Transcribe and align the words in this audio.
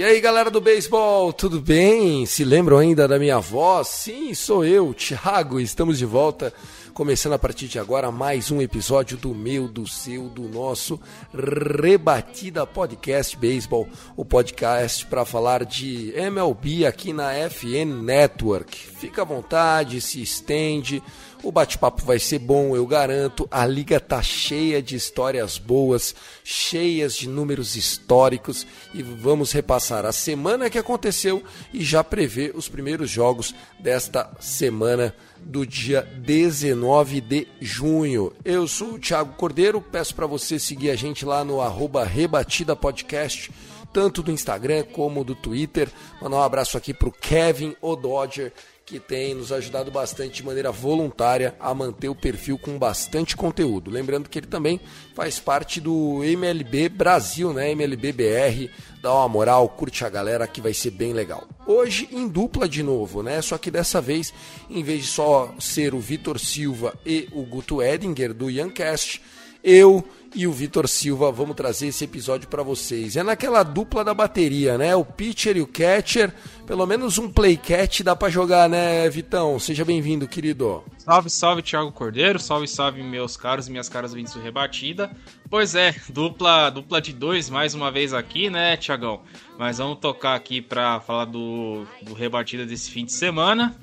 E 0.00 0.02
aí, 0.02 0.18
galera 0.18 0.50
do 0.50 0.62
beisebol, 0.62 1.30
tudo 1.30 1.60
bem? 1.60 2.24
Se 2.24 2.42
lembram 2.42 2.78
ainda 2.78 3.06
da 3.06 3.18
minha 3.18 3.38
voz? 3.38 3.86
Sim, 3.88 4.32
sou 4.32 4.64
eu, 4.64 4.94
Thiago. 4.94 5.60
Estamos 5.60 5.98
de 5.98 6.06
volta, 6.06 6.54
começando 6.94 7.34
a 7.34 7.38
partir 7.38 7.68
de 7.68 7.78
agora 7.78 8.10
mais 8.10 8.50
um 8.50 8.62
episódio 8.62 9.18
do 9.18 9.34
meu, 9.34 9.68
do 9.68 9.86
seu, 9.86 10.30
do 10.30 10.48
nosso 10.48 10.98
Rebatida 11.34 12.66
Podcast 12.66 13.36
Beisebol, 13.36 13.86
o 14.16 14.24
podcast 14.24 15.04
para 15.04 15.26
falar 15.26 15.66
de 15.66 16.14
MLB 16.16 16.86
aqui 16.86 17.12
na 17.12 17.34
FN 17.50 18.02
Network. 18.02 18.74
Fica 18.74 19.20
à 19.20 19.26
vontade, 19.26 20.00
se 20.00 20.22
estende. 20.22 21.02
O 21.42 21.50
bate-papo 21.50 22.04
vai 22.04 22.18
ser 22.18 22.38
bom, 22.38 22.76
eu 22.76 22.86
garanto. 22.86 23.48
A 23.50 23.66
liga 23.66 23.98
tá 23.98 24.20
cheia 24.22 24.82
de 24.82 24.94
histórias 24.94 25.56
boas, 25.56 26.14
cheias 26.44 27.16
de 27.16 27.26
números 27.26 27.76
históricos 27.76 28.66
e 28.92 29.02
vamos 29.02 29.50
repassar 29.50 30.04
a 30.04 30.12
semana 30.12 30.68
que 30.68 30.78
aconteceu 30.78 31.42
e 31.72 31.82
já 31.82 32.04
prever 32.04 32.54
os 32.54 32.68
primeiros 32.68 33.08
jogos 33.08 33.54
desta 33.78 34.30
semana 34.38 35.14
do 35.38 35.66
dia 35.66 36.02
19 36.02 37.22
de 37.22 37.48
junho. 37.58 38.34
Eu 38.44 38.68
sou 38.68 38.94
o 38.94 38.98
Thiago 38.98 39.32
Cordeiro, 39.32 39.80
peço 39.80 40.14
para 40.14 40.26
você 40.26 40.58
seguir 40.58 40.90
a 40.90 40.96
gente 40.96 41.24
lá 41.24 41.42
no 41.42 41.62
arroba 41.62 42.04
Rebatida 42.04 42.76
Podcast, 42.76 43.50
tanto 43.94 44.22
do 44.22 44.30
Instagram 44.30 44.84
como 44.92 45.24
do 45.24 45.34
Twitter. 45.34 45.88
Mandar 46.20 46.36
um 46.36 46.42
abraço 46.42 46.76
aqui 46.76 46.92
pro 46.92 47.10
Kevin 47.10 47.74
O'Dodger, 47.80 48.52
que 48.90 48.98
tem 48.98 49.34
nos 49.36 49.52
ajudado 49.52 49.88
bastante 49.88 50.34
de 50.34 50.44
maneira 50.44 50.72
voluntária 50.72 51.54
a 51.60 51.72
manter 51.72 52.08
o 52.08 52.14
perfil 52.14 52.58
com 52.58 52.76
bastante 52.76 53.36
conteúdo. 53.36 53.88
Lembrando 53.88 54.28
que 54.28 54.36
ele 54.36 54.48
também 54.48 54.80
faz 55.14 55.38
parte 55.38 55.80
do 55.80 56.24
MLB 56.24 56.88
Brasil, 56.88 57.52
né? 57.52 57.70
MLB 57.70 58.12
BR. 58.12 58.68
Dá 59.00 59.14
uma 59.14 59.28
moral, 59.28 59.68
curte 59.68 60.04
a 60.04 60.08
galera 60.08 60.44
que 60.48 60.60
vai 60.60 60.74
ser 60.74 60.90
bem 60.90 61.12
legal. 61.12 61.46
Hoje 61.64 62.08
em 62.10 62.26
dupla 62.26 62.68
de 62.68 62.82
novo, 62.82 63.22
né? 63.22 63.40
Só 63.40 63.56
que 63.56 63.70
dessa 63.70 64.00
vez, 64.00 64.34
em 64.68 64.82
vez 64.82 65.02
de 65.02 65.06
só 65.06 65.54
ser 65.60 65.94
o 65.94 66.00
Vitor 66.00 66.40
Silva 66.40 66.92
e 67.06 67.28
o 67.30 67.42
Guto 67.42 67.80
Edinger 67.80 68.34
do 68.34 68.50
Youngcast, 68.50 69.22
eu 69.62 70.04
e 70.34 70.46
o 70.46 70.52
Vitor 70.52 70.88
Silva 70.88 71.32
vamos 71.32 71.56
trazer 71.56 71.88
esse 71.88 72.04
episódio 72.04 72.48
para 72.48 72.62
vocês. 72.62 73.16
É 73.16 73.22
naquela 73.22 73.62
dupla 73.62 74.04
da 74.04 74.14
bateria, 74.14 74.78
né? 74.78 74.94
O 74.94 75.04
pitcher 75.04 75.56
e 75.56 75.60
o 75.60 75.66
catcher. 75.66 76.32
Pelo 76.66 76.86
menos 76.86 77.18
um 77.18 77.28
play 77.28 77.56
catch 77.56 78.02
dá 78.02 78.14
para 78.14 78.30
jogar, 78.30 78.68
né, 78.68 79.08
Vitão? 79.10 79.58
Seja 79.58 79.84
bem-vindo, 79.84 80.28
querido. 80.28 80.84
Salve, 80.98 81.28
salve, 81.28 81.62
Thiago 81.62 81.90
Cordeiro. 81.90 82.38
Salve, 82.38 82.68
salve, 82.68 83.02
meus 83.02 83.36
caros 83.36 83.66
e 83.66 83.70
minhas 83.70 83.88
caras 83.88 84.12
vindos 84.12 84.32
do 84.32 84.40
Rebatida. 84.40 85.10
Pois 85.48 85.74
é, 85.74 85.94
dupla, 86.08 86.70
dupla 86.70 87.00
de 87.00 87.12
dois 87.12 87.50
mais 87.50 87.74
uma 87.74 87.90
vez 87.90 88.14
aqui, 88.14 88.48
né, 88.48 88.76
Thiagão? 88.76 89.22
Mas 89.58 89.78
vamos 89.78 89.98
tocar 89.98 90.36
aqui 90.36 90.62
pra 90.62 91.00
falar 91.00 91.24
do, 91.24 91.84
do 92.02 92.14
Rebatida 92.14 92.64
desse 92.64 92.90
fim 92.90 93.04
de 93.04 93.12
semana. 93.12 93.74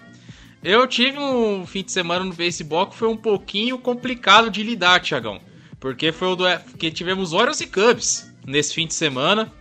Eu 0.63 0.87
tive 0.87 1.19
um 1.19 1.65
fim 1.67 1.83
de 1.83 1.91
semana 1.91 2.23
no 2.23 2.33
beisebol 2.33 2.87
que 2.87 2.95
foi 2.95 3.07
um 3.07 3.17
pouquinho 3.17 3.77
complicado 3.77 4.49
de 4.49 4.63
lidar, 4.63 5.01
Thiagão. 5.01 5.41
Porque 5.79 6.11
foi 6.11 6.29
o 6.29 6.35
do, 6.35 6.45
que 6.77 6.91
tivemos 6.91 7.33
Orioles 7.33 7.61
e 7.61 7.67
Cubs 7.67 8.31
nesse 8.45 8.73
fim 8.73 8.87
de 8.87 8.93
semana. 8.93 9.51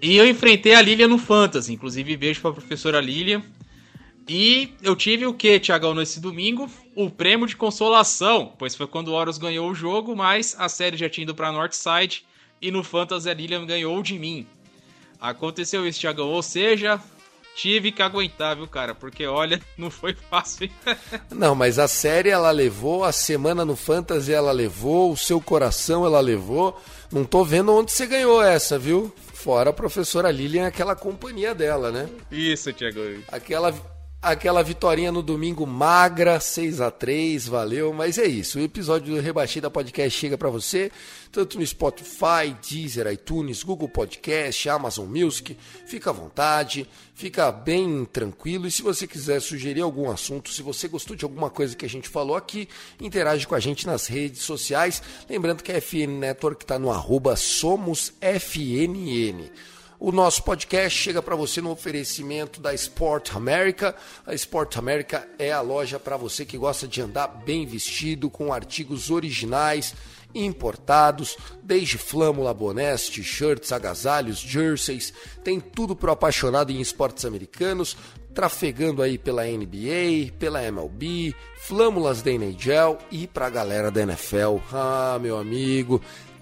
E 0.00 0.16
eu 0.16 0.28
enfrentei 0.28 0.74
a 0.74 0.82
Lilian 0.82 1.08
no 1.08 1.18
Fantasy. 1.18 1.72
Inclusive, 1.72 2.16
beijo 2.16 2.40
pra 2.40 2.52
professora 2.52 3.00
Lilian. 3.00 3.42
E 4.28 4.74
eu 4.82 4.94
tive 4.94 5.26
o 5.26 5.34
que, 5.34 5.58
Tiagão, 5.58 5.92
nesse 5.92 6.20
domingo? 6.20 6.70
O 6.94 7.10
prêmio 7.10 7.46
de 7.46 7.56
consolação, 7.56 8.52
pois 8.56 8.76
foi 8.76 8.86
quando 8.86 9.08
o 9.08 9.12
Horus 9.12 9.38
ganhou 9.38 9.68
o 9.68 9.74
jogo, 9.74 10.14
mas 10.14 10.54
a 10.58 10.68
série 10.68 10.96
já 10.96 11.08
tinha 11.08 11.24
ido 11.24 11.34
pra 11.34 11.50
Northside 11.50 12.24
e 12.62 12.70
no 12.70 12.84
Fantasy 12.84 13.28
a 13.28 13.34
Lilian 13.34 13.66
ganhou 13.66 14.00
de 14.02 14.16
mim. 14.18 14.46
Aconteceu 15.20 15.86
isso, 15.86 15.98
Tiagão, 15.98 16.28
ou 16.28 16.42
seja, 16.42 17.02
tive 17.54 17.92
que 17.92 18.02
aguentar, 18.02 18.56
viu, 18.56 18.66
cara? 18.66 18.94
Porque 18.94 19.26
olha, 19.26 19.60
não 19.76 19.90
foi 19.90 20.14
fácil. 20.14 20.70
Não, 21.30 21.54
mas 21.54 21.78
a 21.78 21.88
série 21.88 22.28
ela 22.28 22.50
levou, 22.50 23.04
a 23.04 23.12
semana 23.12 23.64
no 23.64 23.76
Fantasy 23.76 24.32
ela 24.32 24.52
levou, 24.52 25.12
o 25.12 25.16
seu 25.16 25.40
coração 25.40 26.04
ela 26.04 26.20
levou. 26.20 26.80
Não 27.12 27.24
tô 27.24 27.44
vendo 27.44 27.74
onde 27.74 27.92
você 27.92 28.06
ganhou 28.06 28.42
essa, 28.42 28.78
viu? 28.78 29.12
Fora 29.32 29.70
a 29.70 29.72
professora 29.72 30.30
Lilian, 30.30 30.66
aquela 30.66 30.94
companhia 30.94 31.54
dela, 31.54 31.90
né? 31.90 32.08
Isso, 32.30 32.72
Tiago. 32.72 33.00
Aquela 33.28 33.74
aquela 34.22 34.62
vitória 34.62 35.10
no 35.10 35.22
domingo 35.22 35.66
magra, 35.66 36.38
6 36.38 36.82
a 36.82 36.90
3 36.90 37.48
valeu, 37.48 37.90
mas 37.92 38.18
é 38.18 38.26
isso. 38.26 38.58
O 38.58 38.62
episódio 38.62 39.14
do 39.14 39.20
Rebatida 39.20 39.70
Podcast 39.70 40.18
chega 40.18 40.36
para 40.36 40.50
você, 40.50 40.92
tanto 41.32 41.58
no 41.58 41.66
Spotify, 41.66 42.54
Deezer, 42.68 43.10
iTunes, 43.10 43.62
Google 43.62 43.88
Podcast, 43.88 44.68
Amazon 44.68 45.06
Music. 45.06 45.56
Fica 45.86 46.10
à 46.10 46.12
vontade, 46.12 46.86
fica 47.14 47.50
bem 47.50 48.04
tranquilo. 48.04 48.66
E 48.66 48.70
se 48.70 48.82
você 48.82 49.06
quiser 49.06 49.40
sugerir 49.40 49.80
algum 49.80 50.10
assunto, 50.10 50.50
se 50.50 50.60
você 50.60 50.86
gostou 50.86 51.16
de 51.16 51.24
alguma 51.24 51.48
coisa 51.48 51.74
que 51.74 51.86
a 51.86 51.88
gente 51.88 52.08
falou 52.08 52.36
aqui, 52.36 52.68
interage 53.00 53.46
com 53.46 53.54
a 53.54 53.60
gente 53.60 53.86
nas 53.86 54.06
redes 54.06 54.42
sociais. 54.42 55.02
Lembrando 55.30 55.62
que 55.62 55.72
a 55.72 55.80
FN 55.80 56.18
Network 56.18 56.62
está 56.62 56.78
no 56.78 56.90
arroba 56.90 57.36
SomosFNN. 57.36 58.20
O 60.02 60.10
nosso 60.10 60.42
podcast 60.44 60.98
chega 60.98 61.20
para 61.20 61.36
você 61.36 61.60
no 61.60 61.70
oferecimento 61.70 62.58
da 62.58 62.72
Sport 62.72 63.34
America. 63.34 63.94
A 64.24 64.32
Sport 64.32 64.78
America 64.78 65.28
é 65.38 65.52
a 65.52 65.60
loja 65.60 66.00
para 66.00 66.16
você 66.16 66.46
que 66.46 66.56
gosta 66.56 66.88
de 66.88 67.02
andar 67.02 67.28
bem 67.28 67.66
vestido, 67.66 68.30
com 68.30 68.50
artigos 68.50 69.10
originais, 69.10 69.94
importados, 70.34 71.36
desde 71.62 71.98
flâmula, 71.98 72.54
bonés, 72.54 73.10
t-shirts, 73.10 73.72
agasalhos, 73.72 74.38
jerseys, 74.38 75.12
tem 75.44 75.60
tudo 75.60 75.94
para 75.94 76.08
o 76.08 76.14
apaixonado 76.14 76.72
em 76.72 76.80
esportes 76.80 77.26
americanos, 77.26 77.94
trafegando 78.32 79.02
aí 79.02 79.18
pela 79.18 79.44
NBA, 79.44 80.32
pela 80.38 80.64
MLB, 80.64 81.34
flâmulas 81.58 82.22
da 82.22 82.30
NHL 82.30 82.96
e 83.10 83.26
para 83.26 83.48
a 83.48 83.50
galera 83.50 83.90
da 83.90 84.00
NFL. 84.00 84.60
Ah, 84.72 85.18
meu 85.20 85.36
amigo, 85.36 86.00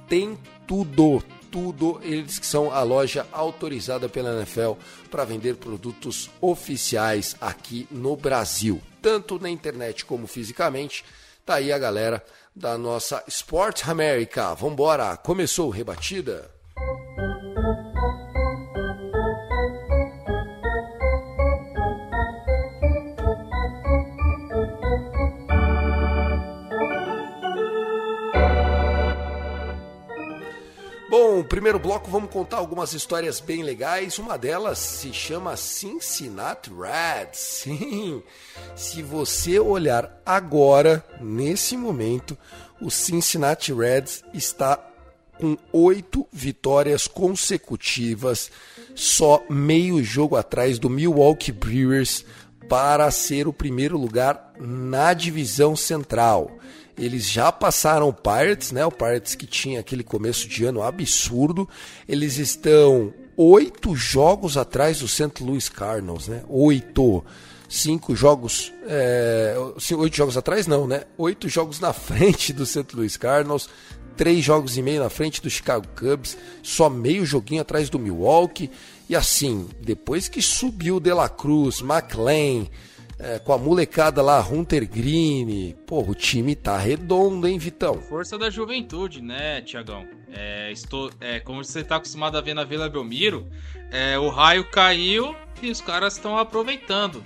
tem 0.09 0.39
tudo, 0.65 1.21
tudo. 1.51 2.01
Eles 2.03 2.39
que 2.39 2.47
são 2.47 2.73
a 2.73 2.83
loja 2.83 3.27
autorizada 3.33 4.09
pela 4.09 4.35
NFL 4.35 4.73
para 5.11 5.25
vender 5.25 5.57
produtos 5.57 6.31
oficiais 6.41 7.37
aqui 7.41 7.87
no 7.91 8.17
Brasil, 8.17 8.81
tanto 9.01 9.39
na 9.39 9.51
internet 9.51 10.05
como 10.05 10.27
fisicamente. 10.27 11.05
Tá 11.45 11.55
aí 11.55 11.73
a 11.73 11.79
galera 11.79 12.25
da 12.55 12.77
nossa 12.77 13.23
Sport 13.29 13.89
America. 13.89 14.55
Vambora, 14.55 15.17
começou 15.17 15.71
rebatida. 15.71 16.58
Primeiro 31.69 31.87
bloco 31.87 32.11
vamos 32.11 32.31
contar 32.31 32.57
algumas 32.57 32.95
histórias 32.95 33.41
bem 33.41 33.63
legais. 33.63 34.19
Uma 34.19 34.39
delas 34.39 34.79
se 34.79 35.13
chama 35.13 35.55
Cincinnati 35.55 36.71
Reds. 36.71 37.39
Sim, 37.39 38.23
se 38.75 39.03
você 39.03 39.61
olhar 39.61 40.19
agora, 40.25 41.05
nesse 41.21 41.77
momento, 41.77 42.39
o 42.81 42.91
Cincinnati 42.91 43.71
Reds 43.71 44.25
está 44.33 44.83
com 45.39 45.59
oito 45.71 46.27
vitórias 46.33 47.07
consecutivas, 47.07 48.51
só 48.95 49.45
meio 49.51 50.03
jogo 50.03 50.37
atrás 50.37 50.79
do 50.79 50.89
Milwaukee 50.89 51.53
Brewers 51.53 52.25
para 52.67 53.11
ser 53.11 53.47
o 53.47 53.53
primeiro 53.53 53.99
lugar 53.99 54.55
na 54.59 55.13
divisão 55.13 55.77
central. 55.77 56.51
Eles 56.99 57.29
já 57.31 57.53
passaram 57.53 58.09
o 58.09 58.13
Pirates, 58.13 58.73
né? 58.73 58.85
O 58.85 58.91
Pirates 58.91 59.35
que 59.35 59.47
tinha 59.47 59.81
aquele 59.81 60.03
começo 60.03 60.49
de 60.49 60.65
ano 60.65 60.83
absurdo. 60.83 61.69
Eles 62.09 62.39
estão 62.39 63.15
oito 63.37 63.95
jogos 63.95 64.57
atrás 64.57 64.99
do 64.99 65.07
St. 65.07 65.33
Louis 65.41 65.69
Cardinals, 65.69 66.27
né? 66.27 66.43
Oito. 66.49 67.25
Cinco 67.69 68.17
jogos. 68.17 68.73
É, 68.87 69.55
oito 69.97 70.17
jogos 70.17 70.37
atrás, 70.37 70.67
não, 70.67 70.87
né? 70.89 71.05
Oito 71.17 71.49
jogos 71.49 71.79
na 71.79 71.93
frente 71.95 72.53
do 72.53 72.67
St. 72.67 72.87
Louis 72.95 73.17
Cardinals. 73.17 73.69
três 74.17 74.45
jogos 74.45 74.77
e 74.77 74.83
meio 74.83 75.01
na 75.01 75.09
frente 75.09 75.41
do 75.41 75.49
Chicago 75.49 75.87
Cubs, 75.97 76.37
só 76.61 76.91
meio 76.91 77.25
joguinho 77.25 77.63
atrás 77.63 77.89
do 77.89 78.01
Milwaukee. 78.01 78.71
E 79.09 79.15
assim, 79.15 79.69
depois 79.81 80.29
que 80.29 80.43
subiu 80.43 80.99
De 80.99 81.13
La 81.13 81.29
Cruz, 81.29 81.81
McLean, 81.81 82.67
é, 83.19 83.39
com 83.39 83.53
a 83.53 83.59
molecada 83.59 84.23
lá, 84.23 84.41
Hunter 84.41 84.89
Green, 84.89 85.75
pô, 85.87 86.01
o 86.03 86.15
time 86.15 86.55
tá 86.55 86.79
redondo, 86.79 87.49
hein, 87.49 87.59
Vitão? 87.59 88.01
Força 88.01 88.39
da 88.39 88.49
juventude, 88.49 89.21
né, 89.21 89.61
Tiagão? 89.63 90.07
É, 90.33 90.71
estou, 90.71 91.11
é, 91.21 91.41
como 91.41 91.65
você 91.65 91.83
tá 91.83 91.97
acostumado 91.97 92.39
a 92.39 92.41
ver 92.41 92.55
na 92.55 92.65
Vila 92.65 92.89
Belmiro, 92.89 93.47
é, 93.91 94.19
o 94.19 94.29
raio 94.29 94.65
caiu 94.65 95.35
e 95.61 95.71
os 95.71 95.81
caras 95.81 96.15
estão 96.15 96.39
aproveitando 96.39 97.25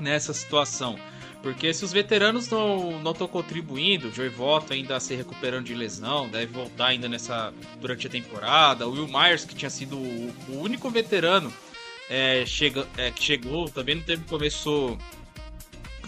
nessa 0.00 0.32
situação. 0.32 0.96
Porque 1.42 1.72
se 1.72 1.84
os 1.84 1.92
veteranos 1.92 2.48
não 2.48 3.10
estão 3.12 3.28
contribuindo, 3.28 4.08
o 4.08 4.12
Joey 4.12 4.32
ainda 4.70 4.98
se 4.98 5.14
recuperando 5.14 5.66
de 5.66 5.74
lesão, 5.74 6.28
deve 6.28 6.46
voltar 6.46 6.86
ainda 6.86 7.08
nessa 7.08 7.52
durante 7.80 8.06
a 8.06 8.10
temporada. 8.10 8.88
O 8.88 8.92
Will 8.92 9.06
Myers, 9.06 9.44
que 9.44 9.54
tinha 9.54 9.70
sido 9.70 9.96
o, 9.96 10.32
o 10.48 10.60
único 10.60 10.90
veterano 10.90 11.52
é, 12.08 12.44
chega, 12.46 12.86
é, 12.96 13.10
que 13.10 13.22
chegou, 13.22 13.68
também 13.68 13.96
não 13.96 14.02
teve 14.02 14.24
começo 14.24 14.96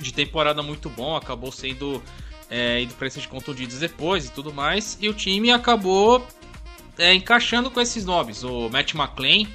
de 0.00 0.12
temporada 0.12 0.62
muito 0.62 0.88
bom, 0.88 1.16
acabou 1.16 1.50
sendo 1.50 2.02
é, 2.50 2.80
indo 2.82 2.94
para 2.94 3.06
esses 3.06 3.26
contundidos 3.26 3.78
depois 3.78 4.26
e 4.26 4.32
tudo 4.32 4.52
mais. 4.52 4.96
E 5.00 5.08
o 5.08 5.14
time 5.14 5.50
acabou 5.50 6.26
é, 6.96 7.14
encaixando 7.14 7.70
com 7.70 7.80
esses 7.80 8.04
nomes. 8.04 8.42
O 8.42 8.68
Matt 8.68 8.94
McLean, 8.94 9.48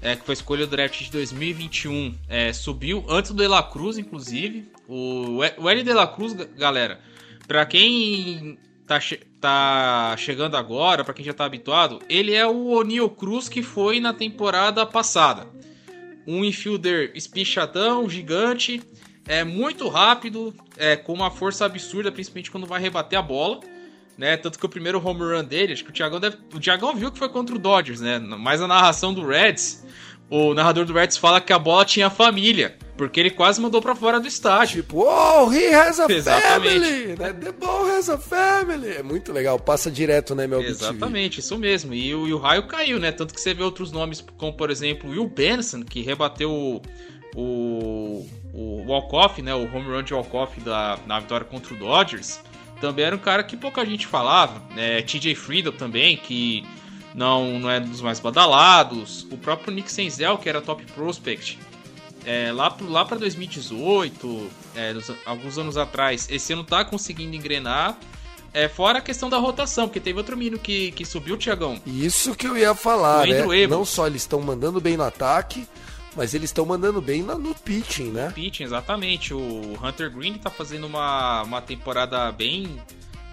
é, 0.00 0.16
que 0.16 0.24
foi 0.24 0.34
escolha 0.34 0.66
do 0.66 0.70
draft 0.70 1.02
de 1.02 1.10
2021, 1.10 2.14
é, 2.28 2.52
subiu 2.52 3.04
antes 3.08 3.32
do 3.32 3.36
De 3.36 3.48
La 3.48 3.62
Cruz, 3.62 3.98
inclusive. 3.98 4.70
O, 4.88 5.38
o 5.58 5.68
L 5.68 5.82
De 5.82 5.92
La 5.92 6.06
Cruz, 6.06 6.34
galera, 6.34 7.00
para 7.46 7.66
quem 7.66 8.58
tá, 8.86 9.00
che 9.00 9.20
tá 9.40 10.14
chegando 10.16 10.56
agora, 10.56 11.04
para 11.04 11.12
quem 11.12 11.24
já 11.24 11.34
tá 11.34 11.44
habituado, 11.44 12.00
ele 12.08 12.32
é 12.32 12.46
o 12.46 12.68
O'Neill 12.68 13.10
Cruz 13.10 13.48
que 13.48 13.62
foi 13.62 14.00
na 14.00 14.12
temporada 14.12 14.86
passada. 14.86 15.46
Um 16.26 16.44
infielder 16.44 17.12
espichadão, 17.14 18.08
gigante, 18.08 18.82
é 19.26 19.44
muito 19.44 19.88
rápido, 19.88 20.54
é 20.76 20.96
com 20.96 21.12
uma 21.12 21.30
força 21.30 21.64
absurda, 21.64 22.10
principalmente 22.10 22.50
quando 22.50 22.66
vai 22.66 22.80
rebater 22.80 23.18
a 23.18 23.22
bola. 23.22 23.60
Né, 24.18 24.34
tanto 24.34 24.58
que 24.58 24.64
o 24.64 24.68
primeiro 24.68 24.98
home 25.06 25.20
run 25.20 25.44
dele, 25.44 25.74
acho 25.74 25.84
que 25.84 25.90
o 25.90 25.92
Thiagão 25.92 26.18
deve, 26.18 26.38
o 26.54 26.58
Thiagão 26.58 26.96
viu 26.96 27.12
que 27.12 27.18
foi 27.18 27.28
contra 27.28 27.54
o 27.54 27.58
Dodgers, 27.58 28.00
né? 28.00 28.18
Mas 28.18 28.62
a 28.62 28.66
narração 28.66 29.12
do 29.12 29.26
Reds, 29.26 29.84
o 30.28 30.54
narrador 30.54 30.84
do 30.84 30.92
Reds 30.92 31.16
fala 31.16 31.40
que 31.40 31.52
a 31.52 31.58
bola 31.58 31.84
tinha 31.84 32.10
família. 32.10 32.76
Porque 32.96 33.20
ele 33.20 33.30
quase 33.30 33.60
mandou 33.60 33.82
para 33.82 33.94
fora 33.94 34.18
do 34.18 34.26
estádio. 34.26 34.82
Tipo, 34.82 35.04
oh, 35.04 35.52
he 35.52 35.74
has 35.74 36.00
a 36.00 36.10
Exatamente. 36.10 36.80
family! 36.80 37.06
Né? 37.16 37.32
The 37.34 37.52
ball 37.52 37.84
has 37.90 38.08
a 38.08 38.16
family! 38.16 38.88
É 38.88 39.02
muito 39.02 39.32
legal, 39.32 39.58
passa 39.58 39.90
direto, 39.90 40.34
né, 40.34 40.46
meu 40.46 40.62
Exatamente, 40.62 41.40
isso 41.40 41.58
mesmo. 41.58 41.92
E 41.92 42.14
o, 42.14 42.26
e 42.26 42.32
o 42.32 42.38
raio 42.38 42.66
caiu, 42.66 42.98
né? 42.98 43.12
Tanto 43.12 43.34
que 43.34 43.40
você 43.40 43.52
vê 43.52 43.62
outros 43.62 43.92
nomes, 43.92 44.24
como 44.38 44.54
por 44.54 44.70
exemplo, 44.70 45.10
Will 45.10 45.28
Benson, 45.28 45.82
que 45.82 46.00
rebateu 46.00 46.50
o, 46.50 46.82
o, 47.36 48.26
o 48.54 48.84
walk-off, 48.86 49.42
né? 49.42 49.54
O 49.54 49.64
home 49.64 49.86
run 49.86 50.02
de 50.02 50.14
walk-off 50.14 50.58
na 51.06 51.20
vitória 51.20 51.44
contra 51.44 51.74
o 51.74 51.76
Dodgers. 51.76 52.40
Também 52.80 53.04
era 53.04 53.14
um 53.14 53.18
cara 53.18 53.42
que 53.42 53.56
pouca 53.58 53.84
gente 53.84 54.06
falava. 54.06 54.62
Né? 54.74 55.02
TJ 55.02 55.34
Friedel 55.34 55.72
também, 55.72 56.16
que 56.16 56.64
não, 57.16 57.58
não 57.58 57.70
é 57.70 57.80
dos 57.80 58.02
mais 58.02 58.20
badalados. 58.20 59.26
O 59.30 59.38
próprio 59.38 59.72
Nick 59.74 59.90
Senzel, 59.90 60.36
que 60.36 60.48
era 60.48 60.60
top 60.60 60.84
prospect. 60.92 61.58
É, 62.26 62.52
lá 62.52 62.76
lá 62.82 63.04
para 63.04 63.16
2018, 63.16 64.50
é, 64.74 64.94
alguns 65.24 65.56
anos 65.56 65.78
atrás, 65.78 66.28
esse 66.30 66.52
ano 66.52 66.62
tá 66.62 66.84
conseguindo 66.84 67.34
engrenar. 67.34 67.96
É, 68.52 68.68
fora 68.68 68.98
a 68.98 69.02
questão 69.02 69.30
da 69.30 69.38
rotação, 69.38 69.86
porque 69.86 70.00
teve 70.00 70.18
outro 70.18 70.36
menino 70.36 70.58
que, 70.58 70.90
que 70.92 71.04
subiu, 71.04 71.36
Tiagão. 71.36 71.80
Isso 71.86 72.34
que 72.34 72.46
eu 72.46 72.56
ia 72.56 72.74
falar, 72.74 73.26
né? 73.26 73.66
Não 73.66 73.84
só 73.84 74.06
eles 74.06 74.22
estão 74.22 74.40
mandando 74.40 74.80
bem 74.80 74.96
no 74.96 75.04
ataque, 75.04 75.66
mas 76.14 76.34
eles 76.34 76.50
estão 76.50 76.64
mandando 76.64 77.00
bem 77.00 77.22
no 77.22 77.54
pitching, 77.54 78.10
né? 78.10 78.26
No 78.26 78.32
pitching, 78.32 78.64
exatamente. 78.64 79.32
O 79.34 79.78
Hunter 79.82 80.10
Green 80.10 80.34
tá 80.34 80.50
fazendo 80.50 80.86
uma, 80.86 81.42
uma 81.42 81.60
temporada 81.60 82.30
bem 82.32 82.78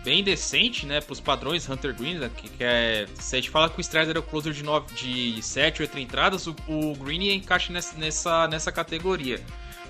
bem 0.03 0.23
decente, 0.23 0.85
né, 0.85 0.99
pros 1.01 1.19
padrões 1.19 1.67
Hunter 1.67 1.95
Green, 1.95 2.15
né, 2.15 2.29
que, 2.35 2.49
que 2.49 2.63
é... 2.63 3.07
Se 3.15 3.35
a 3.35 3.39
gente 3.39 3.49
fala 3.49 3.69
que 3.69 3.79
o 3.79 3.81
Strider 3.81 4.09
era 4.09 4.19
o 4.19 4.23
closer 4.23 4.53
de, 4.53 4.63
9, 4.63 4.93
de 4.93 5.41
7, 5.41 5.81
8 5.81 5.99
entradas, 5.99 6.47
o, 6.47 6.55
o 6.67 6.95
Green 6.95 7.33
encaixa 7.33 7.71
nessa, 7.71 7.97
nessa, 7.97 8.47
nessa 8.47 8.71
categoria. 8.71 9.39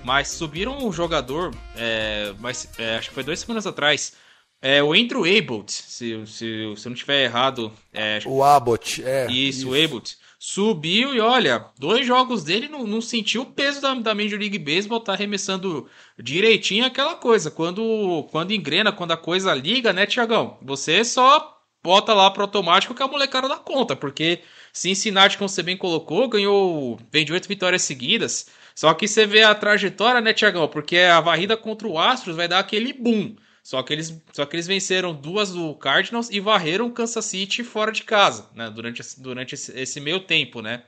Mas 0.04 0.28
subiram 0.28 0.86
um 0.86 0.92
jogador, 0.92 1.54
é, 1.76 2.34
mas, 2.38 2.68
é, 2.78 2.96
acho 2.96 3.08
que 3.08 3.14
foi 3.14 3.24
duas 3.24 3.40
semanas 3.40 3.66
atrás, 3.66 4.12
é, 4.60 4.82
o 4.82 4.92
Andrew 4.92 5.24
Abbott, 5.24 5.70
se, 5.72 6.26
se, 6.26 6.26
se 6.26 6.46
eu 6.46 6.74
não 6.86 6.94
estiver 6.94 7.24
errado. 7.24 7.72
É, 7.92 8.20
o 8.24 8.42
Abbott, 8.42 9.02
é. 9.04 9.26
Isso, 9.26 9.60
isso. 9.60 9.70
o 9.70 9.74
Abbott 9.74 10.16
subiu 10.46 11.14
e 11.14 11.20
olha, 11.20 11.70
dois 11.78 12.06
jogos 12.06 12.44
dele 12.44 12.68
não, 12.68 12.86
não 12.86 13.00
sentiu 13.00 13.42
o 13.42 13.46
peso 13.46 13.80
da, 13.80 13.94
da 13.94 14.14
Major 14.14 14.38
League 14.38 14.58
Baseball, 14.58 15.00
tá 15.00 15.14
arremessando 15.14 15.88
direitinho 16.18 16.84
aquela 16.84 17.14
coisa. 17.14 17.50
Quando, 17.50 18.28
quando 18.30 18.52
engrena, 18.52 18.92
quando 18.92 19.12
a 19.12 19.16
coisa 19.16 19.54
liga, 19.54 19.90
né, 19.90 20.04
Tiagão? 20.04 20.58
Você 20.60 21.02
só 21.02 21.58
bota 21.82 22.12
lá 22.12 22.30
pro 22.30 22.42
automático 22.42 22.94
que 22.94 23.02
a 23.02 23.08
molecada 23.08 23.48
dá 23.48 23.56
conta, 23.56 23.96
porque 23.96 24.42
Cincinnati, 24.70 25.38
como 25.38 25.48
você 25.48 25.62
bem 25.62 25.78
colocou, 25.78 26.28
ganhou, 26.28 27.00
vem 27.10 27.24
de 27.24 27.32
oito 27.32 27.48
vitórias 27.48 27.80
seguidas. 27.80 28.48
Só 28.74 28.92
que 28.92 29.08
você 29.08 29.24
vê 29.24 29.44
a 29.44 29.54
trajetória, 29.54 30.20
né, 30.20 30.34
Tiagão? 30.34 30.68
Porque 30.68 30.98
a 30.98 31.22
varrida 31.22 31.56
contra 31.56 31.88
o 31.88 31.98
Astros 31.98 32.36
vai 32.36 32.46
dar 32.46 32.58
aquele 32.58 32.92
boom. 32.92 33.34
Só 33.64 33.82
que 33.82 33.94
eles, 33.94 34.22
só 34.34 34.44
que 34.44 34.56
eles 34.56 34.66
venceram 34.66 35.14
duas 35.14 35.52
do 35.52 35.74
Cardinals 35.76 36.28
e 36.28 36.38
varreram 36.38 36.92
Kansas 36.92 37.24
City 37.24 37.64
fora 37.64 37.90
de 37.90 38.04
casa, 38.04 38.50
né? 38.54 38.70
Durante, 38.70 39.02
durante 39.18 39.54
esse, 39.54 39.72
esse 39.80 40.00
meio 40.00 40.20
tempo, 40.20 40.60
né? 40.60 40.84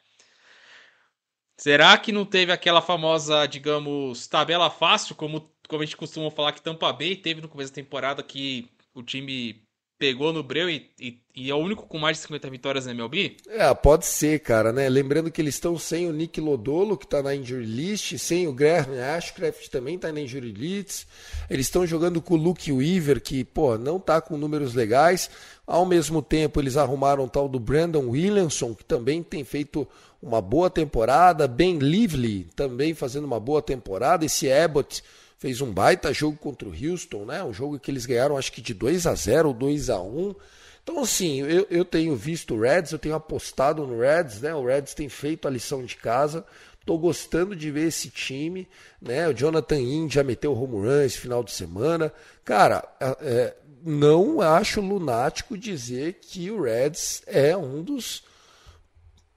Será 1.58 1.96
que 1.96 2.12
não 2.12 2.26
teve 2.26 2.52
aquela 2.52 2.82
famosa, 2.82 3.46
digamos, 3.46 4.26
tabela 4.26 4.69
fácil, 4.69 5.14
como, 5.14 5.50
como 5.67 5.82
a 5.82 5.87
gente 5.87 5.96
costuma 5.96 6.31
falar 6.31 6.52
que 6.52 6.61
Tampa 6.61 6.93
Bay 6.93 7.17
teve 7.17 7.40
no 7.40 7.49
começo 7.49 7.73
da 7.73 7.76
temporada, 7.76 8.23
que 8.23 8.70
o 8.94 9.02
time 9.02 9.66
pegou 9.98 10.32
no 10.32 10.43
breu 10.43 10.69
e, 10.69 10.90
e, 11.00 11.19
e, 11.34 11.50
é 11.50 11.54
o 11.54 11.58
único 11.58 11.87
com 11.87 11.98
mais 11.98 12.19
de 12.19 12.25
50 12.25 12.50
vitórias 12.50 12.87
na 12.87 12.93
MLB? 12.93 13.37
É, 13.48 13.72
pode 13.75 14.06
ser, 14.06 14.40
cara, 14.40 14.72
né? 14.72 14.88
Lembrando 14.88 15.31
que 15.31 15.40
eles 15.40 15.54
estão 15.54 15.78
sem 15.78 16.06
o 16.06 16.12
Nick 16.12 16.40
Lodolo, 16.40 16.96
que 16.96 17.06
tá 17.06 17.22
na 17.22 17.34
injury 17.34 17.64
list, 17.64 18.19
sem 18.19 18.46
o 18.46 18.52
Graham 18.52 18.94
Ashcraft 19.16 19.69
também 19.69 19.98
tá 19.98 20.12
na 20.12 20.20
injury 20.20 20.52
list. 20.52 21.06
Eles 21.48 21.66
estão 21.66 21.87
jogando 21.87 22.20
com 22.20 22.34
o 22.34 22.37
Luke 22.38 22.70
Weaver, 22.70 23.22
que, 23.22 23.43
pô, 23.44 23.78
não 23.78 23.98
tá 23.98 24.20
com 24.20 24.37
números 24.37 24.75
legais. 24.75 25.31
Ao 25.66 25.87
mesmo 25.87 26.20
tempo, 26.20 26.60
eles 26.60 26.76
arrumaram 26.76 27.25
o 27.25 27.28
tal 27.28 27.48
do 27.48 27.58
Brandon 27.58 28.08
Williamson, 28.10 28.74
que 28.74 28.84
também 28.84 29.22
tem 29.22 29.44
feito 29.44 29.88
uma 30.22 30.41
boa 30.41 30.69
temporada. 30.69 31.48
Ben 31.48 31.79
Lively 31.79 32.48
também 32.55 32.94
fazendo 32.94 33.24
uma 33.24 33.41
boa 33.41 33.62
temporada. 33.62 34.24
Esse 34.24 34.50
Abbott 34.50 35.03
fez 35.46 35.60
um 35.60 35.72
baita 35.72 36.12
jogo 36.12 36.36
contra 36.36 36.69
o 36.69 36.72
Houston, 36.72 37.24
né? 37.24 37.44
Um 37.44 37.53
jogo 37.53 37.79
que 37.79 37.88
eles 37.88 38.05
ganharam 38.05 38.36
acho 38.36 38.50
que 38.50 38.60
de 38.60 38.74
2 38.74 39.06
a 39.06 39.15
0 39.15 39.48
ou 39.48 39.55
2 39.55 39.91
a 39.91 40.00
1 40.00 40.34
Então, 40.82 40.98
assim, 40.98 41.41
eu, 41.41 41.65
eu 41.70 41.84
tenho 41.84 42.17
visto 42.17 42.55
o 42.55 42.60
Reds, 42.60 42.91
eu 42.91 42.98
tenho 42.98 43.15
apostado 43.15 43.86
no 43.86 44.00
Reds, 44.00 44.41
né? 44.41 44.53
O 44.53 44.67
Reds 44.67 44.93
tem 44.93 45.08
feito 45.08 45.46
a 45.46 45.50
lição 45.50 45.84
de 45.84 45.94
casa. 45.94 46.44
Estou 46.81 46.98
gostando 46.98 47.55
de 47.55 47.70
ver 47.70 47.86
esse 47.86 48.10
time, 48.10 48.69
né? 49.00 49.29
O 49.29 49.32
Jonathan 49.32 49.79
Inn 49.79 50.08
já 50.10 50.24
meteu 50.24 50.53
o 50.53 50.60
home 50.60 50.84
run 50.84 51.03
esse 51.05 51.19
final 51.19 51.44
de 51.44 51.53
semana. 51.53 52.12
Cara, 52.44 52.84
é 53.20 53.55
não 53.84 54.41
acho 54.41 54.81
lunático 54.81 55.56
dizer 55.56 56.15
que 56.15 56.50
o 56.50 56.60
Reds 56.60 57.22
é 57.24 57.56
um 57.56 57.84
dos 57.84 58.24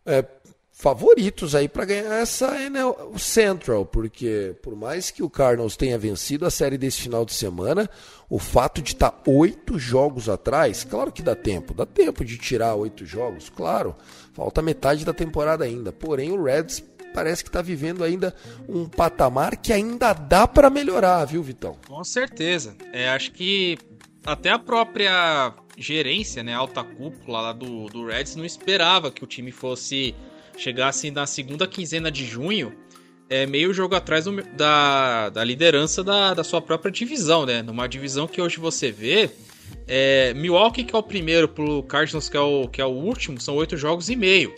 é, 0.04 0.26
favoritos 0.80 1.56
aí 1.56 1.68
para 1.68 1.84
ganhar 1.84 2.22
essa 2.22 2.58
NL 2.58 2.96
Central, 3.18 3.86
porque 3.86 4.56
por 4.64 4.78
mais 4.78 5.12
que 5.12 5.22
o 5.22 5.30
Cardinals 5.30 5.76
tenha 5.76 5.98
vencido 5.98 6.46
a 6.46 6.50
série 6.50 6.78
desse 6.78 7.02
final 7.02 7.26
de 7.26 7.34
semana, 7.34 7.90
o 8.30 8.40
fato 8.40 8.82
de 8.82 8.94
estar 8.94 9.12
tá 9.12 9.30
oito 9.30 9.78
jogos 9.78 10.30
atrás, 10.30 10.86
claro 10.86 11.12
que 11.12 11.22
dá 11.22 11.36
tempo, 11.36 11.74
dá 11.74 11.86
tempo 11.86 12.24
de 12.24 12.38
tirar 12.38 12.76
oito 12.76 13.06
jogos, 13.06 13.50
claro, 13.50 13.94
falta 14.34 14.62
metade 14.62 15.04
da 15.04 15.12
temporada 15.12 15.66
ainda. 15.66 15.92
Porém, 15.92 16.32
o 16.32 16.42
Reds 16.42 16.82
parece 17.14 17.44
que 17.44 17.50
está 17.50 17.62
vivendo 17.62 18.02
ainda 18.02 18.34
um 18.66 18.88
patamar 18.88 19.58
que 19.58 19.74
ainda 19.74 20.14
dá 20.14 20.48
para 20.48 20.70
melhorar, 20.70 21.26
viu, 21.26 21.44
Vitão? 21.44 21.76
Com 21.90 22.02
certeza. 22.06 22.74
É, 22.94 23.10
acho 23.10 23.34
que 23.34 23.78
até 24.26 24.50
a 24.50 24.58
própria 24.58 25.54
gerência, 25.78 26.42
né, 26.42 26.54
alta 26.54 26.86
cúpula 26.86 27.42
lá 27.42 27.52
do, 27.52 27.88
do 27.88 28.06
Reds 28.06 28.38
não 28.38 28.46
esperava 28.46 29.12
que 29.12 29.26
o 29.26 29.28
time 29.28 29.52
fosse 29.52 30.16
chegasse 30.60 31.10
na 31.10 31.26
segunda 31.26 31.66
quinzena 31.66 32.12
de 32.12 32.26
junho, 32.26 32.74
é 33.30 33.46
meio 33.46 33.74
jogo 33.74 33.96
atrás 33.96 34.26
do, 34.26 34.44
da, 34.56 35.30
da 35.30 35.44
liderança 35.44 36.04
da, 36.04 36.34
da 36.34 36.44
sua 36.44 36.62
própria 36.62 36.92
divisão, 36.92 37.46
né? 37.46 37.62
Numa 37.62 37.88
divisão 37.88 38.28
que 38.28 38.42
hoje 38.42 38.60
você 38.60 38.92
vê, 38.92 39.30
é, 39.88 40.34
Milwaukee 40.34 40.84
que 40.84 40.96
é 40.96 40.98
o 40.98 41.04
primeiro, 41.04 41.48
pro 41.48 41.84
Cardinals 41.84 42.28
que 42.28 42.36
é 42.36 42.42
o, 42.42 42.68
que 42.68 42.82
é 42.82 42.86
o 42.86 42.90
último, 42.90 43.40
são 43.40 43.56
oito 43.56 43.78
jogos 43.78 44.10
e 44.10 44.16
meio. 44.16 44.54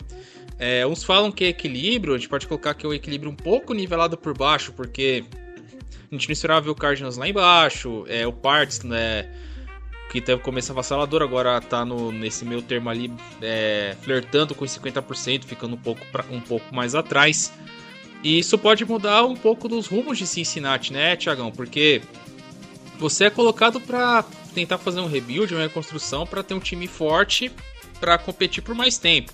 É, 0.58 0.86
uns 0.86 1.04
falam 1.04 1.30
que 1.30 1.44
é 1.44 1.48
equilíbrio, 1.48 2.14
a 2.14 2.18
gente 2.18 2.28
pode 2.28 2.46
colocar 2.46 2.74
que 2.74 2.84
é 2.84 2.88
o 2.88 2.94
equilíbrio 2.94 3.30
um 3.30 3.36
pouco 3.36 3.72
nivelado 3.72 4.16
por 4.16 4.36
baixo, 4.36 4.72
porque 4.72 5.24
a 6.10 6.14
gente 6.14 6.28
não 6.28 6.32
esperava 6.32 6.60
ver 6.62 6.70
o 6.70 6.74
Cardinals 6.74 7.16
lá 7.16 7.28
embaixo, 7.28 8.04
é, 8.08 8.26
o 8.26 8.32
Parts, 8.32 8.82
né? 8.82 9.28
Que 10.12 10.20
teve 10.20 10.42
começo 10.42 10.70
avassalador, 10.70 11.22
agora 11.22 11.58
tá 11.58 11.86
no, 11.86 12.12
nesse 12.12 12.44
meio 12.44 12.60
termo 12.60 12.90
ali, 12.90 13.10
é, 13.40 13.96
flertando 14.02 14.54
com 14.54 14.62
os 14.62 14.78
50%, 14.78 15.44
ficando 15.44 15.74
um 15.74 15.78
pouco, 15.78 16.04
pra, 16.12 16.22
um 16.30 16.38
pouco 16.38 16.74
mais 16.74 16.94
atrás. 16.94 17.50
E 18.22 18.38
isso 18.38 18.58
pode 18.58 18.84
mudar 18.84 19.24
um 19.24 19.34
pouco 19.34 19.68
dos 19.68 19.86
rumos 19.86 20.18
de 20.18 20.26
Cincinnati, 20.26 20.92
né, 20.92 21.16
Tiagão? 21.16 21.50
Porque 21.50 22.02
você 22.98 23.24
é 23.24 23.30
colocado 23.30 23.80
para 23.80 24.22
tentar 24.54 24.76
fazer 24.76 25.00
um 25.00 25.08
rebuild, 25.08 25.54
uma 25.54 25.62
reconstrução, 25.62 26.26
para 26.26 26.42
ter 26.42 26.52
um 26.52 26.60
time 26.60 26.86
forte 26.86 27.50
para 27.98 28.18
competir 28.18 28.62
por 28.62 28.74
mais 28.74 28.98
tempo. 28.98 29.32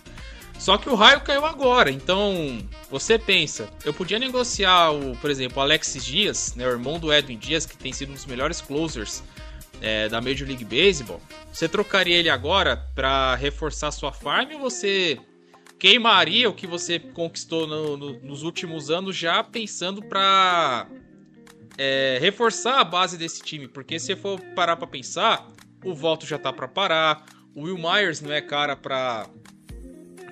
Só 0.61 0.79
que 0.79 0.89
o 0.89 0.95
raio 0.95 1.23
caiu 1.23 1.45
agora, 1.45 1.91
então 1.91 2.59
você 2.89 3.19
pensa, 3.19 3.69
eu 3.85 3.93
podia 3.93 4.19
negociar 4.19 4.93
o, 4.93 5.17
por 5.17 5.29
exemplo, 5.29 5.61
Alexis 5.61 6.05
Dias, 6.05 6.55
né, 6.55 6.67
o 6.67 6.71
irmão 6.71 7.01
do 7.01 7.13
Edwin 7.13 7.37
Dias, 7.37 7.67
que 7.67 7.77
tem 7.77 7.93
sido 7.93 8.11
um 8.11 8.15
dos 8.15 8.27
melhores 8.27 8.61
closers 8.61 9.23
é, 9.81 10.09
da 10.09 10.21
Major 10.21 10.47
League 10.47 10.65
Baseball. 10.65 11.21
Você 11.53 11.69
trocaria 11.69 12.17
ele 12.17 12.29
agora 12.29 12.77
para 12.95 13.35
reforçar 13.35 13.91
sua 13.91 14.13
farm 14.13 14.53
ou 14.55 14.61
você 14.61 15.19
queimaria 15.79 16.49
o 16.49 16.55
que 16.55 16.67
você 16.67 16.99
conquistou 16.99 17.67
no, 17.67 17.97
no, 17.97 18.21
nos 18.21 18.43
últimos 18.43 18.91
anos 18.91 19.17
já 19.17 19.43
pensando 19.45 20.03
para 20.03 20.89
é, 21.77 22.19
reforçar 22.21 22.81
a 22.81 22.85
base 22.85 23.17
desse 23.17 23.43
time? 23.43 23.69
Porque 23.69 23.99
se 23.99 24.17
for 24.17 24.41
parar 24.55 24.77
para 24.77 24.87
pensar, 24.87 25.47
o 25.85 25.95
voto 25.95 26.27
já 26.27 26.39
tá 26.39 26.53
para 26.53 26.67
parar, 26.67 27.25
o 27.55 27.63
Will 27.63 27.79
Myers 27.79 28.21
não 28.21 28.33
é 28.33 28.41
cara 28.41 28.77
para 28.77 29.29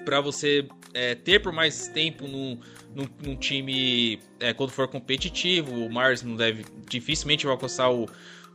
para 0.05 0.21
você 0.21 0.69
é, 0.95 1.17
ter 1.17 1.41
por 1.41 1.53
mais 1.53 1.89
tempo 1.89 2.29
num, 2.29 2.61
num, 2.95 3.09
num 3.21 3.37
time 3.37 4.21
é, 4.39 4.53
quando 4.53 4.71
for 4.71 4.87
competitivo. 4.87 5.73
O 5.73 5.93
Mars 5.93 6.23
não 6.23 6.37
deve 6.37 6.65
dificilmente 6.89 7.45
vai 7.45 7.53
alcançar 7.53 7.91
o, 7.91 8.09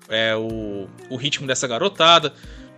é, 0.10 0.36
o, 0.36 0.88
o 1.10 1.16
ritmo 1.16 1.48
dessa 1.48 1.68
garotada. 1.68 2.34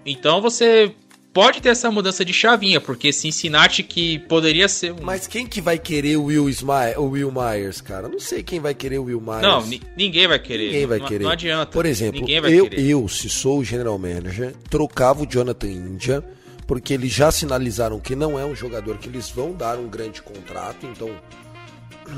Então 0.06 0.42
você 0.42 0.94
pode 1.34 1.62
ter 1.62 1.70
essa 1.70 1.90
mudança 1.90 2.24
de 2.24 2.32
chavinha, 2.32 2.80
porque 2.80 3.12
Cincinnati 3.12 3.82
que 3.82 4.20
poderia 4.20 4.68
ser 4.68 4.94
um... 4.94 4.98
Mas 5.02 5.26
quem 5.26 5.48
que 5.48 5.60
vai 5.60 5.80
querer 5.80 6.18
o 6.18 6.26
Will, 6.26 6.48
Smile, 6.50 6.96
o 6.98 7.06
Will 7.10 7.32
Myers, 7.32 7.82
cara? 7.82 8.08
Não 8.08 8.20
sei 8.20 8.44
quem 8.44 8.60
vai 8.60 8.76
querer 8.76 9.00
o 9.00 9.06
Will 9.06 9.20
Myers. 9.20 9.42
Não, 9.42 9.66
ninguém 9.98 10.28
vai 10.28 10.38
querer. 10.38 10.68
Ninguém 10.68 10.86
vai 10.86 11.00
não, 11.00 11.08
querer. 11.08 11.24
Não 11.24 11.32
adianta. 11.32 11.72
Por 11.72 11.86
exemplo, 11.86 12.30
eu, 12.30 12.68
eu, 12.68 13.08
se 13.08 13.30
sou 13.30 13.60
o 13.60 13.64
general 13.64 13.98
manager, 13.98 14.54
trocava 14.70 15.24
o 15.24 15.26
Jonathan 15.26 15.68
India 15.68 16.24
porque 16.68 16.94
eles 16.94 17.12
já 17.12 17.32
sinalizaram 17.32 18.00
que 18.00 18.16
não 18.16 18.40
é 18.40 18.46
um 18.46 18.56
jogador 18.56 18.98
que 18.98 19.10
eles 19.10 19.30
vão 19.30 19.54
dar 19.54 19.78
um 19.78 19.88
grande 19.88 20.22
contrato, 20.22 20.86
então 20.86 21.10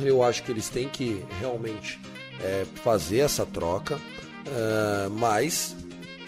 eu 0.02 0.24
acho 0.24 0.44
que 0.44 0.52
eles 0.52 0.70
têm 0.70 0.88
que 0.88 1.24
realmente 1.40 2.00
é, 2.42 2.66
fazer 2.84 3.20
essa 3.20 3.46
troca, 3.46 4.00
uh, 4.48 5.10
mas 5.12 5.76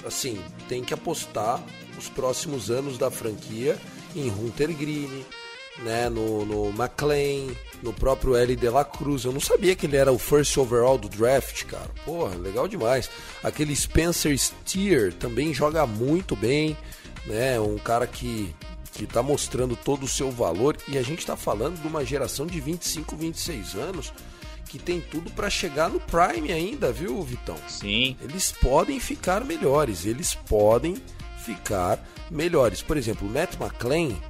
assim 0.05 0.41
tem 0.67 0.83
que 0.83 0.93
apostar 0.93 1.63
os 1.97 2.09
próximos 2.09 2.69
anos 2.69 2.97
da 2.97 3.09
franquia 3.09 3.77
em 4.15 4.29
Hunter 4.29 4.73
Green, 4.75 5.25
né, 5.79 6.09
no, 6.09 6.45
no 6.45 6.69
McLean, 6.69 7.53
no 7.83 7.93
próprio 7.93 8.35
L. 8.35 8.55
De 8.55 8.69
La 8.69 8.83
Cruz. 8.83 9.25
Eu 9.25 9.31
não 9.31 9.39
sabia 9.39 9.75
que 9.75 9.85
ele 9.85 9.97
era 9.97 10.11
o 10.11 10.17
first 10.17 10.57
overall 10.57 10.97
do 10.97 11.09
draft, 11.09 11.65
cara. 11.65 11.89
Porra, 12.05 12.35
legal 12.35 12.67
demais. 12.67 13.09
Aquele 13.43 13.75
Spencer 13.75 14.35
Steer 14.37 15.13
também 15.13 15.53
joga 15.53 15.85
muito 15.85 16.35
bem 16.35 16.75
né? 17.27 17.59
Um 17.59 17.77
cara 17.77 18.07
que 18.07 18.53
que 18.93 19.03
está 19.03 19.21
mostrando 19.21 19.75
todo 19.75 20.05
o 20.05 20.07
seu 20.07 20.31
valor 20.31 20.75
e 20.87 20.97
a 20.97 21.03
gente 21.03 21.19
está 21.19 21.37
falando 21.37 21.79
de 21.79 21.87
uma 21.87 22.03
geração 22.03 22.47
de 22.47 22.59
25, 22.59 23.15
26 23.15 23.75
anos 23.75 24.11
que 24.67 24.77
tem 24.77 25.01
tudo 25.01 25.31
para 25.31 25.49
chegar 25.49 25.89
no 25.89 25.99
prime 25.99 26.51
ainda, 26.51 26.91
viu, 26.91 27.21
Vitão? 27.23 27.57
Sim. 27.67 28.17
Eles 28.21 28.51
podem 28.51 28.99
ficar 28.99 29.43
melhores, 29.43 30.05
eles 30.05 30.35
podem 30.35 30.95
ficar 31.43 32.05
melhores. 32.29 32.81
Por 32.81 32.97
exemplo, 32.97 33.27
o 33.27 33.31
Matt 33.31 33.55
McClain, 33.55 34.21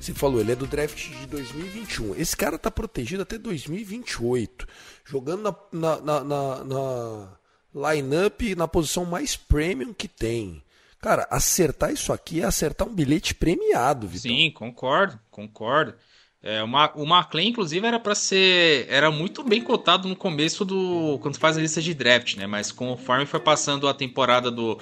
você 0.00 0.14
falou, 0.14 0.40
ele 0.40 0.52
é 0.52 0.56
do 0.56 0.66
draft 0.66 1.10
de 1.10 1.26
2021. 1.26 2.14
Esse 2.16 2.36
cara 2.36 2.58
tá 2.58 2.70
protegido 2.70 3.22
até 3.22 3.36
2028, 3.36 4.66
jogando 5.04 5.42
na, 5.42 5.56
na, 5.72 6.00
na, 6.00 6.24
na, 6.24 6.64
na 6.64 7.92
line-up 7.92 8.54
na 8.54 8.66
posição 8.66 9.04
mais 9.04 9.36
premium 9.36 9.92
que 9.92 10.08
tem. 10.08 10.62
Cara, 11.00 11.26
acertar 11.30 11.92
isso 11.92 12.12
aqui 12.12 12.40
é 12.40 12.44
acertar 12.44 12.88
um 12.88 12.94
bilhete 12.94 13.34
premiado, 13.34 14.08
Vitor. 14.08 14.22
Sim, 14.22 14.50
concordo, 14.50 15.20
concordo. 15.30 15.94
É, 16.42 16.62
uma, 16.62 16.92
o 16.94 17.04
McLean, 17.04 17.46
inclusive, 17.46 17.86
era 17.86 17.98
para 17.98 18.14
ser. 18.14 18.86
Era 18.88 19.10
muito 19.10 19.42
bem 19.42 19.60
cotado 19.60 20.08
no 20.08 20.14
começo 20.14 20.64
do. 20.64 21.18
Quando 21.20 21.38
faz 21.38 21.56
a 21.56 21.60
lista 21.60 21.80
de 21.80 21.92
draft, 21.94 22.36
né? 22.36 22.46
Mas 22.46 22.70
conforme 22.70 23.26
foi 23.26 23.40
passando 23.40 23.88
a 23.88 23.94
temporada 23.94 24.50
do, 24.50 24.78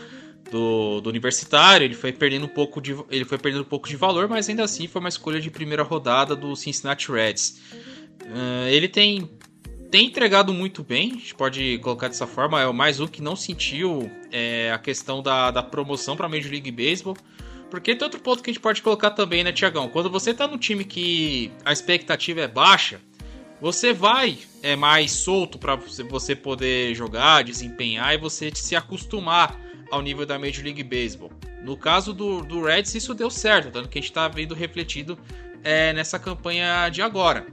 do, 0.51 1.01
do, 1.01 1.09
universitário, 1.09 1.85
ele 1.85 1.95
foi 1.95 2.13
perdendo 2.13 2.47
um 2.47 2.49
pouco 2.49 2.81
de. 2.81 2.95
Ele 3.11 3.25
foi 3.25 3.39
perdendo 3.39 3.63
um 3.63 3.69
pouco 3.69 3.89
de 3.89 3.97
valor, 3.97 4.29
mas 4.29 4.49
ainda 4.49 4.65
assim 4.65 4.87
foi 4.87 5.01
uma 5.01 5.09
escolha 5.09 5.41
de 5.41 5.51
primeira 5.51 5.83
rodada 5.83 6.37
do 6.37 6.55
Cincinnati 6.55 7.11
Reds. 7.11 7.61
Uh, 8.23 8.69
ele 8.69 8.89
tem 8.89 9.31
tem 9.95 10.07
entregado 10.07 10.53
muito 10.53 10.83
bem, 10.83 11.13
a 11.13 11.15
gente 11.15 11.37
pode 11.37 11.79
colocar 11.79 12.09
dessa 12.09 12.27
forma. 12.27 12.61
É 12.61 12.67
o 12.67 12.75
mais 12.75 12.99
um 12.99 13.07
que 13.07 13.23
não 13.23 13.37
sentiu 13.37 14.11
é, 14.33 14.73
a 14.73 14.79
questão 14.79 15.23
da, 15.23 15.53
da 15.53 15.63
promoção 15.63 16.17
para 16.17 16.29
Major 16.29 16.51
League 16.51 16.73
Baseball. 16.73 17.17
Porque 17.75 17.93
tem 17.93 18.07
outro 18.07 18.21
ponto 18.21 18.41
que 18.41 18.51
a 18.51 18.53
gente 18.53 18.63
pode 18.63 18.81
colocar 18.81 19.11
também, 19.11 19.43
né, 19.43 19.51
Tiagão? 19.51 19.89
Quando 19.89 20.09
você 20.09 20.33
tá 20.33 20.47
no 20.47 20.57
time 20.57 20.85
que 20.85 21.51
a 21.65 21.73
expectativa 21.73 22.43
é 22.43 22.47
baixa, 22.47 23.01
você 23.61 23.93
vai 23.93 24.39
é 24.63 24.77
mais 24.77 25.11
solto 25.11 25.59
para 25.59 25.75
você 26.09 26.37
poder 26.37 26.95
jogar, 26.95 27.43
desempenhar 27.43 28.15
e 28.15 28.17
você 28.17 28.53
se 28.55 28.77
acostumar 28.77 29.61
ao 29.91 30.01
nível 30.01 30.25
da 30.25 30.39
Major 30.39 30.63
League 30.63 30.85
Baseball. 30.85 31.33
No 31.65 31.77
caso 31.77 32.13
do, 32.13 32.43
do 32.43 32.63
Reds, 32.63 32.95
isso 32.95 33.13
deu 33.13 33.29
certo, 33.29 33.73
tanto 33.73 33.89
que 33.89 33.99
a 33.99 34.01
gente 34.01 34.11
está 34.11 34.29
vendo 34.29 34.55
refletido 34.55 35.19
é, 35.65 35.93
nessa 35.93 36.17
campanha 36.17 36.89
de 36.91 37.03
agora. 37.03 37.45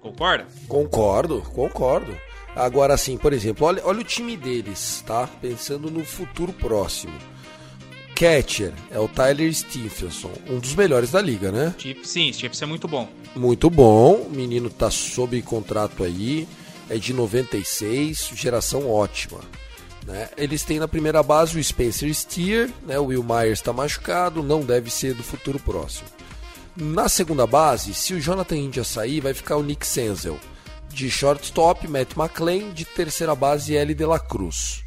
Concorda? 0.00 0.46
Concordo, 0.68 1.40
concordo. 1.54 2.14
Agora 2.54 2.94
sim, 2.98 3.16
por 3.16 3.32
exemplo, 3.32 3.66
olha, 3.66 3.80
olha 3.86 4.00
o 4.00 4.04
time 4.04 4.36
deles, 4.36 5.02
tá? 5.06 5.26
Pensando 5.40 5.90
no 5.90 6.04
futuro 6.04 6.52
próximo. 6.52 7.31
Catcher 8.14 8.72
é 8.90 8.98
o 8.98 9.08
Tyler 9.08 9.52
Stephenson, 9.52 10.32
um 10.48 10.58
dos 10.58 10.74
melhores 10.74 11.10
da 11.10 11.20
liga, 11.20 11.50
né? 11.50 11.74
Sim, 12.04 12.32
Stephenson 12.32 12.64
é 12.64 12.68
muito 12.68 12.86
bom. 12.86 13.08
Muito 13.34 13.68
bom, 13.68 14.14
o 14.14 14.30
menino 14.30 14.70
tá 14.70 14.90
sob 14.90 15.40
contrato 15.42 16.04
aí, 16.04 16.46
é 16.88 16.96
de 16.98 17.12
96, 17.12 18.30
geração 18.34 18.88
ótima. 18.88 19.40
Né? 20.06 20.28
Eles 20.36 20.62
têm 20.64 20.78
na 20.78 20.88
primeira 20.88 21.22
base 21.22 21.58
o 21.58 21.62
Spencer 21.62 22.12
Steer, 22.14 22.70
né? 22.86 22.98
o 22.98 23.06
Will 23.06 23.22
Myers 23.22 23.58
está 23.58 23.72
machucado, 23.72 24.42
não 24.42 24.60
deve 24.60 24.90
ser 24.90 25.14
do 25.14 25.22
futuro 25.22 25.58
próximo. 25.58 26.08
Na 26.74 27.08
segunda 27.08 27.46
base, 27.46 27.92
se 27.92 28.14
o 28.14 28.20
Jonathan 28.20 28.56
India 28.56 28.84
sair, 28.84 29.20
vai 29.20 29.34
ficar 29.34 29.56
o 29.56 29.62
Nick 29.62 29.86
Senzel. 29.86 30.38
De 30.88 31.10
shortstop, 31.10 31.86
Matt 31.86 32.16
McLean. 32.16 32.72
De 32.72 32.84
terceira 32.86 33.34
base, 33.34 33.76
L. 33.76 33.94
De 33.94 34.06
La 34.06 34.18
Cruz. 34.18 34.82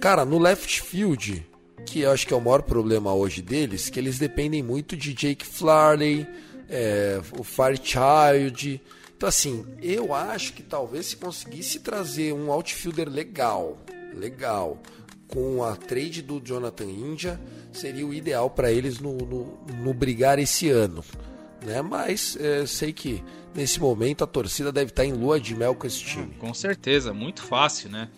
Cara, 0.00 0.24
no 0.24 0.38
left 0.38 0.82
field, 0.82 1.46
que 1.86 2.00
eu 2.00 2.10
acho 2.10 2.26
que 2.26 2.34
é 2.34 2.36
o 2.36 2.40
maior 2.40 2.62
problema 2.62 3.14
hoje 3.14 3.40
deles, 3.40 3.88
que 3.88 3.98
eles 3.98 4.18
dependem 4.18 4.62
muito 4.62 4.96
de 4.96 5.14
Jake 5.14 5.46
Flarley, 5.46 6.26
é, 6.68 7.20
o 7.38 7.44
Firechild. 7.44 8.82
Então, 9.16 9.28
assim, 9.28 9.64
eu 9.80 10.12
acho 10.12 10.52
que 10.52 10.62
talvez 10.62 11.06
se 11.06 11.16
conseguisse 11.16 11.80
trazer 11.80 12.34
um 12.34 12.50
outfielder 12.50 13.08
legal, 13.08 13.78
legal, 14.12 14.82
com 15.28 15.64
a 15.64 15.74
trade 15.74 16.22
do 16.22 16.40
Jonathan 16.40 16.84
India, 16.84 17.40
seria 17.72 18.06
o 18.06 18.12
ideal 18.12 18.50
para 18.50 18.70
eles 18.70 18.98
no, 18.98 19.16
no, 19.16 19.58
no, 19.82 19.94
brigar 19.94 20.38
esse 20.38 20.68
ano. 20.68 21.04
Né? 21.64 21.80
Mas 21.82 22.36
é, 22.38 22.66
sei 22.66 22.92
que 22.92 23.22
nesse 23.54 23.80
momento 23.80 24.22
a 24.22 24.26
torcida 24.26 24.70
deve 24.70 24.90
estar 24.90 25.04
em 25.04 25.12
lua 25.12 25.40
de 25.40 25.54
mel 25.54 25.74
com 25.74 25.86
esse 25.86 26.02
time. 26.04 26.34
Com 26.38 26.52
certeza, 26.52 27.14
muito 27.14 27.42
fácil, 27.42 27.90
né? 27.90 28.08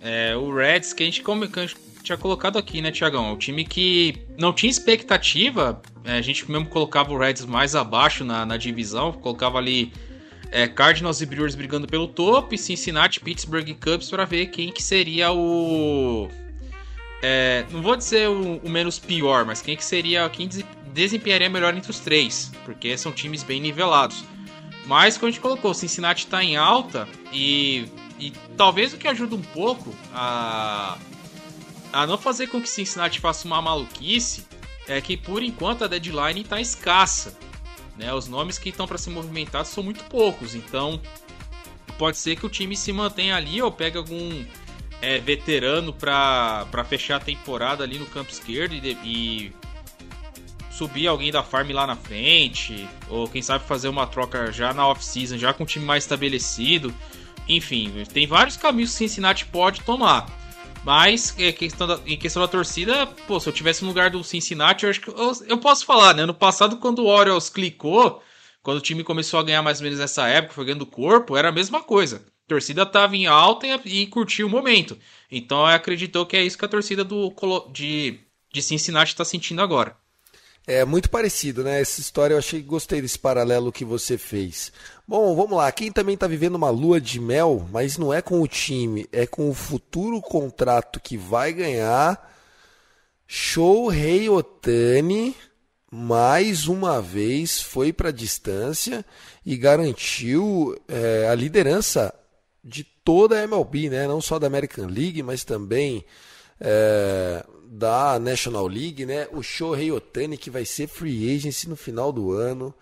É, 0.00 0.36
o 0.36 0.54
Reds, 0.54 0.92
que 0.92 1.02
a 1.02 1.06
gente, 1.06 1.22
como, 1.22 1.48
que 1.48 1.58
a 1.58 1.66
gente 1.66 1.76
tinha 2.06 2.16
colocado 2.16 2.56
aqui, 2.56 2.80
né, 2.80 2.92
Tiagão? 2.92 3.32
Um 3.32 3.36
time 3.36 3.64
que 3.64 4.14
não 4.38 4.52
tinha 4.52 4.70
expectativa. 4.70 5.82
É, 6.04 6.18
a 6.18 6.22
gente 6.22 6.48
mesmo 6.50 6.66
colocava 6.68 7.12
o 7.12 7.18
Reds 7.18 7.44
mais 7.44 7.74
abaixo 7.74 8.24
na, 8.24 8.46
na 8.46 8.56
divisão, 8.56 9.12
colocava 9.12 9.58
ali 9.58 9.92
é, 10.52 10.68
Cardinals 10.68 11.20
e 11.20 11.26
Brewers 11.26 11.56
brigando 11.56 11.86
pelo 11.86 12.06
topo 12.06 12.54
e 12.54 12.58
Cincinnati, 12.58 13.18
Pittsburgh 13.18 13.68
e 13.68 13.74
Cubs 13.74 14.08
para 14.08 14.24
ver 14.24 14.46
quem 14.46 14.72
que 14.72 14.82
seria 14.82 15.32
o 15.32 16.28
é, 17.22 17.64
não 17.70 17.82
vou 17.82 17.96
dizer 17.96 18.28
o, 18.28 18.58
o, 18.58 18.68
menos 18.68 18.98
pior, 18.98 19.44
mas 19.44 19.60
quem 19.60 19.76
que 19.76 19.84
seria 19.84 20.28
quem 20.28 20.48
desempenharia 20.92 21.48
melhor 21.48 21.74
entre 21.74 21.90
os 21.90 21.98
três, 21.98 22.52
porque 22.64 22.96
são 22.96 23.10
times 23.10 23.42
bem 23.42 23.60
nivelados. 23.60 24.22
Mas 24.86 25.18
como 25.18 25.28
a 25.28 25.30
gente 25.32 25.40
colocou, 25.40 25.72
o 25.72 25.74
Cincinnati 25.74 26.24
está 26.26 26.44
em 26.44 26.56
alta 26.56 27.08
e, 27.32 27.88
e 28.20 28.30
talvez 28.56 28.92
o 28.92 28.96
que 28.96 29.08
ajuda 29.08 29.34
um 29.34 29.42
pouco 29.42 29.92
a, 30.14 30.96
a 31.96 32.06
não 32.06 32.18
fazer 32.18 32.48
com 32.48 32.60
que 32.60 32.68
Cincinnati 32.68 33.18
faça 33.18 33.46
uma 33.46 33.62
maluquice 33.62 34.46
é 34.86 35.00
que 35.00 35.16
por 35.16 35.42
enquanto 35.42 35.82
a 35.82 35.86
deadline 35.86 36.42
está 36.42 36.60
escassa. 36.60 37.34
Né? 37.96 38.12
Os 38.12 38.28
nomes 38.28 38.58
que 38.58 38.68
estão 38.68 38.86
para 38.86 38.98
ser 38.98 39.08
movimentados 39.08 39.70
são 39.70 39.82
muito 39.82 40.04
poucos, 40.04 40.54
então 40.54 41.00
pode 41.96 42.18
ser 42.18 42.36
que 42.36 42.44
o 42.44 42.50
time 42.50 42.76
se 42.76 42.92
mantenha 42.92 43.34
ali 43.34 43.62
ou 43.62 43.72
pegue 43.72 43.96
algum 43.96 44.44
é, 45.00 45.18
veterano 45.18 45.90
para 45.90 46.84
fechar 46.86 47.16
a 47.16 47.20
temporada 47.20 47.82
ali 47.82 47.98
no 47.98 48.04
campo 48.04 48.30
esquerdo 48.30 48.74
e, 48.74 48.98
e 49.02 49.52
subir 50.70 51.06
alguém 51.06 51.32
da 51.32 51.42
farm 51.42 51.70
lá 51.70 51.86
na 51.86 51.96
frente, 51.96 52.86
ou 53.08 53.26
quem 53.26 53.40
sabe 53.40 53.64
fazer 53.64 53.88
uma 53.88 54.06
troca 54.06 54.52
já 54.52 54.74
na 54.74 54.86
off-season, 54.86 55.38
já 55.38 55.54
com 55.54 55.62
um 55.62 55.66
time 55.66 55.86
mais 55.86 56.04
estabelecido. 56.04 56.94
Enfim, 57.48 58.04
tem 58.12 58.26
vários 58.26 58.58
caminhos 58.58 58.90
que 58.90 58.98
Cincinnati 58.98 59.46
pode 59.46 59.80
tomar. 59.80 60.35
Mas 60.86 61.34
é, 61.36 61.50
questão 61.50 61.84
da, 61.84 62.00
em 62.06 62.16
questão 62.16 62.40
da 62.40 62.46
torcida, 62.46 63.08
pô, 63.26 63.40
se 63.40 63.48
eu 63.48 63.52
tivesse 63.52 63.82
no 63.82 63.88
lugar 63.88 64.08
do 64.08 64.22
Cincinnati, 64.22 64.84
eu 64.84 64.90
acho 64.90 65.00
que 65.00 65.08
eu, 65.08 65.32
eu 65.48 65.58
posso 65.58 65.84
falar, 65.84 66.14
né? 66.14 66.24
No 66.24 66.32
passado, 66.32 66.76
quando 66.76 67.00
o 67.00 67.08
Orioles 67.08 67.50
clicou, 67.50 68.22
quando 68.62 68.78
o 68.78 68.80
time 68.80 69.02
começou 69.02 69.40
a 69.40 69.42
ganhar 69.42 69.62
mais 69.62 69.80
ou 69.80 69.84
menos 69.84 69.98
nessa 69.98 70.28
época, 70.28 70.54
foi 70.54 70.64
ganhando 70.64 70.86
corpo, 70.86 71.36
era 71.36 71.48
a 71.48 71.52
mesma 71.52 71.82
coisa. 71.82 72.24
A 72.44 72.48
torcida 72.48 72.84
estava 72.84 73.16
em 73.16 73.26
alta 73.26 73.66
e, 73.66 74.02
e 74.02 74.06
curtiu 74.06 74.46
o 74.46 74.50
momento. 74.50 74.96
Então 75.28 75.66
acreditou 75.66 76.24
que 76.24 76.36
é 76.36 76.44
isso 76.44 76.56
que 76.56 76.64
a 76.64 76.68
torcida 76.68 77.02
do, 77.02 77.34
de, 77.72 78.20
de 78.52 78.62
Cincinnati 78.62 79.10
está 79.10 79.24
sentindo 79.24 79.62
agora. 79.62 79.96
É 80.66 80.84
muito 80.84 81.08
parecido, 81.08 81.62
né? 81.62 81.80
Essa 81.80 82.00
história 82.00 82.34
eu 82.34 82.38
achei 82.38 82.60
gostei 82.60 83.00
desse 83.00 83.18
paralelo 83.18 83.70
que 83.70 83.84
você 83.84 84.18
fez. 84.18 84.72
Bom, 85.06 85.36
vamos 85.36 85.56
lá. 85.56 85.70
Quem 85.70 85.92
também 85.92 86.14
está 86.14 86.26
vivendo 86.26 86.56
uma 86.56 86.70
lua 86.70 87.00
de 87.00 87.20
mel, 87.20 87.68
mas 87.70 87.96
não 87.96 88.12
é 88.12 88.20
com 88.20 88.42
o 88.42 88.48
time, 88.48 89.06
é 89.12 89.28
com 89.28 89.48
o 89.48 89.54
futuro 89.54 90.20
contrato 90.20 90.98
que 90.98 91.16
vai 91.16 91.52
ganhar. 91.52 92.34
Shohei 93.28 94.28
Otani, 94.28 95.36
mais 95.88 96.66
uma 96.66 97.00
vez, 97.00 97.60
foi 97.62 97.92
para 97.92 98.08
a 98.08 98.12
distância 98.12 99.04
e 99.44 99.56
garantiu 99.56 100.76
é, 100.88 101.28
a 101.28 101.34
liderança 101.36 102.12
de 102.62 102.82
toda 102.82 103.38
a 103.38 103.44
MLB, 103.44 103.88
né? 103.88 104.08
Não 104.08 104.20
só 104.20 104.36
da 104.36 104.48
American 104.48 104.86
League, 104.86 105.22
mas 105.22 105.44
também 105.44 106.04
é, 106.60 107.44
da 107.68 108.18
National 108.18 108.66
League, 108.66 109.04
né? 109.04 109.28
O 109.32 109.42
Shohei 109.42 109.90
Otani, 109.90 110.36
que 110.36 110.50
vai 110.50 110.64
ser 110.64 110.86
free 110.86 111.34
agency 111.34 111.68
no 111.68 111.76
final 111.76 112.12
do 112.12 112.32
ano. 112.32 112.74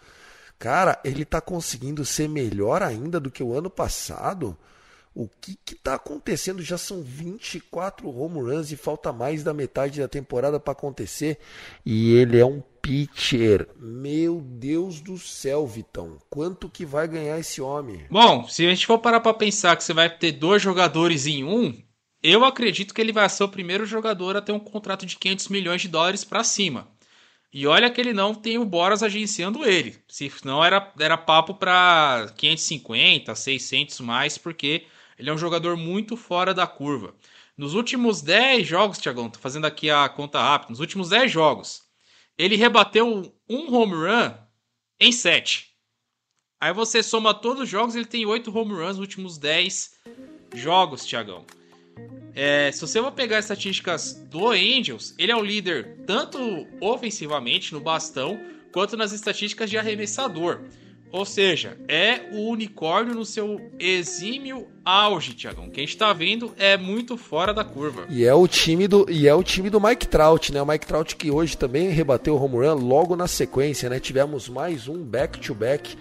Cara, 0.58 1.00
ele 1.04 1.24
tá 1.24 1.40
conseguindo 1.40 2.04
ser 2.04 2.28
melhor 2.28 2.82
ainda 2.82 3.18
do 3.18 3.30
que 3.30 3.42
o 3.42 3.56
ano 3.56 3.68
passado. 3.68 4.56
O 5.14 5.28
que 5.28 5.56
que 5.64 5.76
tá 5.76 5.94
acontecendo? 5.94 6.60
Já 6.60 6.76
são 6.76 7.00
24 7.00 8.08
home 8.08 8.40
runs 8.40 8.72
e 8.72 8.76
falta 8.76 9.12
mais 9.12 9.44
da 9.44 9.54
metade 9.54 10.00
da 10.00 10.08
temporada 10.08 10.58
para 10.58 10.72
acontecer. 10.72 11.38
E 11.86 12.14
ele 12.14 12.40
é 12.40 12.44
um 12.44 12.60
pitcher. 12.82 13.68
Meu 13.78 14.40
Deus 14.40 15.00
do 15.00 15.16
céu, 15.16 15.66
Vitão. 15.66 16.18
Quanto 16.28 16.68
que 16.68 16.84
vai 16.84 17.06
ganhar 17.06 17.38
esse 17.38 17.60
homem? 17.60 18.04
Bom, 18.10 18.48
se 18.48 18.66
a 18.66 18.70
gente 18.70 18.86
for 18.86 18.98
parar 18.98 19.20
para 19.20 19.32
pensar 19.32 19.76
que 19.76 19.84
você 19.84 19.94
vai 19.94 20.10
ter 20.10 20.32
dois 20.32 20.60
jogadores 20.60 21.26
em 21.26 21.44
um, 21.44 21.72
eu 22.26 22.42
acredito 22.42 22.94
que 22.94 23.02
ele 23.02 23.12
vai 23.12 23.28
ser 23.28 23.44
o 23.44 23.48
primeiro 23.48 23.84
jogador 23.84 24.34
a 24.34 24.40
ter 24.40 24.52
um 24.52 24.58
contrato 24.58 25.04
de 25.04 25.18
500 25.18 25.48
milhões 25.48 25.82
de 25.82 25.88
dólares 25.88 26.24
para 26.24 26.42
cima. 26.42 26.88
E 27.52 27.66
olha 27.66 27.90
que 27.90 28.00
ele 28.00 28.14
não 28.14 28.34
tem 28.34 28.56
o 28.56 28.64
Boras 28.64 29.02
agenciando 29.02 29.62
ele. 29.62 30.02
Se 30.08 30.32
não 30.42 30.64
era, 30.64 30.90
era 30.98 31.18
papo 31.18 31.54
para 31.54 32.32
550, 32.34 33.34
600 33.34 34.00
mais, 34.00 34.38
porque 34.38 34.86
ele 35.18 35.28
é 35.28 35.34
um 35.34 35.38
jogador 35.38 35.76
muito 35.76 36.16
fora 36.16 36.54
da 36.54 36.66
curva. 36.66 37.14
Nos 37.58 37.74
últimos 37.74 38.22
10 38.22 38.66
jogos, 38.66 38.98
Tiagão, 38.98 39.28
tô 39.28 39.38
fazendo 39.38 39.66
aqui 39.66 39.90
a 39.90 40.08
conta 40.08 40.40
rápida. 40.40 40.70
Nos 40.70 40.80
últimos 40.80 41.10
10 41.10 41.30
jogos, 41.30 41.82
ele 42.38 42.56
rebateu 42.56 43.34
um 43.46 43.74
home 43.76 43.92
run 43.92 44.32
em 44.98 45.12
7. 45.12 45.68
Aí 46.58 46.72
você 46.72 47.02
soma 47.02 47.34
todos 47.34 47.64
os 47.64 47.68
jogos, 47.68 47.94
ele 47.94 48.06
tem 48.06 48.24
8 48.24 48.50
home 48.56 48.72
runs 48.72 48.96
nos 48.96 48.98
últimos 49.00 49.36
10 49.36 49.92
jogos, 50.54 51.04
Tiagão. 51.04 51.44
É, 52.34 52.72
se 52.72 52.80
você 52.80 53.00
for 53.00 53.12
pegar 53.12 53.38
as 53.38 53.44
estatísticas 53.44 54.14
do 54.28 54.48
Angels, 54.48 55.14
ele 55.18 55.30
é 55.30 55.36
o 55.36 55.42
líder 55.42 55.98
tanto 56.06 56.66
ofensivamente 56.80 57.72
no 57.72 57.80
bastão 57.80 58.40
quanto 58.72 58.96
nas 58.96 59.12
estatísticas 59.12 59.70
de 59.70 59.78
arremessador. 59.78 60.60
Ou 61.12 61.24
seja, 61.24 61.78
é 61.86 62.22
o 62.32 62.48
unicórnio 62.48 63.14
no 63.14 63.24
seu 63.24 63.60
exímio 63.78 64.66
auge, 64.84 65.32
Tiagão. 65.32 65.70
Quem 65.70 65.84
está 65.84 66.12
vendo 66.12 66.52
é 66.58 66.76
muito 66.76 67.16
fora 67.16 67.54
da 67.54 67.62
curva. 67.62 68.04
E 68.10 68.24
é 68.24 68.34
o 68.34 68.48
time 68.48 68.88
do 68.88 69.06
e 69.08 69.28
é 69.28 69.32
o 69.32 69.44
time 69.44 69.70
do 69.70 69.80
Mike 69.80 70.08
Trout, 70.08 70.52
né? 70.52 70.60
O 70.60 70.66
Mike 70.66 70.84
Trout 70.84 71.14
que 71.14 71.30
hoje 71.30 71.56
também 71.56 71.88
rebateu 71.90 72.34
o 72.34 72.42
home 72.42 72.66
run 72.66 72.74
logo 72.74 73.14
na 73.14 73.28
sequência, 73.28 73.88
né? 73.88 74.00
Tivemos 74.00 74.48
mais 74.48 74.88
um 74.88 75.04
back 75.04 75.38
to 75.38 75.54
back 75.54 75.96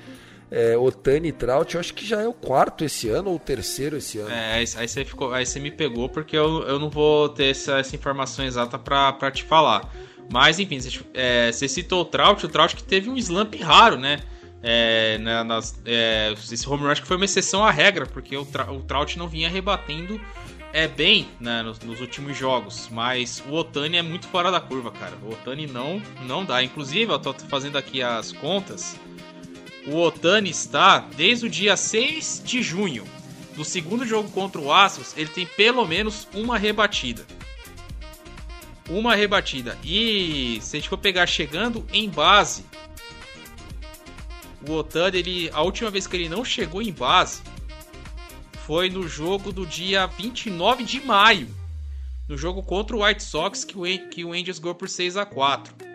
é, 0.54 0.78
Otani 0.78 1.32
Trout, 1.32 1.74
eu 1.74 1.80
acho 1.80 1.96
que 1.96 2.06
já 2.06 2.22
é 2.22 2.28
o 2.28 2.34
quarto 2.34 2.86
esse 2.86 3.10
ano 3.10 3.32
ou 3.32 3.38
o 3.38 3.40
terceiro 3.40 3.98
esse 3.98 4.20
ano. 4.20 4.30
É, 4.30 4.58
aí 4.58 4.68
você, 4.68 5.04
ficou, 5.04 5.34
aí 5.34 5.48
você 5.48 5.60
me 5.60 5.72
pegou 5.72 6.08
porque 6.08 6.38
eu, 6.38 6.62
eu 6.68 6.78
não 6.78 6.92
vou 6.92 7.28
ter 7.28 7.46
essa, 7.46 7.80
essa 7.80 7.96
informação 7.96 8.46
exata 8.46 8.78
para 8.78 9.32
te 9.32 9.44
falar. 9.44 9.92
Mas 10.32 10.60
enfim, 10.60 10.80
você, 10.80 11.00
é, 11.16 11.52
você 11.52 11.68
citou 11.68 12.02
o 12.02 12.06
Trout, 12.06 12.46
o 12.46 12.50
Trout 12.50 12.76
que 12.76 12.84
teve 12.84 13.10
um 13.10 13.18
slump 13.18 13.56
raro, 13.56 13.98
né? 13.98 14.20
É, 14.62 15.18
nas, 15.18 15.82
é, 15.86 16.34
esse 16.34 16.70
home 16.70 16.84
run 16.84 16.90
acho 16.90 17.02
que 17.02 17.08
foi 17.08 17.18
uma 17.18 17.26
exceção 17.26 17.66
à 17.66 17.72
regra, 17.72 18.06
porque 18.06 18.38
o, 18.38 18.44
o 18.44 18.84
Trout 18.84 19.18
não 19.18 19.28
vinha 19.28 19.50
rebatendo 19.50 20.22
é 20.72 20.88
bem 20.88 21.28
né, 21.40 21.62
nos, 21.64 21.80
nos, 21.80 22.00
últimos 22.00 22.38
jogos, 22.38 22.90
mas 22.92 23.44
o 23.48 23.54
Otani 23.54 23.98
é 23.98 24.02
muito 24.02 24.28
fora 24.28 24.50
da 24.52 24.60
curva, 24.60 24.92
cara. 24.92 25.14
O 25.24 25.34
Otani 25.34 25.68
não, 25.68 26.02
não 26.26 26.46
dá. 26.46 26.64
Inclusive, 26.64 27.12
eu 27.12 27.20
tô 27.20 27.34
fazendo 27.34 27.78
aqui 27.78 28.02
as 28.02 28.32
contas 28.32 29.00
o 29.86 30.00
Otani 30.00 30.50
está 30.50 31.00
desde 31.00 31.46
o 31.46 31.50
dia 31.50 31.76
6 31.76 32.42
de 32.46 32.62
junho. 32.62 33.06
No 33.56 33.64
segundo 33.64 34.06
jogo 34.06 34.30
contra 34.32 34.60
o 34.60 34.72
Astros, 34.72 35.14
ele 35.16 35.30
tem 35.30 35.46
pelo 35.46 35.86
menos 35.86 36.28
uma 36.34 36.58
rebatida. 36.58 37.26
Uma 38.90 39.16
rebatida. 39.16 39.78
E 39.84 40.60
se 40.62 40.76
a 40.76 40.80
gente 40.80 40.90
for 40.90 40.98
pegar 40.98 41.28
chegando 41.28 41.86
em 41.92 42.10
base, 42.10 42.66
o 44.68 44.74
Otani, 44.74 45.18
ele, 45.18 45.50
a 45.54 45.62
última 45.62 45.92
vez 45.92 46.08
que 46.08 46.16
ele 46.16 46.30
não 46.30 46.44
chegou 46.44 46.82
em 46.82 46.92
base 46.92 47.42
foi 48.66 48.90
no 48.90 49.08
jogo 49.08 49.52
do 49.52 49.66
dia 49.66 50.08
29 50.08 50.84
de 50.84 51.02
maio. 51.02 51.48
No 52.28 52.38
jogo 52.38 52.64
contra 52.64 52.96
o 52.96 53.04
White 53.04 53.22
Sox, 53.22 53.66
que 53.66 53.78
o, 53.78 54.10
que 54.10 54.24
o 54.24 54.32
Angels 54.32 54.60
ganhou 54.60 54.76
por 54.76 54.88
6 54.88 55.18
a 55.18 55.26
4 55.26 55.93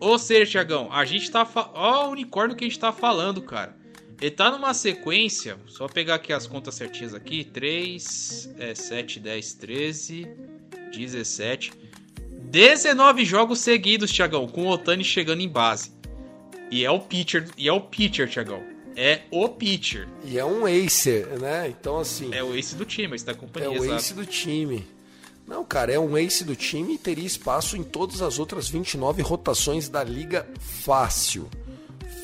ou 0.00 0.18
seja, 0.18 0.50
Tiagão, 0.52 0.92
a 0.92 1.04
gente 1.04 1.30
tá. 1.30 1.44
Fa... 1.44 1.70
Ó, 1.74 2.08
o 2.08 2.10
unicórnio 2.10 2.56
que 2.56 2.64
a 2.64 2.68
gente 2.68 2.78
tá 2.78 2.92
falando, 2.92 3.40
cara. 3.42 3.76
Ele 4.20 4.30
tá 4.30 4.50
numa 4.50 4.72
sequência. 4.72 5.58
Só 5.66 5.88
pegar 5.88 6.16
aqui 6.16 6.32
as 6.32 6.46
contas 6.46 6.74
certinhas 6.74 7.14
aqui: 7.14 7.44
3, 7.44 8.54
é, 8.58 8.74
7, 8.74 9.20
10, 9.20 9.54
13, 9.54 10.28
17. 10.92 11.72
19 12.50 13.24
jogos 13.24 13.58
seguidos, 13.60 14.12
Tiagão, 14.12 14.46
com 14.46 14.64
o 14.64 14.68
Otani 14.68 15.02
chegando 15.02 15.40
em 15.40 15.48
base. 15.48 15.92
E 16.70 16.84
é 16.84 16.90
o 16.90 17.00
pitcher, 17.00 17.48
e 17.56 17.68
é 17.68 17.72
o 17.72 17.80
pitcher, 17.80 18.28
Tiagão. 18.28 18.62
É 18.96 19.22
o 19.30 19.48
pitcher. 19.48 20.08
E 20.24 20.38
é 20.38 20.44
um 20.44 20.64
acer, 20.64 21.26
né? 21.40 21.68
Então 21.68 21.98
assim. 21.98 22.32
É 22.32 22.44
o 22.44 22.54
ace 22.54 22.76
do 22.76 22.84
time, 22.84 23.16
está 23.16 23.34
companhia. 23.34 23.68
É 23.68 23.70
o 23.70 23.84
exato. 23.84 23.94
ace 23.96 24.14
do 24.14 24.24
time. 24.24 24.86
Não, 25.46 25.64
cara, 25.64 25.92
é 25.92 25.98
um 25.98 26.16
ace 26.16 26.42
do 26.42 26.56
time 26.56 26.94
e 26.94 26.98
teria 26.98 27.26
espaço 27.26 27.76
em 27.76 27.82
todas 27.82 28.22
as 28.22 28.38
outras 28.38 28.68
29 28.68 29.22
rotações 29.22 29.88
da 29.88 30.02
liga 30.02 30.48
fácil. 30.58 31.48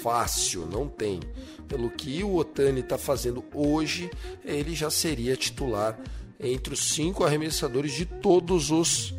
Fácil, 0.03 0.67
não 0.67 0.89
tem. 0.89 1.21
Pelo 1.69 1.91
que 1.91 2.25
o 2.25 2.37
Otani 2.37 2.81
está 2.81 2.97
fazendo 2.97 3.45
hoje, 3.55 4.11
ele 4.45 4.75
já 4.75 4.91
seria 4.91 5.37
titular 5.37 5.99
entre 6.39 6.73
os 6.73 6.95
cinco 6.95 7.23
arremessadores 7.23 7.93
de 7.93 8.07
todos 8.07 8.71
os 8.71 9.15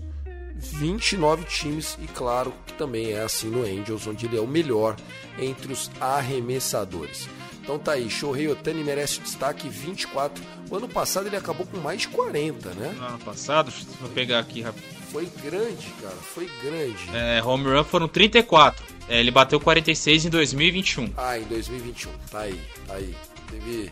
29 0.62 1.44
times 1.46 1.98
e 2.02 2.08
claro 2.08 2.54
que 2.66 2.74
também 2.74 3.12
é 3.12 3.22
assim 3.22 3.50
no 3.50 3.64
Angels, 3.64 4.08
onde 4.08 4.26
ele 4.26 4.38
é 4.38 4.42
o 4.42 4.48
melhor 4.48 4.96
entre 5.40 5.74
os 5.74 5.90
arremessadores. 6.00 7.28
Então 7.62 7.78
tá 7.78 7.94
aí, 7.94 8.10
Shohei 8.10 8.48
Otani 8.48 8.84
merece 8.84 9.20
destaque 9.22 9.70
24. 9.70 10.44
O 10.70 10.76
ano 10.76 10.90
passado 10.90 11.28
ele 11.28 11.36
acabou 11.36 11.66
com 11.66 11.78
mais 11.78 12.02
de 12.02 12.08
40, 12.08 12.74
né? 12.74 12.96
No 12.98 13.06
ano 13.06 13.20
passado, 13.20 13.72
vou 14.00 14.10
pegar 14.10 14.40
aqui 14.40 14.64
Foi 15.12 15.26
grande, 15.44 15.88
cara, 16.02 16.16
foi 16.16 16.50
grande. 16.64 17.10
É, 17.14 17.42
home 17.44 17.66
run 17.66 17.84
foram 17.84 18.08
34. 18.08 18.84
É, 19.08 19.20
ele 19.20 19.30
bateu 19.30 19.60
46 19.60 20.26
em 20.26 20.30
2021. 20.30 21.14
Ah, 21.16 21.38
em 21.38 21.44
2021. 21.44 22.12
Tá 22.32 22.40
aí, 22.42 22.60
tá 22.88 22.96
aí. 22.96 23.16
Teve... 23.50 23.92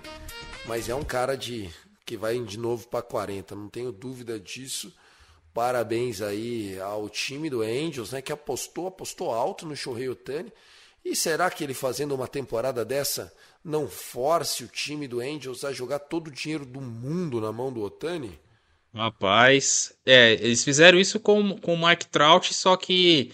Mas 0.65 0.89
é 0.89 0.95
um 0.95 1.03
cara 1.03 1.35
de 1.35 1.69
que 2.05 2.17
vai 2.17 2.39
de 2.39 2.57
novo 2.57 2.87
para 2.87 3.03
40, 3.03 3.55
não 3.55 3.69
tenho 3.69 3.91
dúvida 3.91 4.39
disso. 4.39 4.91
Parabéns 5.53 6.21
aí 6.21 6.79
ao 6.79 7.09
time 7.09 7.49
do 7.49 7.61
Angels, 7.61 8.11
né, 8.11 8.21
que 8.21 8.31
apostou, 8.31 8.87
apostou 8.87 9.31
alto 9.31 9.65
no 9.65 9.75
Shohei 9.75 10.09
Otani. 10.09 10.51
E 11.03 11.15
será 11.15 11.49
que 11.49 11.63
ele 11.63 11.73
fazendo 11.73 12.13
uma 12.13 12.27
temporada 12.27 12.85
dessa 12.85 13.33
não 13.63 13.87
force 13.87 14.63
o 14.63 14.67
time 14.67 15.07
do 15.07 15.19
Angels 15.19 15.63
a 15.63 15.71
jogar 15.71 15.99
todo 15.99 16.27
o 16.27 16.31
dinheiro 16.31 16.65
do 16.65 16.81
mundo 16.81 17.41
na 17.41 17.51
mão 17.51 17.71
do 17.71 17.81
Otani? 17.81 18.39
Rapaz, 18.93 19.93
é, 20.05 20.33
eles 20.33 20.63
fizeram 20.63 20.99
isso 20.99 21.19
com, 21.19 21.57
com 21.57 21.75
o 21.75 21.87
Mike 21.87 22.07
Trout, 22.07 22.53
só 22.53 22.75
que 22.75 23.31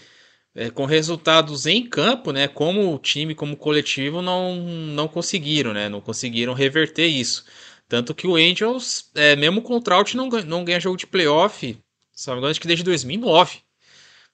é, 0.54 0.70
com 0.70 0.84
resultados 0.84 1.66
em 1.66 1.86
campo, 1.86 2.32
né? 2.32 2.48
Como 2.48 2.98
time, 2.98 3.34
como 3.34 3.56
coletivo, 3.56 4.22
não, 4.22 4.56
não 4.56 5.08
conseguiram, 5.08 5.72
né? 5.72 5.88
Não 5.88 6.00
conseguiram 6.00 6.54
reverter 6.54 7.06
isso. 7.06 7.44
Tanto 7.88 8.14
que 8.14 8.26
o 8.26 8.36
Angels, 8.36 9.10
é, 9.14 9.36
mesmo 9.36 9.62
com 9.62 9.76
o 9.76 9.80
Trout, 9.80 10.16
não, 10.16 10.28
não 10.28 10.64
ganha 10.64 10.80
jogo 10.80 10.96
de 10.96 11.06
playoff, 11.06 11.78
se 12.16 12.30
me 12.30 12.38
engano, 12.38 12.50
acho 12.50 12.60
que 12.60 12.66
desde 12.66 12.82
2009. 12.82 13.60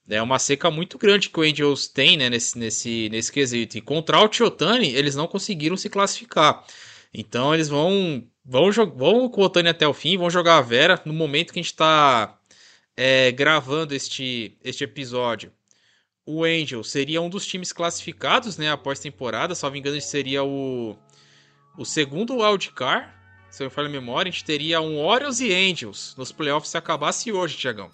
É 0.09 0.21
uma 0.21 0.39
seca 0.39 0.69
muito 0.71 0.97
grande 0.97 1.29
que 1.29 1.39
o 1.39 1.43
Angels 1.43 1.87
tem 1.87 2.17
né, 2.17 2.29
nesse, 2.29 2.57
nesse, 2.57 3.09
nesse 3.09 3.31
quesito. 3.31 3.77
E 3.77 3.81
com 3.81 3.99
o 3.99 4.01
Trout 4.01 4.37
e 4.37 4.43
o 4.43 4.47
Otani, 4.47 4.89
eles 4.93 5.15
não 5.15 5.27
conseguiram 5.27 5.77
se 5.77 5.89
classificar. 5.89 6.65
Então 7.13 7.53
eles 7.53 7.69
vão, 7.69 8.25
vão, 8.43 8.71
vão 8.71 9.29
com 9.29 9.41
o 9.41 9.45
Otani 9.45 9.69
até 9.69 9.87
o 9.87 9.93
fim, 9.93 10.17
vão 10.17 10.29
jogar 10.29 10.57
a 10.57 10.61
Vera. 10.61 11.01
No 11.05 11.13
momento 11.13 11.53
que 11.53 11.59
a 11.59 11.61
gente 11.61 11.71
está 11.71 12.37
gravando 13.35 13.93
este, 13.95 14.57
este 14.63 14.83
episódio, 14.83 15.51
o 16.25 16.43
Angel 16.43 16.83
seria 16.83 17.21
um 17.21 17.29
dos 17.29 17.45
times 17.45 17.73
classificados 17.73 18.57
né, 18.57 18.71
após 18.71 18.99
temporada. 18.99 19.55
Salvo 19.55 19.77
engano, 19.77 19.95
ele 19.95 20.01
seria 20.01 20.43
o, 20.43 20.97
o 21.77 21.85
segundo 21.85 22.37
wildcard. 22.37 23.22
Se 23.53 23.61
eu 23.61 23.67
me 23.67 23.71
falha 23.71 23.87
a 23.87 23.91
memória, 23.91 24.29
a 24.29 24.31
gente 24.31 24.43
teria 24.43 24.81
um 24.81 24.97
Orioles 24.99 25.39
e 25.39 25.53
Angels 25.53 26.15
nos 26.17 26.31
playoffs 26.31 26.71
se 26.71 26.75
acabasse 26.77 27.31
hoje, 27.31 27.55
Tiagão. 27.55 27.91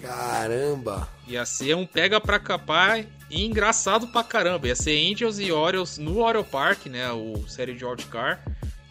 Caramba! 0.00 1.08
Ia 1.26 1.44
ser 1.44 1.74
um 1.74 1.84
pega 1.84 2.20
pra 2.20 2.38
capar 2.38 3.04
e 3.28 3.44
engraçado 3.44 4.06
pra 4.06 4.22
caramba. 4.22 4.68
Ia 4.68 4.76
ser 4.76 4.96
Angels 5.12 5.40
e 5.40 5.50
Orioles 5.50 5.98
no 5.98 6.20
Oriole 6.20 6.46
Park, 6.46 6.86
né? 6.86 7.10
O 7.10 7.44
série 7.48 7.74
de 7.74 7.84
wildcard. 7.84 8.40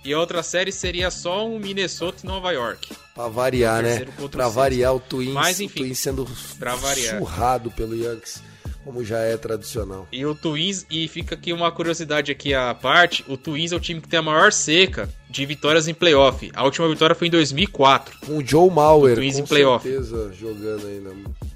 E 0.03 0.11
a 0.13 0.19
outra 0.19 0.43
série 0.43 0.73
seria 0.73 1.09
só 1.09 1.47
um 1.47 1.57
Minnesota 1.57 2.19
e 2.21 2.27
Nova 2.27 2.51
York. 2.51 2.93
Pra 3.15 3.29
variar, 3.29 3.81
né? 3.81 4.05
O 4.19 4.27
Pra 4.27 4.49
variar 4.49 4.93
o 4.93 4.99
Twins, 4.99 5.31
Mas, 5.33 5.59
o 5.59 5.63
enfim, 5.63 5.79
Twins 5.83 5.99
sendo 5.99 6.27
pra 6.59 6.75
variar. 6.75 7.17
surrado 7.17 7.71
pelo 7.71 7.95
Yankees, 7.95 8.43
como 8.89 9.05
já 9.05 9.19
é 9.19 9.37
tradicional. 9.37 10.07
E 10.11 10.25
o 10.25 10.33
Twins, 10.33 10.83
e 10.89 11.07
fica 11.07 11.35
aqui 11.35 11.53
uma 11.53 11.71
curiosidade 11.71 12.31
aqui 12.31 12.55
à 12.55 12.73
parte, 12.73 13.23
o 13.27 13.37
Twins 13.37 13.71
é 13.71 13.75
o 13.75 13.79
time 13.79 14.01
que 14.01 14.07
tem 14.07 14.17
a 14.17 14.23
maior 14.23 14.51
seca 14.51 15.07
de 15.29 15.45
vitórias 15.45 15.87
em 15.87 15.93
playoff. 15.93 16.49
A 16.55 16.63
última 16.63 16.89
vitória 16.89 17.15
foi 17.15 17.27
em 17.27 17.29
2004. 17.29 18.17
Com 18.25 18.37
o 18.39 18.45
Joe 18.45 18.67
Mauer, 18.71 19.13
Twins 19.13 19.35
com 19.35 19.41
em 19.41 19.45
playoff. 19.45 19.87
certeza, 19.87 20.31
jogando 20.33 20.87
ainda. 20.87 21.11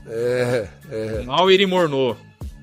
É, 0.05 0.67
é. 0.91 1.23
Mauer 1.23 1.59
e 1.59 1.65
Morneau. 1.65 2.15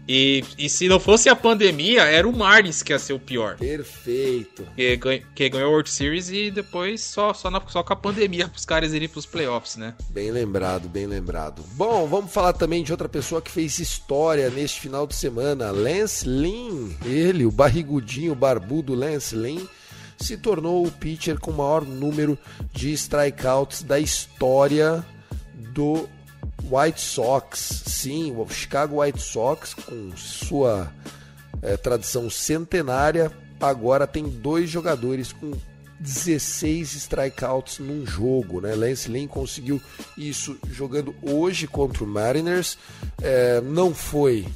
E, 0.09 0.43
e 0.59 0.69
se 0.69 0.89
não 0.89 0.99
fosse 0.99 1.29
a 1.29 1.37
pandemia, 1.37 2.03
era 2.03 2.29
o 2.29 2.37
Marlins 2.37 2.83
que 2.83 2.93
ia 2.93 2.99
ser 2.99 3.13
o 3.13 3.19
pior. 3.21 3.57
Perfeito. 3.57 4.67
Que, 4.75 4.97
ganha- 4.97 5.23
que 5.35 5.49
ganhou 5.49 5.69
a 5.69 5.71
World 5.71 5.89
Series 5.89 6.31
e 6.31 6.51
depois 6.51 7.01
só, 7.01 7.33
só, 7.33 7.49
na- 7.51 7.63
só 7.69 7.83
com 7.85 7.93
a 7.93 7.97
pandemia 7.97 8.49
pros 8.49 8.65
caras 8.65 8.93
irem 8.93 9.09
pros 9.09 9.25
playoffs, 9.27 9.77
né? 9.77 9.95
Bem 10.11 10.31
lembrado, 10.33 10.89
bem 10.89 11.07
lembrado. 11.07 11.63
Bom, 11.75 12.09
vamos 12.09 12.33
falar 12.33 12.53
também 12.55 12.83
de 12.83 12.91
outra 12.91 13.09
pessoa 13.09 13.41
que 13.41 13.51
fez 13.51 13.79
história 13.79 14.51
neste 14.51 14.81
final 14.81 15.07
de 15.07 15.15
semana, 15.15 15.71
Lance 15.71 16.27
Lynn. 16.27 16.91
Ele, 17.05 17.45
o 17.47 17.51
barrigudinho, 17.53 18.33
o 18.33 18.37
barbudo 18.37 18.95
Lance 18.95 19.37
Lynn, 19.37 19.65
se 20.19 20.37
tornou 20.37 20.85
o 20.85 20.91
pitcher 20.91 21.39
com 21.39 21.51
o 21.53 21.57
maior 21.57 21.85
número 21.85 22.37
de 22.73 22.93
strikeouts 22.93 23.83
da 23.83 23.99
história 24.01 25.05
do 25.73 26.09
White 26.63 27.01
Sox. 27.01 27.83
Sim, 27.87 28.35
o 28.37 28.49
Chicago 28.49 29.03
White 29.03 29.21
Sox, 29.21 29.75
com 29.75 30.17
sua 30.17 30.93
eh, 31.63 31.77
tradição 31.77 32.31
centenária, 32.31 33.33
agora 33.61 34.07
tem 34.07 34.29
dois 34.29 34.71
jogadores 34.71 35.33
com 35.33 35.53
16 36.01 36.95
strikeouts 36.95 37.79
num 37.79 38.07
jogo, 38.07 38.61
né? 38.61 38.75
Lance 38.75 39.11
Lynn 39.11 39.29
conseguiu 39.29 39.81
isso 40.17 40.59
jogando 40.71 41.15
hoje 41.23 41.67
contra 41.67 42.03
o 42.03 42.07
Mariners. 42.07 42.79
É, 43.21 43.61
não 43.61 43.95
foi 43.95 44.47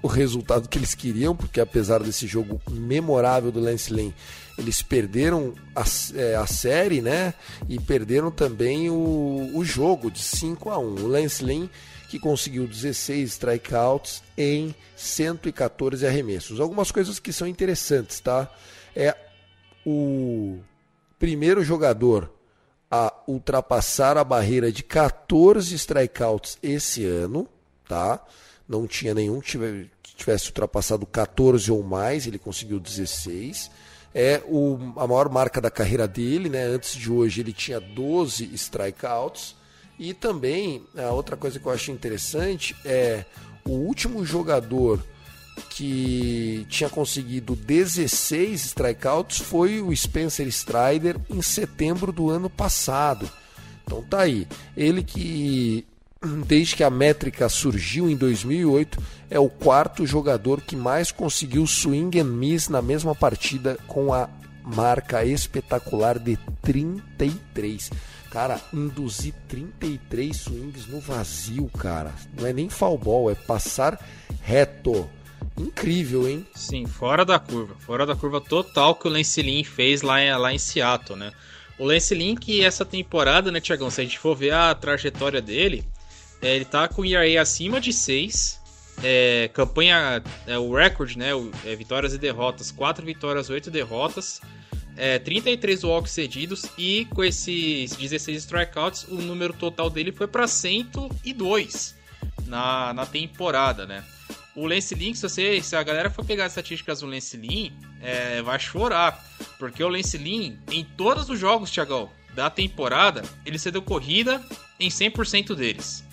o 0.00 0.06
resultado 0.06 0.68
que 0.68 0.78
eles 0.78 0.94
queriam, 0.94 1.34
porque 1.34 1.60
apesar 1.60 2.00
desse 2.00 2.26
jogo 2.28 2.60
memorável 2.70 3.50
do 3.50 3.58
Lance 3.58 3.92
Lynn, 3.92 4.12
eles 4.58 4.82
perderam 4.82 5.54
a, 5.74 5.84
é, 6.16 6.34
a 6.34 6.46
série, 6.46 7.00
né? 7.00 7.32
E 7.68 7.78
perderam 7.80 8.30
também 8.30 8.90
o, 8.90 9.52
o 9.54 9.64
jogo 9.64 10.10
de 10.10 10.18
5 10.20 10.68
a 10.70 10.78
1 10.78 10.82
O 11.04 11.06
Lance 11.06 11.44
Lynn 11.44 11.68
que 12.10 12.18
conseguiu 12.18 12.66
16 12.66 13.32
strikeouts 13.32 14.22
em 14.36 14.74
114 14.96 16.06
arremessos. 16.06 16.58
Algumas 16.58 16.90
coisas 16.90 17.18
que 17.18 17.32
são 17.32 17.46
interessantes, 17.46 18.18
tá? 18.18 18.50
É 18.96 19.14
o 19.86 20.58
primeiro 21.18 21.62
jogador 21.62 22.32
a 22.90 23.12
ultrapassar 23.26 24.16
a 24.16 24.24
barreira 24.24 24.72
de 24.72 24.82
14 24.82 25.74
strikeouts 25.74 26.58
esse 26.62 27.04
ano, 27.04 27.46
tá? 27.86 28.24
Não 28.66 28.86
tinha 28.86 29.12
nenhum 29.12 29.40
que 29.40 29.50
tive- 29.50 29.90
que 30.02 30.16
tivesse 30.16 30.46
ultrapassado 30.48 31.04
14 31.06 31.70
ou 31.70 31.82
mais, 31.82 32.26
ele 32.26 32.38
conseguiu 32.38 32.80
16. 32.80 33.70
É 34.20 34.42
o, 34.48 34.76
a 34.96 35.06
maior 35.06 35.28
marca 35.28 35.60
da 35.60 35.70
carreira 35.70 36.08
dele, 36.08 36.48
né? 36.48 36.64
Antes 36.64 36.96
de 36.96 37.08
hoje 37.08 37.40
ele 37.40 37.52
tinha 37.52 37.78
12 37.78 38.52
strikeouts. 38.52 39.54
E 39.96 40.12
também, 40.12 40.82
a 40.96 41.12
outra 41.12 41.36
coisa 41.36 41.60
que 41.60 41.64
eu 41.64 41.70
acho 41.70 41.92
interessante 41.92 42.74
é 42.84 43.24
o 43.64 43.70
último 43.70 44.24
jogador 44.24 45.00
que 45.70 46.66
tinha 46.68 46.90
conseguido 46.90 47.54
16 47.54 48.64
strikeouts 48.64 49.38
foi 49.38 49.80
o 49.80 49.94
Spencer 49.96 50.48
Strider 50.48 51.16
em 51.30 51.40
setembro 51.40 52.10
do 52.10 52.28
ano 52.28 52.50
passado. 52.50 53.30
Então 53.84 54.02
tá 54.02 54.22
aí. 54.22 54.48
Ele 54.76 55.04
que 55.04 55.86
desde 56.46 56.76
que 56.76 56.84
a 56.84 56.90
métrica 56.90 57.48
surgiu 57.48 58.10
em 58.10 58.16
2008 58.16 58.98
é 59.30 59.38
o 59.38 59.48
quarto 59.48 60.06
jogador 60.06 60.60
que 60.60 60.74
mais 60.74 61.12
conseguiu 61.12 61.66
swing 61.66 62.18
and 62.18 62.24
miss 62.24 62.68
na 62.68 62.82
mesma 62.82 63.14
partida 63.14 63.78
com 63.86 64.12
a 64.12 64.28
marca 64.64 65.24
espetacular 65.24 66.18
de 66.18 66.36
33. 66.62 67.90
Cara, 68.30 68.60
induzir 68.74 69.32
33 69.48 70.36
swings 70.36 70.86
no 70.86 71.00
vazio, 71.00 71.70
cara. 71.78 72.12
Não 72.38 72.46
é 72.46 72.52
nem 72.52 72.68
foul 72.68 72.98
ball, 72.98 73.30
é 73.30 73.34
passar 73.34 73.98
reto. 74.42 75.08
Incrível, 75.56 76.28
hein? 76.28 76.46
Sim, 76.54 76.86
fora 76.86 77.24
da 77.24 77.38
curva. 77.38 77.74
Fora 77.78 78.04
da 78.04 78.14
curva 78.14 78.40
total 78.40 78.94
que 78.94 79.08
o 79.08 79.10
Lance 79.10 79.40
Lynn 79.40 79.64
fez 79.64 80.02
lá 80.02 80.20
em, 80.20 80.36
lá 80.36 80.52
em 80.52 80.58
Seattle, 80.58 81.18
né? 81.18 81.32
O 81.78 81.84
Lance 81.84 82.14
Lynn 82.14 82.34
que 82.34 82.62
essa 82.62 82.84
temporada, 82.84 83.50
né, 83.50 83.60
Tiagão, 83.60 83.88
se 83.88 84.00
a 84.00 84.04
gente 84.04 84.18
for 84.18 84.36
ver 84.36 84.52
a 84.52 84.74
trajetória 84.74 85.40
dele, 85.40 85.84
é, 86.40 86.56
ele 86.56 86.64
tá 86.64 86.88
com 86.88 87.04
ERA 87.04 87.40
acima 87.40 87.80
de 87.80 87.92
6. 87.92 88.58
É, 89.02 89.48
campanha, 89.52 90.22
é, 90.46 90.58
o 90.58 90.74
recorde, 90.74 91.16
né? 91.16 91.30
é, 91.64 91.76
vitórias 91.76 92.14
e 92.14 92.18
derrotas, 92.18 92.70
4 92.70 93.04
vitórias, 93.04 93.48
8 93.48 93.70
derrotas. 93.70 94.40
É, 94.96 95.18
33 95.20 95.84
walks 95.84 96.10
cedidos 96.10 96.66
e 96.76 97.04
com 97.14 97.22
esses 97.22 97.94
16 97.94 98.42
strikeouts, 98.42 99.04
o 99.04 99.14
número 99.14 99.52
total 99.52 99.88
dele 99.88 100.10
foi 100.10 100.26
para 100.26 100.48
102 100.48 101.94
na, 102.48 102.92
na 102.92 103.06
temporada, 103.06 103.86
né? 103.86 104.02
O 104.56 104.66
Lance 104.66 104.92
Lynn, 104.96 105.14
se, 105.14 105.22
você, 105.22 105.62
se 105.62 105.76
a 105.76 105.82
galera 105.84 106.10
for 106.10 106.24
pegar 106.24 106.46
as 106.46 106.52
estatísticas 106.52 106.98
do 106.98 107.06
Lance 107.06 107.36
Lynn, 107.36 107.70
é, 108.02 108.42
vai 108.42 108.58
chorar. 108.58 109.24
Porque 109.56 109.84
o 109.84 109.88
Lance 109.88 110.18
Lynn, 110.18 110.56
em 110.68 110.84
todos 110.84 111.30
os 111.30 111.38
jogos, 111.38 111.70
Thiagão, 111.70 112.10
da 112.34 112.50
temporada, 112.50 113.22
ele 113.46 113.56
cedeu 113.56 113.80
corrida 113.80 114.44
em 114.80 114.88
100% 114.88 115.54
deles. 115.54 116.04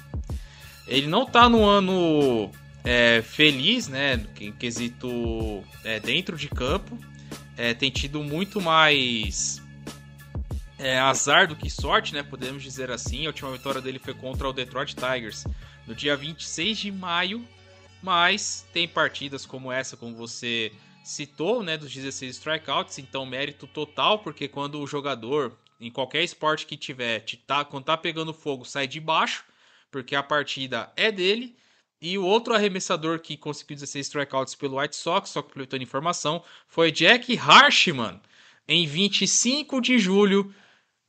Ele 0.87 1.07
não 1.07 1.25
tá 1.25 1.49
no 1.49 1.65
ano 1.65 2.51
é, 2.83 3.21
feliz, 3.23 3.87
né? 3.87 4.23
Em 4.39 4.51
quesito 4.51 5.63
é, 5.83 5.99
dentro 5.99 6.37
de 6.37 6.47
campo. 6.47 6.97
É, 7.57 7.73
tem 7.73 7.89
tido 7.89 8.23
muito 8.23 8.61
mais 8.61 9.61
é, 10.77 10.99
azar 10.99 11.47
do 11.47 11.55
que 11.55 11.69
sorte, 11.69 12.13
né? 12.13 12.21
Podemos 12.21 12.61
dizer 12.61 12.91
assim. 12.91 13.25
A 13.25 13.29
última 13.29 13.51
vitória 13.51 13.81
dele 13.81 13.97
foi 13.99 14.13
contra 14.13 14.47
o 14.47 14.53
Detroit 14.53 14.95
Tigers 14.95 15.45
no 15.87 15.95
dia 15.95 16.15
26 16.15 16.77
de 16.77 16.91
maio. 16.91 17.45
Mas 18.03 18.67
tem 18.71 18.87
partidas 18.87 19.47
como 19.47 19.71
essa, 19.71 19.97
como 19.97 20.15
você 20.15 20.71
citou, 21.03 21.63
né? 21.63 21.75
Dos 21.75 21.91
16 21.91 22.35
strikeouts. 22.35 22.99
Então, 22.99 23.25
mérito 23.25 23.65
total, 23.65 24.19
porque 24.19 24.47
quando 24.47 24.79
o 24.79 24.85
jogador, 24.85 25.57
em 25.79 25.89
qualquer 25.89 26.23
esporte 26.23 26.67
que 26.67 26.77
tiver, 26.77 27.25
tá, 27.47 27.65
quando 27.65 27.85
tá 27.85 27.97
pegando 27.97 28.31
fogo, 28.31 28.63
sai 28.63 28.87
de 28.87 28.99
baixo, 28.99 29.43
porque 29.95 30.13
a 30.13 30.21
partida 30.21 30.91
é 30.97 31.09
dele. 31.09 31.55
E 32.01 32.17
o 32.17 32.25
outro 32.25 32.53
arremessador 32.53 33.21
que 33.21 33.37
conseguiu 33.37 33.77
16 33.77 34.07
strikeouts 34.07 34.53
pelo 34.53 34.77
White 34.77 34.93
Sox, 34.93 35.29
só 35.29 35.41
completando 35.41 35.83
informação, 35.83 36.43
foi 36.67 36.91
Jack 36.91 37.37
Harshman, 37.37 38.19
em 38.67 38.85
25 38.85 39.79
de 39.79 39.97
julho 39.97 40.53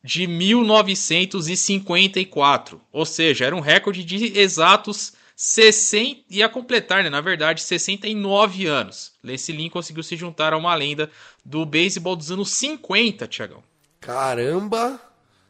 de 0.04 0.28
1954. 0.28 2.80
Ou 2.92 3.04
seja, 3.04 3.44
era 3.44 3.56
um 3.56 3.60
recorde 3.60 4.04
de 4.04 4.38
exatos 4.38 5.14
60, 5.34 6.20
ia 6.30 6.48
completar, 6.48 7.02
né, 7.02 7.10
na 7.10 7.20
verdade, 7.20 7.62
69 7.62 8.66
anos. 8.66 9.14
Lance 9.20 9.50
Lynn 9.50 9.68
conseguiu 9.68 10.04
se 10.04 10.16
juntar 10.16 10.52
a 10.52 10.56
uma 10.56 10.76
lenda 10.76 11.10
do 11.44 11.66
beisebol 11.66 12.14
dos 12.14 12.30
anos 12.30 12.50
50, 12.50 13.26
Tiagão. 13.26 13.64
Caramba! 14.00 15.00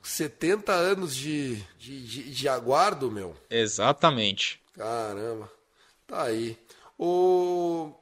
70 0.07 0.73
anos 0.73 1.15
de, 1.17 1.57
de, 1.79 2.07
de, 2.07 2.31
de 2.31 2.49
aguardo, 2.49 3.11
meu. 3.11 3.35
Exatamente. 3.51 4.61
Caramba. 4.73 5.51
Tá 6.07 6.23
aí. 6.23 6.57
O 6.97 7.93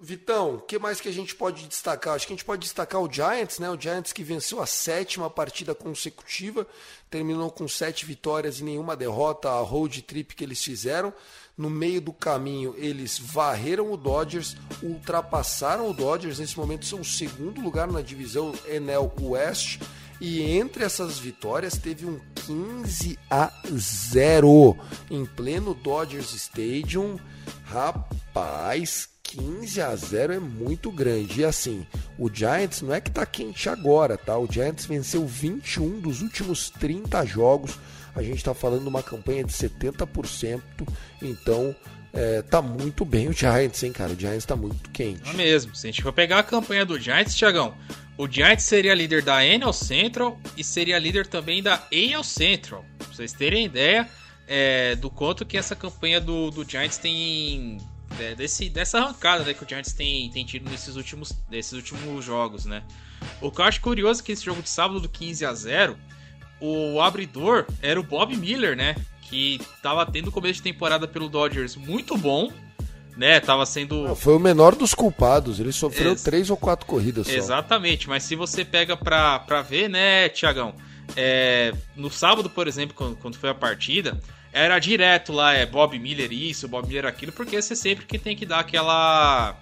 Vitão, 0.00 0.56
o 0.56 0.60
que 0.60 0.78
mais 0.80 1.00
que 1.00 1.08
a 1.08 1.12
gente 1.12 1.36
pode 1.36 1.68
destacar? 1.68 2.14
Acho 2.14 2.26
que 2.26 2.32
a 2.32 2.36
gente 2.36 2.44
pode 2.44 2.62
destacar 2.62 3.00
o 3.00 3.10
Giants, 3.10 3.60
né? 3.60 3.70
O 3.70 3.80
Giants 3.80 4.12
que 4.12 4.24
venceu 4.24 4.60
a 4.60 4.66
sétima 4.66 5.30
partida 5.30 5.72
consecutiva, 5.72 6.66
terminou 7.08 7.50
com 7.50 7.68
sete 7.68 8.04
vitórias 8.04 8.58
e 8.58 8.64
nenhuma 8.64 8.96
derrota, 8.96 9.48
a 9.48 9.60
road 9.60 10.02
trip 10.02 10.34
que 10.34 10.42
eles 10.42 10.62
fizeram. 10.62 11.14
No 11.56 11.70
meio 11.70 12.00
do 12.00 12.12
caminho, 12.12 12.74
eles 12.76 13.18
varreram 13.18 13.92
o 13.92 13.96
Dodgers, 13.96 14.56
ultrapassaram 14.82 15.88
o 15.88 15.94
Dodgers. 15.94 16.40
Nesse 16.40 16.58
momento, 16.58 16.84
são 16.84 17.00
o 17.00 17.04
segundo 17.04 17.60
lugar 17.60 17.86
na 17.86 18.02
divisão 18.02 18.52
Enel 18.66 19.12
West. 19.20 19.80
E 20.24 20.40
entre 20.52 20.84
essas 20.84 21.18
vitórias, 21.18 21.76
teve 21.76 22.06
um 22.06 22.20
15 22.46 23.18
a 23.28 23.50
0 23.76 24.78
em 25.10 25.26
pleno 25.26 25.74
Dodgers 25.74 26.32
Stadium. 26.32 27.18
Rapaz, 27.64 29.08
15 29.24 29.80
a 29.80 29.96
0 29.96 30.34
é 30.34 30.38
muito 30.38 30.92
grande. 30.92 31.40
E 31.40 31.44
assim, 31.44 31.84
o 32.16 32.32
Giants 32.32 32.82
não 32.82 32.94
é 32.94 33.00
que 33.00 33.10
tá 33.10 33.26
quente 33.26 33.68
agora, 33.68 34.16
tá? 34.16 34.38
O 34.38 34.46
Giants 34.48 34.86
venceu 34.86 35.26
21 35.26 35.98
dos 35.98 36.22
últimos 36.22 36.70
30 36.70 37.26
jogos. 37.26 37.76
A 38.14 38.22
gente 38.22 38.36
está 38.36 38.54
falando 38.54 38.82
de 38.82 38.88
uma 38.88 39.02
campanha 39.02 39.42
de 39.42 39.52
70%. 39.52 40.62
Então, 41.20 41.74
é, 42.12 42.42
tá 42.42 42.62
muito 42.62 43.04
bem 43.04 43.28
o 43.28 43.32
Giants, 43.32 43.82
hein, 43.82 43.90
cara? 43.90 44.12
O 44.12 44.16
Giants 44.16 44.44
tá 44.44 44.54
muito 44.54 44.88
quente. 44.90 45.28
É 45.28 45.32
mesmo. 45.32 45.74
Se 45.74 45.88
a 45.88 45.90
gente 45.90 46.00
for 46.00 46.12
pegar 46.12 46.38
a 46.38 46.42
campanha 46.44 46.86
do 46.86 46.96
Giants, 46.96 47.34
Thiagão, 47.34 47.74
o 48.22 48.30
Giants 48.30 48.62
seria 48.62 48.94
líder 48.94 49.20
da 49.20 49.44
NL 49.44 49.72
Central 49.72 50.38
e 50.56 50.62
seria 50.62 50.96
líder 50.96 51.26
também 51.26 51.60
da 51.60 51.74
AL 51.74 52.22
Central. 52.22 52.84
Pra 52.96 53.08
vocês 53.08 53.32
terem 53.32 53.64
ideia 53.64 54.08
é, 54.46 54.94
do 54.94 55.10
quanto 55.10 55.44
que 55.44 55.58
essa 55.58 55.74
campanha 55.74 56.20
do, 56.20 56.52
do 56.52 56.62
Giants 56.62 56.98
tem 56.98 57.78
é, 58.20 58.36
desse, 58.36 58.68
dessa 58.68 58.98
arrancada 59.00 59.42
né, 59.42 59.52
que 59.52 59.64
o 59.64 59.68
Giants 59.68 59.92
tem, 59.92 60.30
tem 60.30 60.44
tido 60.44 60.70
nesses 60.70 60.94
últimos, 60.94 61.32
nesses 61.50 61.72
últimos 61.72 62.24
jogos, 62.24 62.64
né? 62.64 62.84
O 63.40 63.50
que 63.50 63.60
eu 63.60 63.64
acho 63.64 63.80
curioso 63.80 64.20
é 64.20 64.24
que 64.24 64.30
esse 64.30 64.44
jogo 64.44 64.62
de 64.62 64.70
sábado 64.70 65.00
do 65.00 65.08
15 65.08 65.44
a 65.44 65.52
0 65.52 65.98
o 66.60 67.00
abridor 67.00 67.66
era 67.80 67.98
o 67.98 68.04
Bob 68.04 68.36
Miller, 68.36 68.76
né? 68.76 68.94
Que 69.22 69.60
tava 69.82 70.06
tendo 70.06 70.30
começo 70.30 70.54
de 70.54 70.62
temporada 70.62 71.08
pelo 71.08 71.28
Dodgers 71.28 71.74
muito 71.74 72.16
bom, 72.16 72.52
né? 73.16 73.40
Tava 73.40 73.66
sendo. 73.66 74.14
Foi 74.16 74.34
o 74.34 74.40
menor 74.40 74.74
dos 74.74 74.94
culpados, 74.94 75.60
ele 75.60 75.72
sofreu 75.72 76.12
Ex 76.12 76.22
três 76.22 76.50
ou 76.50 76.56
quatro 76.56 76.86
corridas 76.86 77.26
só. 77.26 77.32
Exatamente, 77.32 78.08
mas 78.08 78.22
se 78.22 78.34
você 78.34 78.64
pega 78.64 78.96
pra, 78.96 79.38
pra 79.40 79.62
ver, 79.62 79.88
né, 79.88 80.28
Tiagão? 80.28 80.74
É, 81.16 81.72
no 81.96 82.10
sábado, 82.10 82.48
por 82.48 82.66
exemplo, 82.66 82.94
quando, 82.96 83.16
quando 83.16 83.36
foi 83.36 83.50
a 83.50 83.54
partida, 83.54 84.18
era 84.52 84.78
direto 84.78 85.32
lá, 85.32 85.52
é 85.52 85.66
Bob 85.66 85.98
Miller 85.98 86.32
isso, 86.32 86.68
Bob 86.68 86.86
Miller 86.86 87.06
aquilo, 87.06 87.32
porque 87.32 87.60
você 87.60 87.74
sempre 87.74 88.06
que 88.06 88.18
tem 88.18 88.36
que 88.36 88.46
dar 88.46 88.60
aquela. 88.60 89.56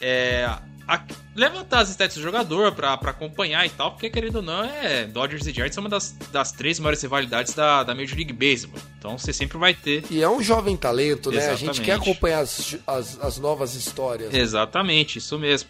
É, 0.00 0.48
a, 0.86 1.02
levantar 1.34 1.80
as 1.80 1.90
stats 1.90 2.16
do 2.16 2.22
jogador 2.22 2.72
pra, 2.72 2.96
pra 2.96 3.10
acompanhar 3.10 3.66
e 3.66 3.70
tal, 3.70 3.92
porque 3.92 4.10
querendo 4.10 4.36
ou 4.36 4.42
não, 4.42 4.64
é 4.64 5.06
Dodgers 5.06 5.46
e 5.46 5.52
Giants 5.52 5.74
são 5.74 5.82
uma 5.82 5.90
das, 5.90 6.12
das 6.30 6.52
três 6.52 6.78
maiores 6.78 7.02
rivalidades 7.02 7.54
da, 7.54 7.82
da 7.82 7.94
Major 7.94 8.16
League 8.16 8.32
Baseball. 8.32 8.80
Então 8.98 9.18
você 9.18 9.32
sempre 9.32 9.58
vai 9.58 9.74
ter. 9.74 10.04
E 10.10 10.22
é 10.22 10.28
um 10.28 10.42
jovem 10.42 10.76
talento, 10.76 11.30
né? 11.30 11.38
Exatamente. 11.38 11.70
A 11.70 11.72
gente 11.72 11.84
quer 11.84 11.94
acompanhar 11.94 12.40
as, 12.40 12.76
as, 12.86 13.18
as 13.20 13.38
novas 13.38 13.74
histórias. 13.74 14.32
Né? 14.32 14.38
Exatamente, 14.38 15.18
isso 15.18 15.38
mesmo. 15.38 15.68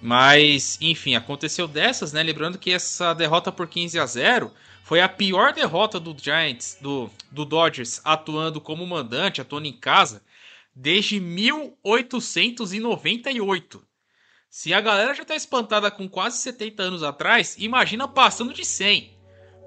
Mas, 0.00 0.78
enfim, 0.80 1.14
aconteceu 1.14 1.68
dessas, 1.68 2.12
né? 2.12 2.22
Lembrando 2.22 2.56
que 2.56 2.72
essa 2.72 3.12
derrota 3.12 3.52
por 3.52 3.68
15 3.68 3.98
a 3.98 4.06
0 4.06 4.50
foi 4.82 5.00
a 5.00 5.08
pior 5.08 5.52
derrota 5.52 6.00
do 6.00 6.16
Giants, 6.18 6.78
do, 6.80 7.10
do 7.30 7.44
Dodgers, 7.44 8.00
atuando 8.02 8.60
como 8.60 8.84
mandante, 8.86 9.40
atuando 9.40 9.68
em 9.68 9.72
casa, 9.72 10.20
desde 10.74 11.20
1898. 11.20 13.89
Se 14.50 14.74
a 14.74 14.80
galera 14.80 15.14
já 15.14 15.24
tá 15.24 15.36
espantada 15.36 15.90
com 15.92 16.08
quase 16.08 16.38
70 16.38 16.82
anos 16.82 17.02
atrás, 17.04 17.56
imagina 17.56 18.08
passando 18.08 18.52
de 18.52 18.64
100. 18.64 19.16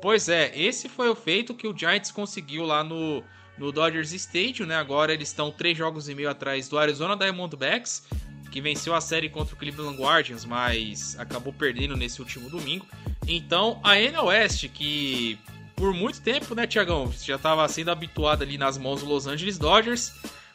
Pois 0.01 0.27
é, 0.27 0.51
esse 0.53 0.89
foi 0.89 1.07
o 1.07 1.15
feito 1.15 1.53
que 1.53 1.65
o 1.65 1.75
Giants 1.75 2.11
conseguiu 2.11 2.65
lá 2.65 2.83
no, 2.83 3.23
no 3.57 3.71
Dodgers 3.71 4.11
Stadium, 4.11 4.65
né? 4.65 4.75
Agora 4.75 5.13
eles 5.13 5.29
estão 5.29 5.49
três 5.49 5.77
jogos 5.77 6.09
e 6.09 6.13
meio 6.13 6.29
atrás 6.29 6.67
do 6.67 6.77
Arizona 6.77 7.15
Diamondbacks 7.15 8.03
que 8.51 8.61
venceu 8.61 8.93
a 8.93 9.01
série 9.01 9.29
contra 9.29 9.55
o 9.55 9.57
Cleveland 9.57 9.97
Guardians, 9.97 10.45
mas 10.45 11.17
acabou 11.17 11.51
perdendo 11.51 11.97
nesse 11.97 12.21
último 12.21 12.51
domingo. 12.51 12.85
Então, 13.27 13.79
a 13.83 13.97
NL 13.97 14.25
West, 14.25 14.67
que 14.67 15.39
por 15.75 15.91
muito 15.91 16.21
tempo, 16.21 16.53
né, 16.53 16.67
Tiagão, 16.67 17.11
já 17.19 17.37
estava 17.37 17.67
sendo 17.67 17.89
habituado 17.89 18.43
ali 18.43 18.55
nas 18.55 18.77
mãos 18.77 19.01
do 19.01 19.07
Los 19.07 19.25
Angeles 19.25 19.57
Dodgers, 19.57 20.13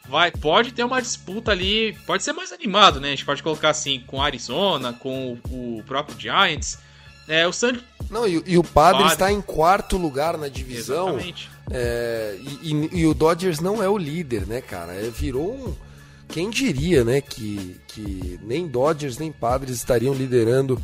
vai 0.09 0.31
pode 0.31 0.71
ter 0.71 0.83
uma 0.83 1.01
disputa 1.01 1.51
ali, 1.51 1.95
pode 2.05 2.23
ser 2.23 2.33
mais 2.33 2.51
animado, 2.51 2.99
né? 2.99 3.09
A 3.09 3.11
gente 3.11 3.25
pode 3.25 3.43
colocar 3.43 3.69
assim 3.69 4.03
com 4.07 4.21
Arizona, 4.21 4.91
com 4.93 5.37
o, 5.49 5.83
próprio 5.85 6.19
Giants. 6.19 6.79
É, 7.27 7.47
o 7.47 7.53
San... 7.53 7.79
Não, 8.09 8.27
e, 8.27 8.41
e 8.45 8.57
o 8.57 8.63
Padre, 8.63 9.03
Padre, 9.03 9.13
está 9.13 9.31
em 9.31 9.39
quarto 9.39 9.95
lugar 9.97 10.35
na 10.37 10.47
divisão. 10.47 11.09
Exatamente. 11.09 11.49
É, 11.71 12.35
e, 12.41 12.73
e, 12.73 12.99
e, 13.01 13.05
o 13.05 13.13
Dodgers 13.13 13.59
não 13.59 13.83
é 13.83 13.87
o 13.87 13.97
líder, 13.97 14.47
né, 14.47 14.61
cara? 14.61 14.93
É, 14.93 15.09
virou 15.11 15.53
um 15.53 15.89
quem 16.29 16.49
diria, 16.49 17.03
né, 17.03 17.21
que, 17.21 17.75
que 17.87 18.39
nem 18.43 18.67
Dodgers 18.67 19.17
nem 19.17 19.31
Padres 19.31 19.77
estariam 19.77 20.13
liderando 20.13 20.79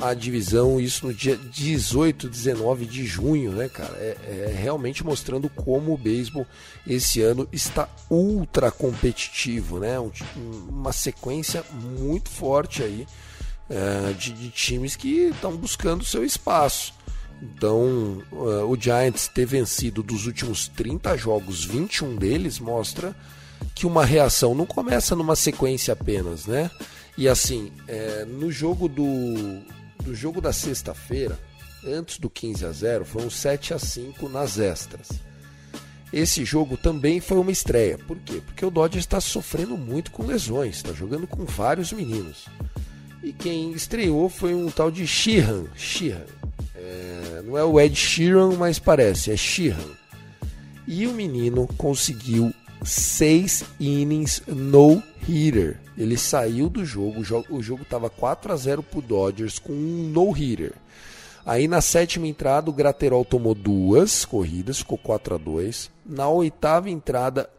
a 0.00 0.14
divisão, 0.14 0.80
isso 0.80 1.06
no 1.06 1.12
dia 1.12 1.36
18, 1.36 2.28
19 2.28 2.86
de 2.86 3.04
junho, 3.04 3.52
né, 3.52 3.68
cara? 3.68 3.94
É, 3.96 4.46
é 4.48 4.54
realmente 4.56 5.04
mostrando 5.04 5.48
como 5.48 5.92
o 5.92 5.98
beisebol 5.98 6.46
esse 6.86 7.20
ano 7.20 7.48
está 7.52 7.88
ultra 8.08 8.70
competitivo, 8.70 9.78
né? 9.80 9.98
Um, 9.98 10.10
uma 10.68 10.92
sequência 10.92 11.64
muito 11.98 12.28
forte 12.28 12.82
aí 12.82 13.06
é, 13.68 14.12
de, 14.12 14.32
de, 14.32 14.50
times 14.50 14.96
que 14.96 15.28
estão 15.28 15.56
buscando 15.56 16.04
seu 16.04 16.24
espaço. 16.24 16.94
Então, 17.42 18.22
uh, 18.32 18.64
o 18.68 18.76
Giants 18.80 19.28
ter 19.28 19.46
vencido 19.46 20.02
dos 20.02 20.26
últimos 20.26 20.66
30 20.68 21.16
jogos, 21.16 21.64
21 21.64 22.16
deles, 22.16 22.58
mostra 22.58 23.14
que 23.74 23.86
uma 23.86 24.04
reação 24.04 24.54
não 24.54 24.66
começa 24.66 25.14
numa 25.14 25.36
sequência 25.36 25.92
apenas, 25.92 26.46
né? 26.46 26.70
E 27.16 27.28
assim, 27.28 27.72
é, 27.86 28.24
no 28.24 28.50
jogo 28.50 28.88
do, 28.88 29.04
do 30.02 30.14
jogo 30.14 30.40
da 30.40 30.52
sexta-feira, 30.52 31.38
antes 31.84 32.18
do 32.18 32.28
15 32.28 32.64
a 32.64 32.72
0, 32.72 33.04
foi 33.04 33.24
um 33.24 33.30
7 33.30 33.74
a 33.74 33.78
5 33.78 34.28
nas 34.28 34.58
extras. 34.58 35.08
Esse 36.12 36.44
jogo 36.44 36.76
também 36.76 37.20
foi 37.20 37.38
uma 37.38 37.50
estreia. 37.50 37.98
Por 37.98 38.18
quê? 38.18 38.40
Porque 38.44 38.64
o 38.64 38.70
Dodgers 38.70 39.04
está 39.04 39.20
sofrendo 39.20 39.76
muito 39.76 40.10
com 40.10 40.24
lesões, 40.24 40.76
está 40.76 40.92
jogando 40.92 41.26
com 41.26 41.44
vários 41.44 41.92
meninos. 41.92 42.46
E 43.22 43.32
quem 43.32 43.72
estreou 43.72 44.28
foi 44.28 44.54
um 44.54 44.70
tal 44.70 44.90
de 44.90 45.06
Sheehan. 45.06 45.66
Sheehan. 45.76 46.24
É, 46.74 47.42
não 47.44 47.58
é 47.58 47.64
o 47.64 47.78
Ed 47.78 47.94
Sheeran, 47.94 48.52
mas 48.56 48.78
parece, 48.78 49.30
é 49.30 49.36
Sheehan. 49.36 49.90
E 50.86 51.06
o 51.06 51.12
menino 51.12 51.68
conseguiu 51.76 52.54
seis 52.84 53.64
innings 53.78 54.42
no 54.46 55.02
hitter. 55.26 55.80
Ele 55.96 56.16
saiu 56.16 56.68
do 56.68 56.84
jogo, 56.84 57.20
o 57.50 57.62
jogo 57.62 57.82
estava 57.82 58.08
4 58.08 58.52
a 58.52 58.56
0 58.56 58.82
para 58.82 58.98
o 58.98 59.02
Dodgers 59.02 59.58
com 59.58 59.72
um 59.72 60.10
no 60.12 60.30
hitter. 60.30 60.72
Aí 61.44 61.66
na 61.66 61.80
sétima 61.80 62.26
entrada 62.26 62.70
o 62.70 62.72
Graterol 62.72 63.24
tomou 63.24 63.54
duas 63.54 64.24
corridas, 64.24 64.78
ficou 64.78 64.98
4 64.98 65.34
a 65.34 65.38
2. 65.38 65.90
Na 66.04 66.28
oitava 66.28 66.90
entrada 66.90 67.50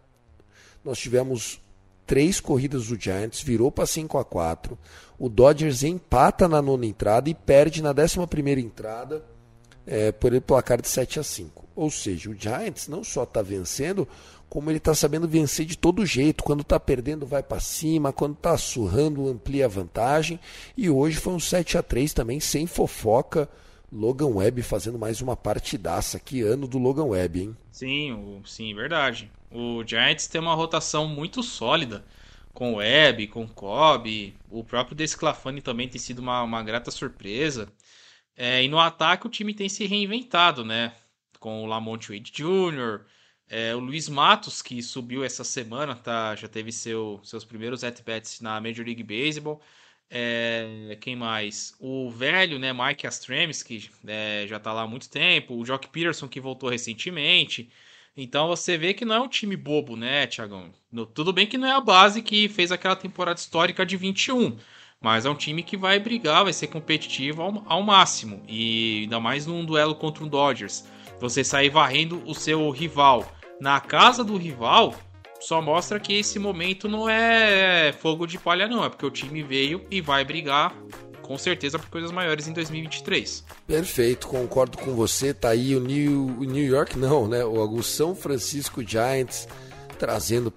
nós 0.84 0.98
tivemos 0.98 1.60
três 2.06 2.40
corridas 2.40 2.88
do 2.88 3.00
Giants, 3.00 3.42
virou 3.42 3.72
para 3.72 3.86
5 3.86 4.18
a 4.18 4.26
4. 4.26 4.78
O 5.18 5.28
Dodgers 5.28 5.84
empata 5.84 6.48
na 6.48 6.62
nona 6.62 6.86
entrada 6.86 7.30
e 7.30 7.34
perde 7.34 7.84
na 7.84 7.94
décima 7.94 8.26
primeira 8.26 8.62
entrada 8.62 9.24
é, 9.86 10.12
por 10.12 10.32
ele 10.32 10.42
placar 10.42 10.82
de 10.82 10.88
7 10.88 11.20
a 11.20 11.24
5. 11.24 11.66
Ou 11.76 11.90
seja, 11.92 12.30
o 12.30 12.34
Giants 12.34 12.88
não 12.88 13.04
só 13.04 13.24
está 13.24 13.42
vencendo, 13.42 14.08
como 14.50 14.70
ele 14.70 14.80
está 14.80 14.96
sabendo 14.96 15.28
vencer 15.28 15.66
de 15.66 15.78
todo 15.78 16.06
jeito. 16.06 16.44
Quando 16.44 16.62
está 16.62 16.80
perdendo, 16.80 17.26
vai 17.26 17.44
para 17.44 17.60
cima. 17.60 18.12
Quando 18.12 18.34
está 18.34 18.58
surrando, 18.58 19.30
amplia 19.30 19.66
a 19.66 19.70
vantagem. 19.70 20.40
E 20.76 20.90
hoje 20.90 21.18
foi 21.18 21.34
um 21.34 21.40
7 21.40 21.78
a 21.78 21.84
3 21.84 22.14
também, 22.14 22.40
sem 22.40 22.66
fofoca. 22.66 23.48
Logan 23.92 24.28
Webb 24.28 24.62
fazendo 24.64 24.98
mais 24.98 25.22
uma 25.22 25.38
partidaça. 25.38 26.20
Que 26.20 26.42
ano 26.42 26.68
do 26.68 26.80
Logan 26.80 27.06
Webb, 27.06 27.42
hein? 27.42 27.58
Sim, 27.72 28.14
o, 28.14 28.42
sim, 28.46 28.74
verdade. 28.74 29.32
O 29.52 29.84
Giants 29.86 30.28
tem 30.28 30.42
uma 30.42 30.56
rotação 30.56 31.08
muito 31.08 31.44
sólida. 31.44 32.04
Com 32.52 32.74
o 32.74 32.76
Webb, 32.78 33.28
com 33.28 33.44
o 33.44 33.50
Cobb. 33.50 34.36
O 34.50 34.64
próprio 34.64 34.96
Desclafani 34.96 35.62
também 35.62 35.88
tem 35.88 36.02
sido 36.02 36.20
uma, 36.20 36.42
uma 36.42 36.64
grata 36.64 36.90
surpresa. 36.90 37.72
É, 38.36 38.64
e 38.64 38.68
no 38.68 38.80
ataque 38.80 39.28
o 39.28 39.30
time 39.30 39.54
tem 39.54 39.70
se 39.70 39.86
reinventado, 39.86 40.66
né? 40.66 40.94
Com 41.40 41.64
o 41.64 41.66
Lamont 41.68 42.12
Wade 42.12 42.32
Jr., 42.32 43.06
é, 43.50 43.76
o 43.76 43.80
Luiz 43.80 44.08
Matos, 44.08 44.62
que 44.62 44.82
subiu 44.84 45.24
essa 45.24 45.44
semana, 45.44 45.96
tá, 45.96 46.36
já 46.36 46.48
teve 46.48 46.72
seu, 46.72 47.20
seus 47.24 47.44
primeiros 47.44 47.84
at-bats 47.84 48.42
na 48.42 48.62
Major 48.62 48.86
League 48.86 49.04
Baseball. 49.04 49.60
É, 50.08 50.98
quem 51.02 51.16
mais? 51.16 51.76
O 51.80 52.12
velho, 52.12 52.60
né, 52.60 52.72
Mike 52.72 53.08
Astremski, 53.08 53.90
é, 54.08 54.46
já 54.48 54.58
está 54.58 54.72
lá 54.72 54.84
há 54.84 54.88
muito 54.88 55.10
tempo. 55.10 55.56
O 55.56 55.66
Jock 55.66 55.88
Peterson, 55.88 56.28
que 56.28 56.40
voltou 56.40 56.70
recentemente. 56.70 57.72
Então 58.16 58.48
você 58.48 58.78
vê 58.78 58.94
que 58.94 59.06
não 59.06 59.16
é 59.16 59.20
um 59.20 59.28
time 59.28 59.56
bobo, 59.56 59.96
né, 59.96 60.28
Tiagão? 60.28 60.72
Tudo 61.14 61.34
bem 61.34 61.48
que 61.48 61.58
não 61.58 61.68
é 61.68 61.72
a 61.72 61.82
base 61.82 62.22
que 62.22 62.50
fez 62.50 62.72
aquela 62.72 62.96
temporada 62.96 63.40
histórica 63.40 63.86
de 63.86 63.98
21, 63.98 64.58
mas 65.02 65.26
é 65.26 65.30
um 65.30 65.36
time 65.36 65.64
que 65.64 65.78
vai 65.78 66.00
brigar, 66.00 66.44
vai 66.44 66.54
ser 66.54 66.68
competitivo 66.68 67.42
ao, 67.42 67.64
ao 67.66 67.82
máximo. 67.84 68.44
E 68.48 69.02
ainda 69.04 69.20
mais 69.20 69.48
num 69.48 69.66
duelo 69.66 69.96
contra 69.96 70.24
o 70.24 70.30
Dodgers. 70.30 70.86
Você 71.20 71.44
sair 71.44 71.70
varrendo 71.70 72.22
o 72.26 72.36
seu 72.36 72.70
rival 72.70 73.39
na 73.60 73.80
casa 73.80 74.24
do 74.24 74.38
rival, 74.38 74.96
só 75.40 75.62
mostra 75.62 76.00
que 76.00 76.14
esse 76.14 76.38
momento 76.38 76.88
não 76.88 77.10
é 77.10 77.94
fogo 77.94 78.26
de 78.26 78.38
palha, 78.38 78.68
não. 78.68 78.84
É 78.84 78.90
porque 78.90 79.06
o 79.06 79.12
time 79.12 79.42
veio 79.42 79.86
e 79.90 80.02
vai 80.02 80.24
brigar 80.26 80.76
com 81.22 81.38
certeza 81.38 81.78
por 81.78 81.90
coisas 81.90 82.12
maiores 82.12 82.48
em 82.48 82.54
2023. 82.54 83.44
Perfeito, 83.68 84.28
concordo 84.28 84.78
com 84.80 84.96
você. 84.96 85.34
Tá 85.34 85.50
aí 85.50 85.76
o 85.76 85.80
New, 85.80 86.26
o 86.40 86.44
New 86.44 86.66
York, 86.66 86.98
não, 86.98 87.28
né? 87.28 87.46
O 87.46 87.84
São 87.84 88.16
Francisco 88.16 88.84
Giants 88.86 89.48
trazendo 90.00 90.52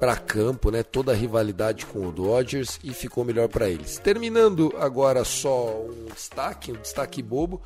para 0.00 0.16
campo, 0.16 0.70
né? 0.70 0.82
Toda 0.82 1.12
a 1.12 1.14
rivalidade 1.14 1.86
com 1.86 2.06
o 2.06 2.12
Dodgers 2.12 2.78
e 2.82 2.92
ficou 2.92 3.24
melhor 3.24 3.48
para 3.48 3.68
eles. 3.68 3.98
Terminando 3.98 4.74
agora 4.78 5.24
só 5.24 5.82
um 5.82 6.06
destaque, 6.12 6.72
um 6.72 6.80
destaque 6.80 7.22
bobo. 7.22 7.62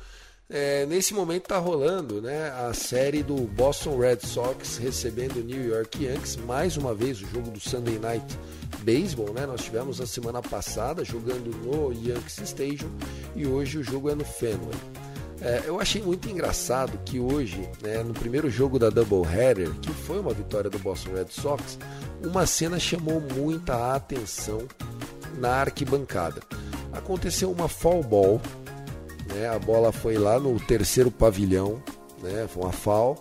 É, 0.49 0.85
nesse 0.85 1.13
momento 1.13 1.43
está 1.43 1.57
rolando 1.57 2.21
né, 2.21 2.51
a 2.51 2.73
série 2.73 3.23
do 3.23 3.35
Boston 3.35 3.97
Red 3.97 4.19
Sox 4.19 4.77
recebendo 4.77 5.37
o 5.37 5.43
New 5.43 5.67
York 5.67 6.03
Yankees, 6.03 6.35
mais 6.35 6.75
uma 6.75 6.93
vez 6.93 7.21
o 7.21 7.25
jogo 7.27 7.49
do 7.49 7.59
Sunday 7.59 7.97
Night 7.97 8.37
Baseball, 8.79 9.33
né? 9.33 9.45
Nós 9.45 9.63
tivemos 9.63 9.99
na 9.99 10.05
semana 10.05 10.41
passada 10.41 11.03
jogando 11.05 11.49
no 11.63 11.93
Yankees 11.93 12.39
Stadium 12.39 12.91
e 13.35 13.47
hoje 13.47 13.77
o 13.77 13.83
jogo 13.83 14.09
é 14.09 14.15
no 14.15 14.25
Fenway. 14.25 14.75
É, 15.41 15.63
eu 15.65 15.79
achei 15.79 16.01
muito 16.01 16.29
engraçado 16.29 16.99
que 17.05 17.19
hoje, 17.19 17.67
né, 17.81 18.03
no 18.03 18.13
primeiro 18.13 18.49
jogo 18.49 18.77
da 18.77 18.89
Doubleheader, 18.89 19.71
que 19.81 19.91
foi 19.91 20.19
uma 20.19 20.33
vitória 20.33 20.69
do 20.69 20.77
Boston 20.79 21.13
Red 21.15 21.27
Sox, 21.29 21.79
uma 22.23 22.45
cena 22.45 22.79
chamou 22.79 23.21
muita 23.35 23.95
atenção 23.95 24.67
na 25.37 25.55
arquibancada. 25.55 26.41
Aconteceu 26.91 27.51
uma 27.51 27.67
fall 27.67 28.03
ball 28.03 28.41
né? 29.33 29.49
A 29.49 29.59
bola 29.59 29.91
foi 29.91 30.17
lá 30.17 30.39
no 30.39 30.59
terceiro 30.59 31.11
pavilhão, 31.11 31.81
né? 32.21 32.47
Foi 32.47 32.63
uma 32.63 32.71
foul. 32.71 33.17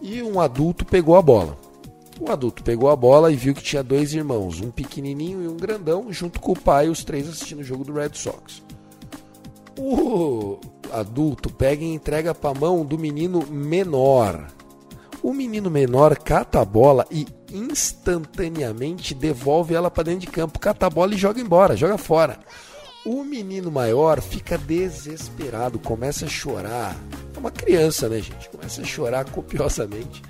E 0.00 0.22
um 0.22 0.40
adulto 0.40 0.84
pegou 0.84 1.16
a 1.16 1.22
bola. 1.22 1.56
O 2.20 2.30
adulto 2.30 2.62
pegou 2.62 2.90
a 2.90 2.96
bola 2.96 3.32
e 3.32 3.36
viu 3.36 3.54
que 3.54 3.62
tinha 3.62 3.82
dois 3.82 4.14
irmãos, 4.14 4.60
um 4.60 4.70
pequenininho 4.70 5.42
e 5.42 5.48
um 5.48 5.56
grandão, 5.56 6.12
junto 6.12 6.40
com 6.40 6.52
o 6.52 6.58
pai, 6.58 6.88
os 6.88 7.02
três 7.02 7.28
assistindo 7.28 7.60
o 7.60 7.64
jogo 7.64 7.84
do 7.84 7.92
Red 7.92 8.10
Sox. 8.14 8.62
O 9.76 10.58
adulto 10.92 11.52
pega 11.52 11.82
e 11.82 11.92
entrega 11.92 12.32
para 12.34 12.50
a 12.50 12.60
mão 12.60 12.84
do 12.84 12.96
menino 12.96 13.44
menor. 13.50 14.46
O 15.22 15.32
menino 15.32 15.70
menor 15.70 16.16
cata 16.18 16.60
a 16.60 16.64
bola 16.64 17.04
e 17.10 17.26
instantaneamente 17.52 19.14
devolve 19.14 19.74
ela 19.74 19.90
para 19.90 20.04
dentro 20.04 20.20
de 20.20 20.26
campo, 20.26 20.58
cata 20.58 20.86
a 20.86 20.90
bola 20.90 21.14
e 21.14 21.18
joga 21.18 21.40
embora, 21.40 21.76
joga 21.76 21.98
fora. 21.98 22.38
O 23.04 23.22
menino 23.22 23.70
maior 23.70 24.22
fica 24.22 24.56
desesperado, 24.56 25.78
começa 25.78 26.24
a 26.24 26.28
chorar. 26.28 26.96
É 27.36 27.38
uma 27.38 27.50
criança, 27.50 28.08
né, 28.08 28.18
gente? 28.18 28.48
Começa 28.48 28.80
a 28.80 28.84
chorar 28.84 29.26
copiosamente. 29.26 30.22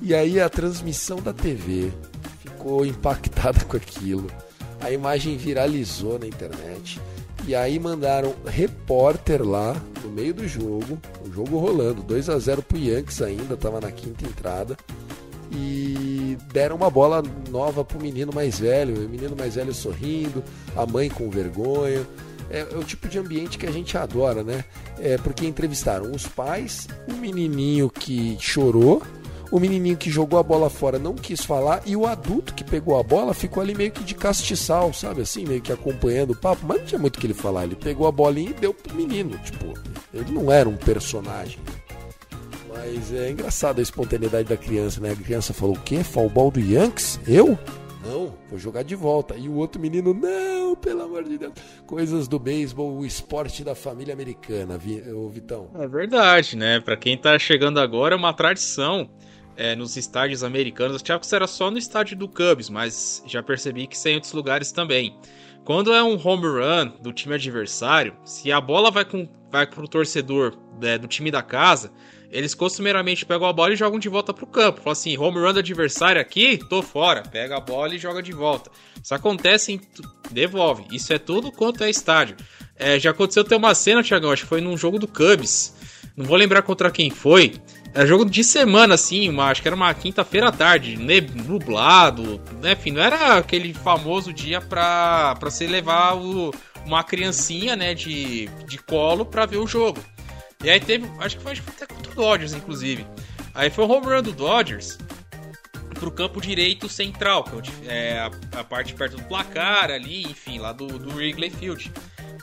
E 0.00 0.14
aí 0.14 0.40
a 0.40 0.48
transmissão 0.48 1.18
da 1.20 1.34
TV 1.34 1.92
ficou 2.40 2.86
impactada 2.86 3.62
com 3.66 3.76
aquilo. 3.76 4.28
A 4.80 4.90
imagem 4.90 5.36
viralizou 5.36 6.18
na 6.18 6.26
internet. 6.26 6.98
E 7.46 7.54
aí 7.54 7.78
mandaram 7.78 8.34
repórter 8.46 9.42
lá 9.46 9.76
no 10.02 10.10
meio 10.10 10.32
do 10.32 10.48
jogo, 10.48 10.98
o 11.22 11.30
jogo 11.30 11.58
rolando, 11.58 12.02
2 12.02 12.30
a 12.30 12.38
0 12.38 12.62
pro 12.62 12.78
Yankees 12.78 13.20
ainda, 13.20 13.54
estava 13.54 13.78
na 13.78 13.92
quinta 13.92 14.24
entrada. 14.24 14.74
E 15.58 16.36
deram 16.52 16.76
uma 16.76 16.90
bola 16.90 17.22
nova 17.50 17.82
pro 17.82 17.98
menino 17.98 18.30
mais 18.32 18.58
velho, 18.58 19.06
o 19.06 19.08
menino 19.08 19.34
mais 19.34 19.54
velho 19.54 19.72
sorrindo, 19.72 20.44
a 20.76 20.84
mãe 20.84 21.08
com 21.08 21.30
vergonha. 21.30 22.06
É, 22.50 22.60
é, 22.60 22.76
o 22.76 22.84
tipo 22.84 23.08
de 23.08 23.18
ambiente 23.18 23.58
que 23.58 23.66
a 23.66 23.70
gente 23.70 23.96
adora, 23.96 24.44
né? 24.44 24.64
É 25.00 25.16
porque 25.16 25.46
entrevistaram 25.46 26.12
os 26.12 26.26
pais, 26.26 26.86
o 27.08 27.14
menininho 27.14 27.88
que 27.90 28.36
chorou, 28.38 29.02
o 29.50 29.58
menininho 29.58 29.96
que 29.96 30.10
jogou 30.10 30.38
a 30.38 30.42
bola 30.42 30.68
fora 30.68 30.98
não 30.98 31.14
quis 31.14 31.40
falar 31.44 31.82
e 31.86 31.96
o 31.96 32.06
adulto 32.06 32.52
que 32.52 32.62
pegou 32.62 32.98
a 32.98 33.02
bola 33.02 33.32
ficou 33.32 33.62
ali 33.62 33.74
meio 33.74 33.90
que 33.90 34.04
de 34.04 34.14
castiçal, 34.14 34.92
sabe 34.92 35.22
assim, 35.22 35.44
meio 35.46 35.62
que 35.62 35.72
acompanhando 35.72 36.32
o 36.32 36.36
papo, 36.36 36.66
mas 36.66 36.80
não 36.80 36.86
tinha 36.86 36.98
muito 36.98 37.16
o 37.16 37.20
que 37.20 37.26
ele 37.26 37.34
falar. 37.34 37.64
Ele 37.64 37.76
pegou 37.76 38.06
a 38.06 38.12
bolinha 38.12 38.50
e 38.50 38.54
deu 38.54 38.74
pro 38.74 38.94
menino, 38.94 39.38
tipo, 39.38 39.72
ele 40.12 40.30
não 40.32 40.52
era 40.52 40.68
um 40.68 40.76
personagem. 40.76 41.58
Mas 42.76 43.12
é 43.12 43.30
engraçado 43.30 43.78
a 43.78 43.82
espontaneidade 43.82 44.48
da 44.48 44.56
criança, 44.56 45.00
né? 45.00 45.12
A 45.12 45.16
criança 45.16 45.54
falou: 45.54 45.76
o 45.76 45.80
quê? 45.80 46.04
Falball 46.04 46.50
do 46.50 46.60
Yankees? 46.60 47.18
Eu? 47.26 47.58
Não, 48.04 48.34
vou 48.48 48.58
jogar 48.58 48.84
de 48.84 48.94
volta. 48.94 49.34
E 49.36 49.48
o 49.48 49.54
outro 49.54 49.80
menino, 49.80 50.14
não, 50.14 50.76
pelo 50.76 51.02
amor 51.02 51.24
de 51.24 51.36
Deus. 51.38 51.54
Coisas 51.86 52.28
do 52.28 52.38
beisebol, 52.38 52.96
o 52.98 53.04
esporte 53.04 53.64
da 53.64 53.74
família 53.74 54.14
americana, 54.14 54.78
Vitão. 54.78 55.70
É 55.74 55.88
verdade, 55.88 56.56
né? 56.56 56.78
Para 56.78 56.96
quem 56.96 57.18
tá 57.18 57.36
chegando 57.38 57.80
agora, 57.80 58.14
é 58.14 58.18
uma 58.18 58.32
tradição 58.32 59.10
é, 59.56 59.74
nos 59.74 59.96
estádios 59.96 60.44
americanos. 60.44 60.96
Eu 60.96 61.02
achava 61.02 61.18
que 61.18 61.26
isso 61.26 61.34
era 61.34 61.46
só 61.48 61.68
no 61.68 61.78
estádio 61.78 62.16
do 62.16 62.28
Cubs, 62.28 62.70
mas 62.70 63.22
já 63.26 63.42
percebi 63.42 63.88
que 63.88 63.96
isso 63.96 64.06
é 64.06 64.12
em 64.12 64.14
outros 64.14 64.32
lugares 64.32 64.70
também. 64.70 65.16
Quando 65.66 65.92
é 65.92 66.00
um 66.00 66.16
home 66.16 66.46
run 66.46 66.92
do 67.02 67.12
time 67.12 67.34
adversário, 67.34 68.14
se 68.24 68.52
a 68.52 68.60
bola 68.60 68.88
vai, 68.88 69.04
com, 69.04 69.28
vai 69.50 69.66
pro 69.66 69.88
torcedor 69.88 70.56
é, 70.80 70.96
do 70.96 71.08
time 71.08 71.28
da 71.28 71.42
casa, 71.42 71.90
eles 72.30 72.54
costumeiramente 72.54 73.26
pegam 73.26 73.48
a 73.48 73.52
bola 73.52 73.72
e 73.72 73.76
jogam 73.76 73.98
de 73.98 74.08
volta 74.08 74.32
pro 74.32 74.46
campo. 74.46 74.78
Falam 74.78 74.92
assim, 74.92 75.18
home 75.18 75.40
run 75.40 75.54
do 75.54 75.58
adversário 75.58 76.20
aqui, 76.20 76.56
tô 76.56 76.84
fora. 76.84 77.22
Pega 77.22 77.56
a 77.56 77.60
bola 77.60 77.92
e 77.92 77.98
joga 77.98 78.22
de 78.22 78.30
volta. 78.30 78.70
Isso 79.02 79.12
acontece 79.12 79.72
em... 79.72 79.80
Devolve. 80.30 80.84
Isso 80.92 81.12
é 81.12 81.18
tudo 81.18 81.50
quanto 81.50 81.82
é 81.82 81.90
estádio. 81.90 82.36
É, 82.76 83.00
já 83.00 83.10
aconteceu 83.10 83.42
ter 83.42 83.56
uma 83.56 83.74
cena, 83.74 84.04
Thiagão, 84.04 84.30
acho 84.30 84.44
que 84.44 84.48
foi 84.48 84.60
num 84.60 84.76
jogo 84.76 85.00
do 85.00 85.08
Cubs. 85.08 85.74
Não 86.16 86.24
vou 86.24 86.36
lembrar 86.36 86.62
contra 86.62 86.92
quem 86.92 87.10
foi. 87.10 87.54
Era 87.96 88.04
jogo 88.04 88.26
de 88.26 88.44
semana, 88.44 88.94
assim, 88.94 89.26
uma, 89.30 89.46
acho 89.46 89.62
que 89.62 89.68
era 89.68 89.74
uma 89.74 89.92
quinta-feira 89.94 90.48
à 90.48 90.52
tarde, 90.52 90.98
nublado, 91.34 92.38
né? 92.60 92.72
Enfim, 92.72 92.90
não 92.90 93.02
era 93.02 93.38
aquele 93.38 93.72
famoso 93.72 94.34
dia 94.34 94.60
pra, 94.60 95.34
pra 95.40 95.48
você 95.48 95.66
levar 95.66 96.14
o, 96.14 96.52
uma 96.84 97.02
criancinha, 97.02 97.74
né, 97.74 97.94
de, 97.94 98.50
de 98.68 98.76
colo 98.76 99.24
pra 99.24 99.46
ver 99.46 99.56
o 99.56 99.66
jogo. 99.66 99.98
E 100.62 100.68
aí 100.68 100.78
teve, 100.78 101.10
acho 101.20 101.38
que 101.38 101.42
foi, 101.42 101.52
acho 101.52 101.62
que 101.62 101.70
foi 101.70 101.84
até 101.84 101.94
contra 101.94 102.12
o 102.12 102.14
Dodgers, 102.14 102.52
inclusive. 102.52 103.06
Aí 103.54 103.70
foi 103.70 103.86
o 103.86 103.88
home 103.90 104.04
run 104.04 104.22
do 104.22 104.32
Dodgers 104.32 104.98
pro 105.94 106.10
campo 106.10 106.38
direito 106.38 106.90
central, 106.90 107.44
que 107.44 107.88
é, 107.88 108.10
é 108.10 108.18
a, 108.18 108.60
a, 108.60 108.62
parte 108.62 108.92
perto 108.92 109.16
do 109.16 109.22
placar 109.22 109.90
ali, 109.90 110.24
enfim, 110.24 110.58
lá 110.58 110.70
do, 110.70 110.86
do 110.86 111.14
Wrigley 111.14 111.48
Field. 111.48 111.90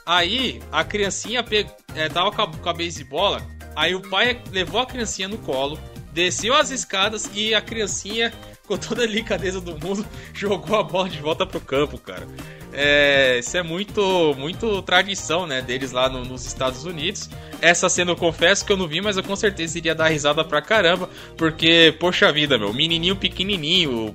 Aí 0.04 0.64
a 0.72 0.84
criancinha 0.84 1.44
pe, 1.44 1.68
é, 1.94 2.10
tava 2.10 2.32
com 2.32 2.42
a, 2.42 2.48
com 2.48 2.70
a 2.70 2.74
basebola, 2.74 3.40
aí 3.76 3.96
o 3.96 4.02
pai 4.02 4.42
levou 4.52 4.80
a 4.80 4.86
criancinha 4.86 5.28
no 5.28 5.38
colo, 5.38 5.80
desceu 6.12 6.54
as 6.54 6.70
escadas 6.70 7.30
e 7.34 7.54
a 7.54 7.62
criancinha, 7.62 8.32
com 8.68 8.78
toda 8.78 9.04
a 9.04 9.08
delicadeza 9.08 9.60
do 9.60 9.72
mundo, 9.72 10.06
jogou 10.34 10.78
a 10.78 10.84
bola 10.84 11.10
de 11.10 11.20
volta 11.20 11.46
pro 11.46 11.60
campo, 11.60 11.98
cara. 11.98 12.28
É, 12.72 13.38
isso 13.40 13.56
é 13.56 13.62
muito, 13.62 14.34
muito 14.36 14.82
tradição, 14.82 15.46
né, 15.46 15.62
deles 15.62 15.92
lá 15.92 16.10
no, 16.10 16.26
nos 16.26 16.46
Estados 16.46 16.86
Unidos. 16.86 17.30
Essa 17.62 17.88
cena 17.88 18.12
eu 18.12 18.16
confesso 18.16 18.66
que 18.66 18.72
eu 18.72 18.78
não 18.78 18.88
vi, 18.88 19.00
mas 19.00 19.16
eu 19.16 19.24
com 19.24 19.36
certeza 19.36 19.78
iria 19.78 19.94
dar 19.94 20.08
risada 20.08 20.44
pra 20.44 20.62
caramba, 20.62 21.08
porque, 21.38 21.96
poxa 22.00 22.32
vida, 22.32 22.58
meu, 22.58 22.74
menininho 22.74 23.16
pequenininho, 23.16 24.14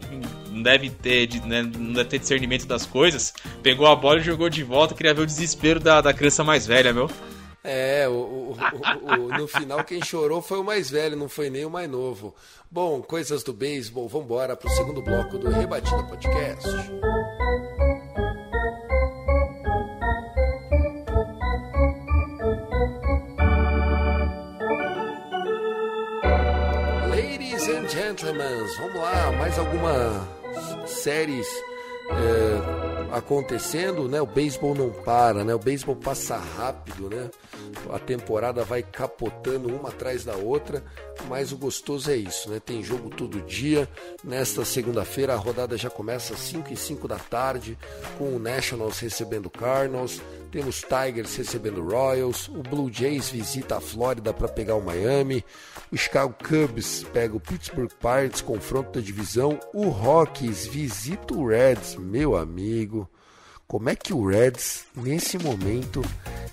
não 0.50 0.62
deve 0.62 0.90
ter, 0.90 1.28
né, 1.44 1.62
não 1.62 1.92
deve 1.92 2.10
ter 2.10 2.18
discernimento 2.18 2.66
das 2.66 2.84
coisas, 2.84 3.32
pegou 3.62 3.86
a 3.86 3.94
bola 3.94 4.18
e 4.18 4.24
jogou 4.24 4.50
de 4.50 4.64
volta, 4.64 4.94
queria 4.94 5.14
ver 5.14 5.22
o 5.22 5.26
desespero 5.26 5.78
da, 5.78 6.00
da 6.00 6.12
criança 6.12 6.42
mais 6.42 6.66
velha, 6.66 6.92
meu. 6.92 7.08
É, 7.70 8.08
o, 8.08 8.12
o, 8.12 8.56
o, 8.56 9.28
no 9.28 9.46
final 9.46 9.84
quem 9.84 10.02
chorou 10.02 10.40
foi 10.40 10.58
o 10.58 10.64
mais 10.64 10.90
velho, 10.90 11.14
não 11.14 11.28
foi 11.28 11.50
nem 11.50 11.66
o 11.66 11.70
mais 11.70 11.88
novo. 11.88 12.34
Bom, 12.70 13.02
coisas 13.02 13.42
do 13.42 13.52
beisebol, 13.52 14.08
vamos 14.08 14.24
embora 14.24 14.56
pro 14.56 14.70
segundo 14.70 15.02
bloco 15.02 15.36
do 15.36 15.50
Rebatida 15.50 16.02
Podcast. 16.04 16.66
gentlemen, 27.90 28.66
vamos 28.78 29.00
lá, 29.00 29.32
mais 29.32 29.58
alguma 29.58 30.28
séries 30.86 31.46
é, 32.10 32.77
acontecendo, 33.12 34.08
né? 34.08 34.20
O 34.20 34.26
beisebol 34.26 34.74
não 34.74 34.90
para, 34.90 35.44
né? 35.44 35.54
O 35.54 35.58
beisebol 35.58 35.96
passa 35.96 36.36
rápido, 36.36 37.08
né? 37.08 37.30
A 37.90 37.98
temporada 37.98 38.64
vai 38.64 38.82
capotando 38.82 39.68
uma 39.68 39.88
atrás 39.88 40.24
da 40.24 40.36
outra. 40.36 40.82
mas 41.28 41.52
o 41.52 41.56
gostoso 41.56 42.10
é 42.10 42.16
isso, 42.16 42.48
né? 42.48 42.60
Tem 42.60 42.82
jogo 42.82 43.10
todo 43.10 43.42
dia. 43.42 43.88
Nesta 44.22 44.64
segunda-feira 44.64 45.34
a 45.34 45.36
rodada 45.36 45.76
já 45.76 45.90
começa 45.90 46.34
às 46.34 46.40
5 46.40 46.72
e 46.72 46.76
5 46.76 47.08
da 47.08 47.18
tarde, 47.18 47.76
com 48.16 48.36
o 48.36 48.38
Nationals 48.38 48.98
recebendo 49.00 49.46
o 49.46 49.50
Cardinals, 49.50 50.20
temos 50.50 50.82
Tigers 50.82 51.36
recebendo 51.36 51.80
o 51.80 51.88
Royals, 51.88 52.48
o 52.48 52.62
Blue 52.62 52.90
Jays 52.92 53.30
visita 53.30 53.76
a 53.76 53.80
Flórida 53.80 54.32
para 54.32 54.48
pegar 54.48 54.74
o 54.74 54.82
Miami, 54.82 55.44
o 55.92 55.96
Chicago 55.96 56.34
Cubs 56.46 57.04
pega 57.12 57.36
o 57.36 57.40
Pittsburgh 57.40 57.90
Pirates, 58.00 58.40
confronto 58.40 58.98
da 58.98 59.04
divisão, 59.04 59.58
o 59.72 59.88
Rockies 59.88 60.66
visita 60.66 61.34
o 61.34 61.48
Reds, 61.48 61.96
meu 61.96 62.36
amigo. 62.36 63.08
Como 63.66 63.90
é 63.90 63.94
que 63.94 64.14
o 64.14 64.26
Reds, 64.26 64.84
nesse 64.96 65.36
momento, 65.36 66.02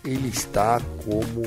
ele 0.04 0.28
está 0.28 0.82
como 1.06 1.44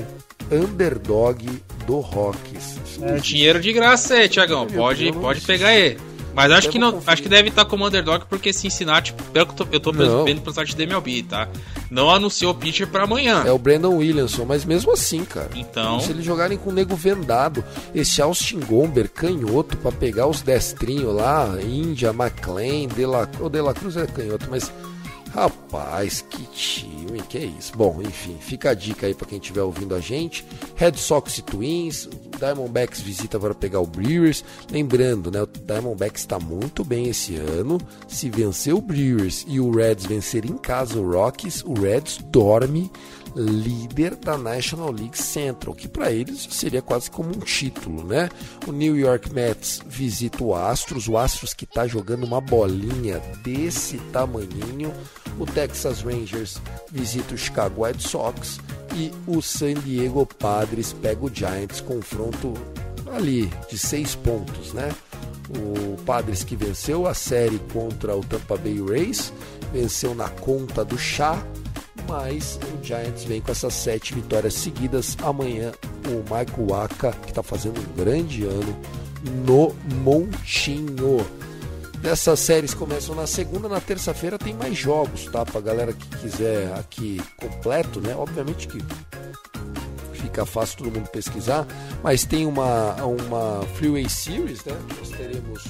underdog 0.51 1.45
do 1.85 1.99
Rockies? 1.99 2.79
É, 3.01 3.17
dinheiro 3.17 3.59
de 3.59 3.71
graça 3.71 4.15
aí, 4.15 4.27
Tiagão. 4.27 4.65
Pode, 4.65 5.11
pode 5.13 5.41
pegar 5.41 5.67
aí. 5.67 5.95
Mas 6.33 6.51
acho 6.51 6.69
que 6.69 6.79
não, 6.79 7.01
acho 7.05 7.21
que 7.21 7.29
deve 7.29 7.49
estar 7.49 7.65
como 7.65 7.85
underdog 7.85 8.25
porque 8.29 8.53
Cincinnati, 8.53 9.13
pelo 9.33 9.47
que 9.47 9.51
eu 9.51 9.65
tô, 9.65 9.67
eu 9.71 9.79
tô 9.79 10.23
vendo 10.23 10.41
pro 10.41 10.53
site 10.53 10.75
da 10.75 10.83
MLB, 10.83 11.23
tá? 11.23 11.47
Não 11.89 12.09
anunciou 12.09 12.51
o 12.51 12.55
pitcher 12.55 12.87
para 12.87 13.03
amanhã. 13.03 13.43
É 13.45 13.51
o 13.51 13.57
Brandon 13.57 13.95
Williamson, 13.95 14.45
mas 14.45 14.63
mesmo 14.63 14.91
assim, 14.91 15.25
cara. 15.25 15.49
Então, 15.55 15.99
se 15.99 16.11
eles 16.11 16.23
jogarem 16.23 16.57
com 16.57 16.69
o 16.69 16.73
nego 16.73 16.95
vendado, 16.95 17.63
esse 17.93 18.21
Austin 18.21 18.59
Gomber 18.59 19.09
canhoto 19.09 19.75
para 19.77 19.91
pegar 19.91 20.27
os 20.27 20.41
destrinhos 20.41 21.13
lá, 21.13 21.57
Índia, 21.61 22.09
McLean, 22.09 22.87
De 22.87 23.05
La, 23.05 23.27
o 23.39 23.49
De 23.49 23.61
La 23.61 23.73
Cruz 23.73 23.97
é 23.97 24.05
canhoto, 24.05 24.47
mas 24.49 24.71
Rapaz, 25.33 26.25
que 26.27 26.43
time, 26.47 27.21
que 27.21 27.37
é 27.37 27.45
isso. 27.45 27.71
Bom, 27.75 28.01
enfim, 28.01 28.37
fica 28.39 28.71
a 28.71 28.73
dica 28.73 29.05
aí 29.05 29.13
para 29.13 29.27
quem 29.27 29.37
estiver 29.37 29.61
ouvindo 29.61 29.93
a 29.93 29.99
gente. 29.99 30.45
Red 30.75 30.93
Sox 30.93 31.37
e 31.37 31.41
Twins, 31.41 32.09
Diamondbacks 32.37 33.01
visita 33.01 33.39
para 33.39 33.53
pegar 33.53 33.79
o 33.79 33.85
Brewers. 33.85 34.43
Lembrando, 34.71 35.29
né, 35.29 35.41
o 35.41 35.45
Diamondbacks 35.45 36.21
está 36.21 36.39
muito 36.39 36.83
bem 36.83 37.07
esse 37.07 37.35
ano. 37.35 37.79
Se 38.07 38.29
vencer 38.29 38.73
o 38.73 38.81
Brewers 38.81 39.45
e 39.47 39.59
o 39.59 39.71
Reds 39.71 40.05
vencer 40.05 40.45
em 40.45 40.57
casa 40.57 40.99
o 40.99 41.11
Rockies, 41.11 41.63
o 41.63 41.73
Reds 41.73 42.19
dorme 42.31 42.91
líder 43.35 44.15
da 44.15 44.37
National 44.37 44.91
League 44.91 45.17
Central, 45.17 45.75
que 45.75 45.87
para 45.87 46.11
eles 46.11 46.47
seria 46.51 46.81
quase 46.81 47.09
como 47.09 47.29
um 47.29 47.39
título, 47.39 48.03
né? 48.03 48.29
O 48.67 48.71
New 48.71 48.97
York 48.97 49.33
Mets 49.33 49.81
visita 49.85 50.43
o 50.43 50.55
Astros, 50.55 51.07
o 51.07 51.17
Astros 51.17 51.53
que 51.53 51.65
está 51.65 51.87
jogando 51.87 52.23
uma 52.23 52.41
bolinha 52.41 53.19
desse 53.43 53.97
tamanhinho. 54.11 54.93
O 55.39 55.45
Texas 55.45 56.01
Rangers 56.01 56.61
visita 56.91 57.33
o 57.33 57.37
Chicago 57.37 57.85
White 57.85 58.07
Sox 58.07 58.59
e 58.95 59.11
o 59.27 59.41
San 59.41 59.75
Diego 59.75 60.25
Padres 60.25 60.93
pega 60.93 61.25
o 61.25 61.33
Giants, 61.33 61.81
confronto 61.81 62.53
ali 63.13 63.49
de 63.69 63.77
seis 63.77 64.15
pontos, 64.15 64.73
né? 64.73 64.89
O 65.49 65.97
Padres 66.03 66.43
que 66.43 66.55
venceu 66.55 67.07
a 67.07 67.13
série 67.13 67.59
contra 67.73 68.15
o 68.15 68.23
Tampa 68.23 68.57
Bay 68.57 68.79
Rays, 68.81 69.33
venceu 69.71 70.13
na 70.13 70.29
conta 70.29 70.85
do 70.85 70.97
chá 70.97 71.43
mas 72.09 72.59
o 72.73 72.83
Giants 72.83 73.23
vem 73.23 73.39
com 73.39 73.51
essas 73.51 73.73
sete 73.73 74.15
vitórias 74.15 74.55
seguidas. 74.55 75.15
Amanhã 75.23 75.71
o 76.07 76.23
Michael 76.23 76.67
Waka, 76.67 77.11
que 77.11 77.29
está 77.29 77.43
fazendo 77.43 77.79
um 77.79 78.03
grande 78.03 78.45
ano 78.45 78.75
no 79.45 79.75
Montinho. 80.01 81.23
Dessas 82.01 82.39
séries 82.39 82.73
começam 82.73 83.13
na 83.13 83.27
segunda, 83.27 83.69
na 83.69 83.79
terça-feira 83.79 84.39
tem 84.39 84.53
mais 84.53 84.75
jogos, 84.75 85.25
tá? 85.25 85.45
Pra 85.45 85.61
galera 85.61 85.93
que 85.93 86.07
quiser 86.17 86.73
aqui 86.73 87.21
completo, 87.37 88.01
né? 88.01 88.15
Obviamente 88.15 88.67
que 88.67 88.79
fica 90.13 90.45
fácil 90.45 90.77
todo 90.79 90.91
mundo 90.91 91.09
pesquisar, 91.09 91.67
mas 92.01 92.23
tem 92.25 92.45
uma, 92.45 92.95
uma 93.03 93.61
Freeway 93.75 94.09
Series, 94.09 94.63
né? 94.65 94.75
Nós 94.97 95.09
teremos 95.09 95.65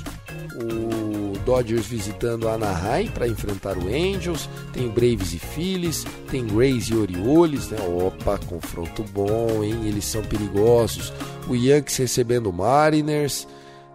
o 0.56 1.09
Dodgers 1.50 1.88
visitando 1.88 2.48
a 2.48 2.54
Anaheim 2.54 3.08
para 3.08 3.28
enfrentar 3.28 3.76
o 3.76 3.88
Angels, 3.88 4.48
tem 4.72 4.88
Braves 4.88 5.34
e 5.34 5.40
Phillies, 5.40 6.06
tem 6.30 6.46
Rays 6.46 6.90
e 6.90 6.96
Orioles, 6.96 7.70
né? 7.70 7.80
Opa, 7.82 8.38
confronto 8.38 9.04
bom, 9.12 9.64
hein? 9.64 9.88
Eles 9.88 10.06
são 10.06 10.22
perigosos. 10.22 11.12
O 11.48 11.56
Yankees 11.56 11.98
recebendo 11.98 12.52
o 12.52 12.54
Mariners, 12.54 13.48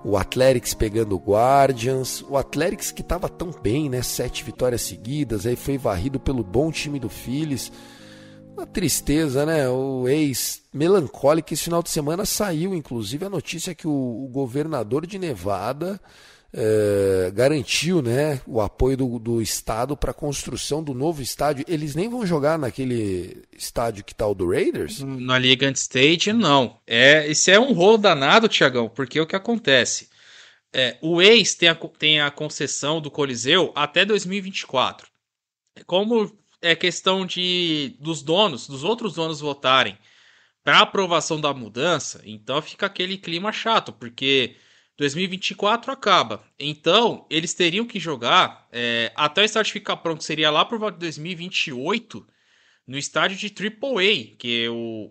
o 0.04 0.16
Athletics 0.16 0.74
pegando 0.74 1.14
o 1.14 1.18
Guardians, 1.18 2.24
o 2.28 2.36
Athletics 2.36 2.90
que 2.90 3.02
estava 3.02 3.28
tão 3.28 3.52
bem, 3.52 3.88
né? 3.88 4.02
Sete 4.02 4.42
vitórias 4.42 4.82
seguidas, 4.82 5.46
aí 5.46 5.54
foi 5.54 5.78
varrido 5.78 6.18
pelo 6.18 6.42
bom 6.42 6.72
time 6.72 6.98
do 6.98 7.08
Phillies. 7.08 7.70
Uma 8.52 8.66
tristeza, 8.66 9.46
né? 9.46 9.68
O 9.68 10.08
ex 10.08 10.60
melancólico 10.72 11.54
esse 11.54 11.62
final 11.62 11.84
de 11.84 11.90
semana 11.90 12.26
saiu, 12.26 12.74
inclusive, 12.74 13.24
a 13.24 13.30
notícia 13.30 13.76
que 13.76 13.86
o, 13.86 14.24
o 14.24 14.28
governador 14.32 15.06
de 15.06 15.20
Nevada 15.20 16.00
é, 16.56 17.32
garantiu 17.32 18.00
né, 18.00 18.40
o 18.46 18.60
apoio 18.60 18.96
do, 18.96 19.18
do 19.18 19.42
Estado 19.42 19.96
para 19.96 20.12
a 20.12 20.14
construção 20.14 20.84
do 20.84 20.94
novo 20.94 21.20
estádio. 21.20 21.64
Eles 21.66 21.96
nem 21.96 22.08
vão 22.08 22.24
jogar 22.24 22.56
naquele 22.56 23.42
estádio 23.52 24.04
que 24.04 24.14
tá 24.14 24.24
o 24.24 24.34
do 24.34 24.48
Raiders? 24.48 25.00
Na 25.00 25.36
Liga 25.36 25.68
State, 25.72 26.32
não. 26.32 26.78
É, 26.86 27.26
esse 27.28 27.50
é 27.50 27.58
um 27.58 27.72
rolo 27.72 27.98
danado, 27.98 28.48
Tiagão, 28.48 28.88
porque 28.88 29.20
o 29.20 29.26
que 29.26 29.34
acontece? 29.34 30.08
É, 30.72 30.96
o 31.02 31.20
ex 31.20 31.56
tem 31.56 31.68
a, 31.68 31.74
tem 31.74 32.20
a 32.20 32.30
concessão 32.30 33.00
do 33.00 33.10
Coliseu 33.10 33.72
até 33.74 34.04
2024. 34.04 35.08
Como 35.86 36.32
é 36.62 36.76
questão 36.76 37.26
de 37.26 37.96
dos 37.98 38.22
donos, 38.22 38.68
dos 38.68 38.84
outros 38.84 39.14
donos 39.14 39.40
votarem 39.40 39.98
para 40.62 40.78
aprovação 40.78 41.40
da 41.40 41.52
mudança, 41.52 42.22
então 42.24 42.62
fica 42.62 42.86
aquele 42.86 43.18
clima 43.18 43.52
chato, 43.52 43.92
porque 43.92 44.56
2024 44.96 45.90
acaba. 45.92 46.44
Então, 46.58 47.26
eles 47.28 47.52
teriam 47.52 47.86
que 47.86 47.98
jogar 47.98 48.68
é, 48.72 49.12
até 49.14 49.42
o 49.42 49.44
estádio 49.44 49.72
ficar 49.72 49.96
pronto, 49.96 50.22
seria 50.22 50.50
lá 50.50 50.64
por 50.64 50.78
volta 50.78 50.94
de 50.94 51.00
2028, 51.00 52.26
no 52.86 52.98
estádio 52.98 53.36
de 53.36 53.46
AAA, 53.46 54.36
que 54.38 54.68
o, 54.68 55.10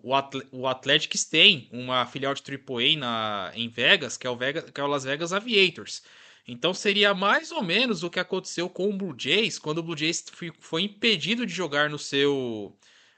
o, 0.51 0.67
Athletics 0.67 1.25
tem 1.25 1.67
uma 1.71 2.05
filial 2.05 2.33
de 2.33 2.41
AAA 2.41 2.97
na, 2.97 3.51
em 3.55 3.67
Vegas, 3.67 4.15
que 4.15 4.27
é, 4.27 4.29
o 4.29 4.37
Vegas, 4.37 4.69
que 4.69 4.79
é 4.79 4.83
o 4.83 4.87
Las 4.87 5.03
Vegas 5.03 5.33
Aviators. 5.33 6.03
Então 6.47 6.73
seria 6.73 7.13
mais 7.13 7.51
ou 7.51 7.63
menos 7.63 8.03
o 8.03 8.09
que 8.09 8.19
aconteceu 8.19 8.69
com 8.69 8.89
o 8.89 8.97
Blue 8.97 9.15
Jays, 9.17 9.57
quando 9.57 9.79
o 9.79 9.83
Blue 9.83 9.97
Jays 9.97 10.25
foi 10.59 10.83
impedido 10.83 11.45
de 11.45 11.53
jogar 11.53 11.89
no 11.89 11.97
seu 11.97 12.77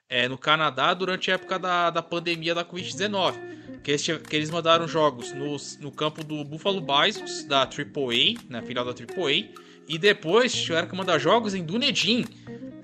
é, 0.10 0.28
no 0.28 0.38
Canadá 0.38 0.94
durante 0.94 1.32
a 1.32 1.36
época 1.36 1.58
da, 1.58 1.90
da 1.90 2.02
pandemia 2.02 2.54
da 2.54 2.64
Covid-19. 2.64 3.56
Que, 3.84 3.92
eles, 3.92 4.04
que 4.04 4.36
eles 4.36 4.50
mandaram 4.50 4.88
jogos 4.88 5.32
no, 5.34 5.58
no 5.80 5.92
campo 5.92 6.24
do 6.24 6.44
Buffalo 6.44 6.82
Bisons, 6.82 7.44
da 7.44 7.62
AAA, 7.62 8.42
na 8.50 8.62
final 8.62 8.84
da 8.84 8.92
AAA, 8.92 9.50
e 9.88 9.98
depois 10.00 10.54
tiveram 10.54 10.88
que 10.88 10.96
mandar 10.96 11.20
jogos 11.20 11.54
em 11.54 11.64
Dunedin, 11.64 12.26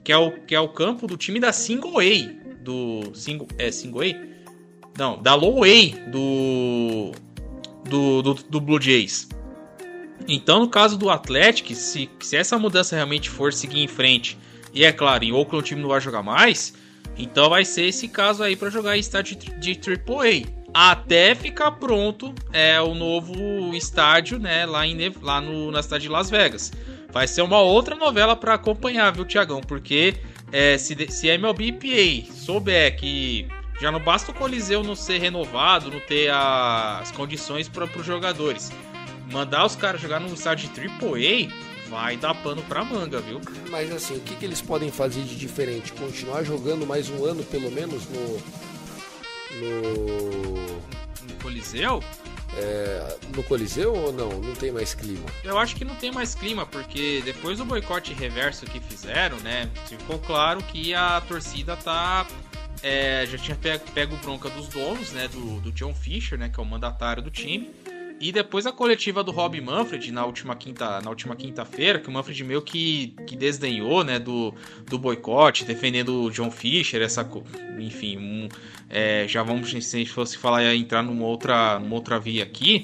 que 0.04 0.12
é 0.12 0.18
o, 0.18 0.32
que 0.32 0.54
é 0.54 0.60
o 0.60 0.70
campo 0.70 1.08
do 1.08 1.18
time 1.18 1.40
da 1.40 1.52
Single 1.52 2.00
A, 2.00 2.54
do 2.62 3.12
single, 3.16 3.48
é 3.58 3.72
Single 3.72 4.02
A? 4.04 4.32
Não, 4.98 5.20
da 5.20 5.34
Low 5.34 5.64
A 5.64 5.68
do, 6.12 7.12
do, 7.90 8.22
do, 8.22 8.34
do 8.36 8.62
Blue 8.62 8.80
Jays. 8.80 9.28
Então, 10.28 10.60
no 10.60 10.70
caso 10.70 11.00
do 11.00 11.10
Atlético, 11.10 11.74
se, 11.74 12.08
se 12.20 12.36
essa 12.36 12.60
mudança 12.60 12.96
realmente 12.96 13.28
for 13.28 13.52
seguir 13.52 13.80
em 13.80 13.88
frente, 13.88 14.38
e 14.72 14.86
é 14.86 14.92
claro, 14.92 15.24
em 15.24 15.32
Oakland 15.32 15.64
o 15.64 15.68
time 15.68 15.82
não 15.82 15.90
vai 15.90 16.00
jogar 16.00 16.22
mais, 16.22 16.76
então 17.18 17.50
vai 17.50 17.66
ser 17.66 17.86
esse 17.86 18.08
caso 18.08 18.44
aí 18.44 18.56
para 18.56 18.70
jogar 18.70 18.98
estádio 18.98 19.36
de 19.36 19.72
AAA. 19.72 20.62
Até 20.74 21.36
ficar 21.36 21.72
pronto 21.72 22.34
é 22.54 22.80
o 22.80 22.96
novo 22.96 23.76
estádio, 23.76 24.40
né, 24.40 24.66
lá, 24.66 24.88
em, 24.88 25.14
lá 25.22 25.42
no, 25.42 25.70
na 25.70 25.84
cidade 25.84 26.04
de 26.04 26.10
Las 26.10 26.30
Vegas. 26.30 26.72
Vai 27.12 27.28
ser 27.28 27.42
uma 27.42 27.60
outra 27.60 27.94
novela 27.96 28.36
para 28.36 28.54
acompanhar, 28.54 29.12
viu, 29.12 29.26
Tiagão? 29.26 29.60
Porque 29.60 30.16
é, 30.52 30.78
se, 30.78 30.96
se 31.12 31.30
a 31.30 31.36
MLB 31.36 31.68
EPA 31.68 32.32
souber 32.34 32.96
que 32.96 33.48
já 33.82 33.92
não 33.92 34.00
basta 34.00 34.32
o 34.32 34.34
Coliseu 34.34 34.84
não 34.84 34.96
ser 34.96 35.18
renovado, 35.18 35.92
não 35.92 36.00
ter 36.00 36.30
a, 36.30 37.00
as 37.00 37.12
condições 37.12 37.68
para 37.68 37.86
os 37.86 38.06
jogadores, 38.06 38.72
mandar 39.32 39.66
os 39.66 39.76
caras 39.76 40.00
jogar 40.00 40.20
num 40.20 40.34
estádio 40.34 40.70
de 40.70 40.80
AAA, 40.80 41.52
vai 41.92 42.16
dar 42.16 42.34
pano 42.34 42.64
pra 42.64 42.86
manga, 42.86 43.20
viu? 43.20 43.42
Mas 43.70 43.92
assim, 43.92 44.16
o 44.16 44.22
que, 44.22 44.36
que 44.38 44.46
eles 44.46 44.62
podem 44.62 44.90
fazer 44.90 45.24
de 45.24 45.36
diferente? 45.36 45.92
Continuar 45.92 46.44
jogando 46.44 46.88
mais 46.88 47.10
um 47.10 47.26
ano, 47.26 47.44
pelo 47.44 47.70
menos, 47.70 48.08
no. 48.08 48.42
No. 49.60 50.56
No 51.28 51.36
Coliseu? 51.44 52.02
É, 52.56 53.18
no 53.36 53.44
Coliseu 53.44 53.94
ou 53.94 54.14
não? 54.14 54.30
Não 54.30 54.54
tem 54.56 54.72
mais 54.72 54.94
clima? 54.94 55.26
Eu 55.44 55.58
acho 55.60 55.76
que 55.76 55.84
não 55.84 55.96
tem 55.96 56.12
mais 56.12 56.34
clima, 56.34 56.66
porque 56.66 57.22
depois 57.26 57.58
do 57.58 57.66
boicote 57.66 58.14
reverso 58.14 58.66
que 58.66 58.80
fizeram, 58.80 59.38
né? 59.40 59.70
Ficou 59.88 60.18
claro 60.20 60.64
que 60.64 60.94
a 60.94 61.22
torcida 61.22 61.76
tá. 61.76 62.26
É, 62.82 63.28
já 63.28 63.38
tinha 63.38 63.56
pego, 63.56 63.84
pego 63.94 64.16
bronca 64.18 64.50
dos 64.50 64.70
donos, 64.70 65.12
né? 65.12 65.28
Do, 65.28 65.60
do 65.60 65.72
John 65.74 65.94
Fisher, 65.94 66.40
né? 66.40 66.50
Que 66.50 66.60
é 66.60 66.64
o 66.64 66.66
mandatário 66.66 67.22
do 67.22 67.30
time 67.30 67.81
E 68.22 68.32
depois 68.32 68.68
a 68.68 68.72
coletiva 68.72 69.24
do 69.24 69.32
Rob 69.32 69.60
Manfred 69.60 70.12
na 70.12 70.24
última 70.24 70.56
quinta, 70.56 71.02
na 71.02 71.10
última 71.10 71.36
quinta-feira, 71.36 71.98
que 71.98 72.08
o 72.08 72.12
Manfred 72.12 72.44
meio 72.44 72.62
que, 72.62 73.16
que 73.26 73.36
desdenhou, 73.36 74.04
né, 74.04 74.20
do, 74.20 74.54
do 74.86 75.00
boicote, 75.00 75.66
defendendo 75.66 76.26
o 76.26 76.30
John 76.30 76.52
Fisher, 76.52 77.02
essa, 77.02 77.28
enfim, 77.80 78.18
um, 78.18 78.50
é, 78.88 79.26
já 79.28 79.42
vamos 79.42 79.72
se 79.72 79.96
a 79.96 80.00
gente 80.00 80.12
fosse 80.12 80.38
falar 80.38 80.76
entrar 80.76 81.02
numa 81.02 81.26
outra, 81.26 81.80
numa 81.80 81.96
outra 81.96 82.20
via 82.20 82.44
aqui, 82.44 82.84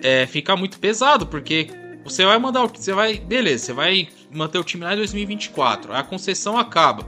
é, 0.00 0.26
fica 0.26 0.56
muito 0.56 0.78
pesado, 0.78 1.26
porque 1.26 1.66
você 2.04 2.24
vai 2.24 2.38
mandar, 2.38 2.64
você 2.66 2.92
vai, 2.92 3.18
beleza, 3.18 3.66
você 3.66 3.72
vai 3.72 4.08
manter 4.30 4.58
o 4.58 4.64
time 4.64 4.84
lá 4.84 4.94
em 4.94 4.96
2024, 4.96 5.92
a 5.92 6.04
concessão 6.04 6.56
acaba. 6.56 7.04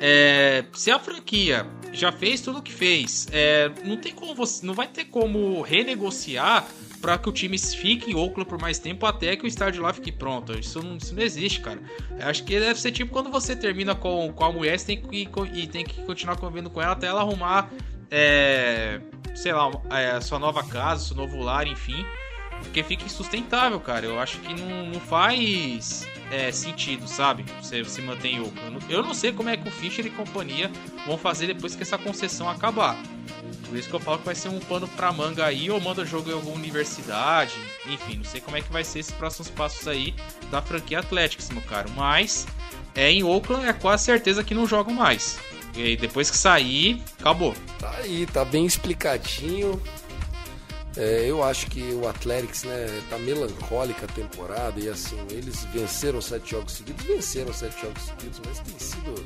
É, 0.00 0.64
se 0.72 0.90
a 0.90 1.00
franquia 1.00 1.66
já 1.92 2.10
fez 2.10 2.40
tudo 2.40 2.58
o 2.58 2.62
que 2.62 2.72
fez, 2.72 3.26
é, 3.32 3.70
não 3.84 3.96
tem 3.96 4.12
como 4.12 4.34
você, 4.34 4.64
não 4.64 4.74
vai 4.74 4.86
ter 4.86 5.04
como 5.04 5.62
renegociar 5.62 6.66
para 7.02 7.18
que 7.18 7.28
o 7.28 7.32
time 7.32 7.58
fique 7.58 8.12
em 8.12 8.14
Oakland 8.14 8.48
por 8.48 8.60
mais 8.60 8.78
tempo 8.78 9.04
até 9.04 9.34
que 9.34 9.44
o 9.44 9.48
estádio 9.48 9.82
lá 9.82 9.92
fique 9.92 10.12
pronto. 10.12 10.56
Isso 10.56 10.80
não, 10.80 10.96
isso 10.96 11.12
não 11.14 11.22
existe, 11.22 11.60
cara. 11.60 11.80
Eu 12.18 12.28
acho 12.28 12.44
que 12.44 12.58
deve 12.58 12.80
ser 12.80 12.92
tipo 12.92 13.10
quando 13.10 13.28
você 13.28 13.56
termina 13.56 13.92
com, 13.94 14.32
com 14.32 14.44
a 14.44 14.52
mulher, 14.52 14.78
você 14.78 14.86
tem 14.86 15.02
que, 15.02 15.28
e 15.52 15.66
tem 15.66 15.84
que 15.84 16.00
continuar 16.02 16.36
convivendo 16.36 16.70
com 16.70 16.80
ela 16.80 16.92
até 16.92 17.08
ela 17.08 17.20
arrumar, 17.20 17.68
é, 18.08 19.00
sei 19.34 19.52
lá, 19.52 19.68
é, 19.90 20.20
sua 20.20 20.38
nova 20.38 20.62
casa, 20.62 21.04
seu 21.04 21.16
novo 21.16 21.38
lar, 21.42 21.66
enfim. 21.66 22.06
Porque 22.60 22.84
fica 22.84 23.04
insustentável, 23.04 23.80
cara. 23.80 24.06
Eu 24.06 24.20
acho 24.20 24.38
que 24.38 24.54
não, 24.54 24.86
não 24.86 25.00
faz 25.00 26.06
é, 26.30 26.52
sentido, 26.52 27.08
sabe? 27.08 27.44
Você 27.60 27.84
se 27.84 28.00
mantém 28.00 28.40
o. 28.40 28.52
Eu 28.88 29.02
não 29.02 29.12
sei 29.12 29.32
como 29.32 29.48
é 29.48 29.56
que 29.56 29.66
o 29.66 29.72
Fischer 29.72 30.06
e 30.06 30.10
companhia 30.10 30.70
vão 31.04 31.18
fazer 31.18 31.48
depois 31.48 31.74
que 31.74 31.82
essa 31.82 31.98
concessão 31.98 32.48
acabar. 32.48 32.96
Por 33.68 33.76
isso 33.76 33.88
que 33.88 33.94
eu 33.94 34.00
falo 34.00 34.18
que 34.18 34.26
vai 34.26 34.34
ser 34.34 34.48
um 34.48 34.60
pano 34.60 34.86
pra 34.88 35.12
manga 35.12 35.46
aí, 35.46 35.70
ou 35.70 35.80
manda 35.80 36.04
jogo 36.04 36.30
em 36.30 36.34
alguma 36.34 36.56
universidade. 36.56 37.54
Enfim, 37.86 38.18
não 38.18 38.24
sei 38.24 38.40
como 38.40 38.56
é 38.56 38.60
que 38.60 38.70
vai 38.70 38.84
ser 38.84 38.98
esses 38.98 39.12
próximos 39.12 39.48
passos 39.50 39.88
aí 39.88 40.14
da 40.50 40.60
franquia 40.60 40.98
Atlético, 40.98 41.42
meu 41.52 41.62
caro. 41.62 41.90
Mas 41.96 42.46
é 42.94 43.10
em 43.10 43.22
Oakland, 43.22 43.66
é 43.66 43.72
quase 43.72 44.04
certeza 44.04 44.44
que 44.44 44.54
não 44.54 44.66
jogam 44.66 44.92
mais. 44.92 45.38
E 45.74 45.96
depois 45.96 46.30
que 46.30 46.36
sair, 46.36 47.02
acabou. 47.18 47.54
Tá 47.78 47.90
aí, 47.98 48.26
tá 48.26 48.44
bem 48.44 48.66
explicadinho. 48.66 49.80
É, 50.94 51.24
eu 51.26 51.42
acho 51.42 51.68
que 51.68 51.82
o 51.94 52.06
Athletics 52.06 52.64
né, 52.64 53.02
tá 53.08 53.16
melancólica 53.16 54.04
a 54.04 54.08
temporada 54.08 54.78
e 54.78 54.90
assim, 54.90 55.16
eles 55.30 55.64
venceram 55.72 56.20
sete 56.20 56.50
jogos 56.50 56.72
seguidos, 56.72 57.06
venceram 57.06 57.52
sete 57.54 57.80
jogos 57.80 58.02
seguidos, 58.02 58.42
mas 58.46 58.58
tem 58.58 58.78
sido 58.78 59.24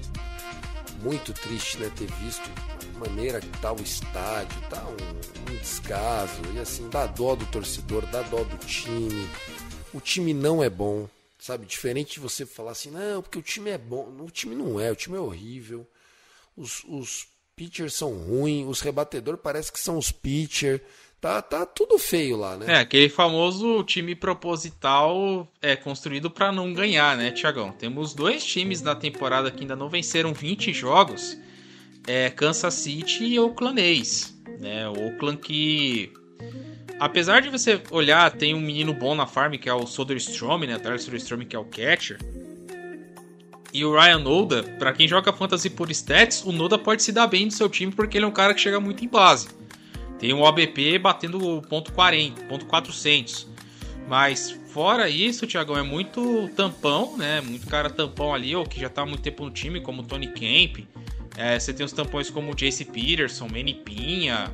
muito 1.03 1.33
triste 1.33 1.79
né, 1.79 1.91
ter 1.97 2.09
visto 2.23 2.49
maneira 2.97 3.41
que 3.41 3.49
tá 3.61 3.73
o 3.73 3.83
estádio, 3.83 4.61
tá 4.69 4.85
um, 4.85 5.53
um 5.53 5.57
descaso, 5.57 6.41
e 6.55 6.59
assim, 6.59 6.89
dá 6.89 7.07
dó 7.07 7.35
do 7.35 7.47
torcedor, 7.47 8.07
dá 8.07 8.23
dó 8.23 8.43
do 8.45 8.57
time. 8.59 9.29
O 9.95 10.01
time 10.01 10.35
não 10.35 10.63
é 10.63 10.69
bom, 10.69 11.09
sabe? 11.39 11.67
Diferente 11.67 12.15
de 12.15 12.21
você 12.21 12.45
falar 12.45 12.73
assim, 12.73 12.91
não, 12.91 13.23
porque 13.23 13.39
o 13.39 13.43
time 13.43 13.71
é 13.71 13.79
bom. 13.79 14.15
O 14.21 14.31
time 14.31 14.55
não 14.55 14.81
é, 14.81 14.91
o 14.91 14.97
time 14.97 15.17
é 15.17 15.21
horrível. 15.21 15.87
Os, 16.57 16.85
os 16.85 17.29
pitchers 17.55 17.95
são 17.95 18.13
ruins, 18.13 18.67
os 18.67 18.81
rebatedores 18.81 19.41
parece 19.43 19.73
que 19.73 19.81
são 19.81 19.97
os 19.97 20.11
pitchers 20.11 20.81
Tá, 21.21 21.41
tá 21.41 21.65
tudo 21.65 21.99
feio 21.99 22.37
lá, 22.37 22.57
né? 22.57 22.67
É, 22.69 22.79
aquele 22.79 23.09
famoso 23.09 23.83
time 23.85 24.15
proposital 24.15 25.51
é 25.63 25.75
construído 25.75 26.31
para 26.31 26.53
não 26.53 26.73
ganhar, 26.75 27.17
né, 27.17 27.31
Tiagão? 27.31 27.73
Temos 27.73 28.15
dois 28.15 28.45
times 28.45 28.83
na 28.83 28.95
temporada 28.95 29.51
que 29.51 29.63
ainda 29.63 29.75
não 29.75 29.89
venceram 29.89 30.35
20 30.35 30.73
jogos. 30.75 31.37
É 32.07 32.31
Kansas 32.31 32.75
City 32.75 33.25
e 33.25 33.39
Oakland 33.41 33.81
A's, 33.81 34.37
né? 34.61 34.89
O 34.89 35.07
Oakland 35.07 35.39
que 35.39 36.13
apesar 36.99 37.41
de 37.41 37.51
você 37.51 37.81
olhar, 37.91 38.31
tem 38.31 38.55
um 38.55 38.61
menino 38.61 38.95
bom 38.95 39.15
na 39.15 39.27
farm 39.27 39.55
que 39.55 39.69
é 39.69 39.75
o 39.75 39.87
Soderstrom, 39.87 40.59
né? 40.59 40.79
Tyler 40.79 41.01
Soderstrom 41.01 41.45
que 41.45 41.57
é 41.57 41.59
o 41.59 41.65
catcher. 41.65 42.19
E 43.73 43.85
o 43.85 43.93
Ryan 43.93 44.21
Noda, 44.21 44.63
para 44.79 44.93
quem 44.93 45.07
joga 45.07 45.33
fantasy 45.33 45.69
por 45.69 45.91
stats, 45.91 46.43
o 46.45 46.53
Noda 46.53 46.79
pode 46.79 47.03
se 47.03 47.13
dar 47.13 47.27
bem 47.27 47.45
no 47.45 47.51
seu 47.51 47.69
time 47.69 47.93
porque 47.93 48.17
ele 48.17 48.25
é 48.25 48.29
um 48.29 48.33
cara 48.33 48.55
que 48.55 48.61
chega 48.61 48.81
muito 48.81 49.05
em 49.05 49.09
base. 49.09 49.49
Tem 50.19 50.33
um 50.33 50.41
OBP 50.41 50.99
batendo 50.99 51.61
ponto 51.69 51.93
40, 51.93 52.45
ponto 52.45 52.65
400. 52.67 53.47
Mas 54.09 54.51
fora 54.69 55.11
isso, 55.11 55.47
Thiagão, 55.47 55.77
é 55.77 55.83
muito 55.83 56.49
tampão, 56.57 57.17
né? 57.17 57.41
Muito 57.41 57.67
cara 57.67 57.91
tampão 57.91 58.33
ali, 58.33 58.55
ou 58.55 58.65
que 58.65 58.81
já 58.81 58.89
tá 58.89 59.03
há 59.03 59.07
muito 59.07 59.21
tempo 59.21 59.45
no 59.45 59.51
time, 59.51 59.81
como 59.81 60.03
o 60.03 60.07
Tony 60.07 60.29
Kemp. 60.29 60.87
É, 61.37 61.59
você 61.59 61.73
tem 61.73 61.85
os 61.85 61.93
tampões 61.93 62.31
como 62.31 62.53
o 62.53 62.55
Jace 62.55 62.85
Peterson, 62.85 63.47
Manny 63.49 63.75
Pinha. 63.75 64.53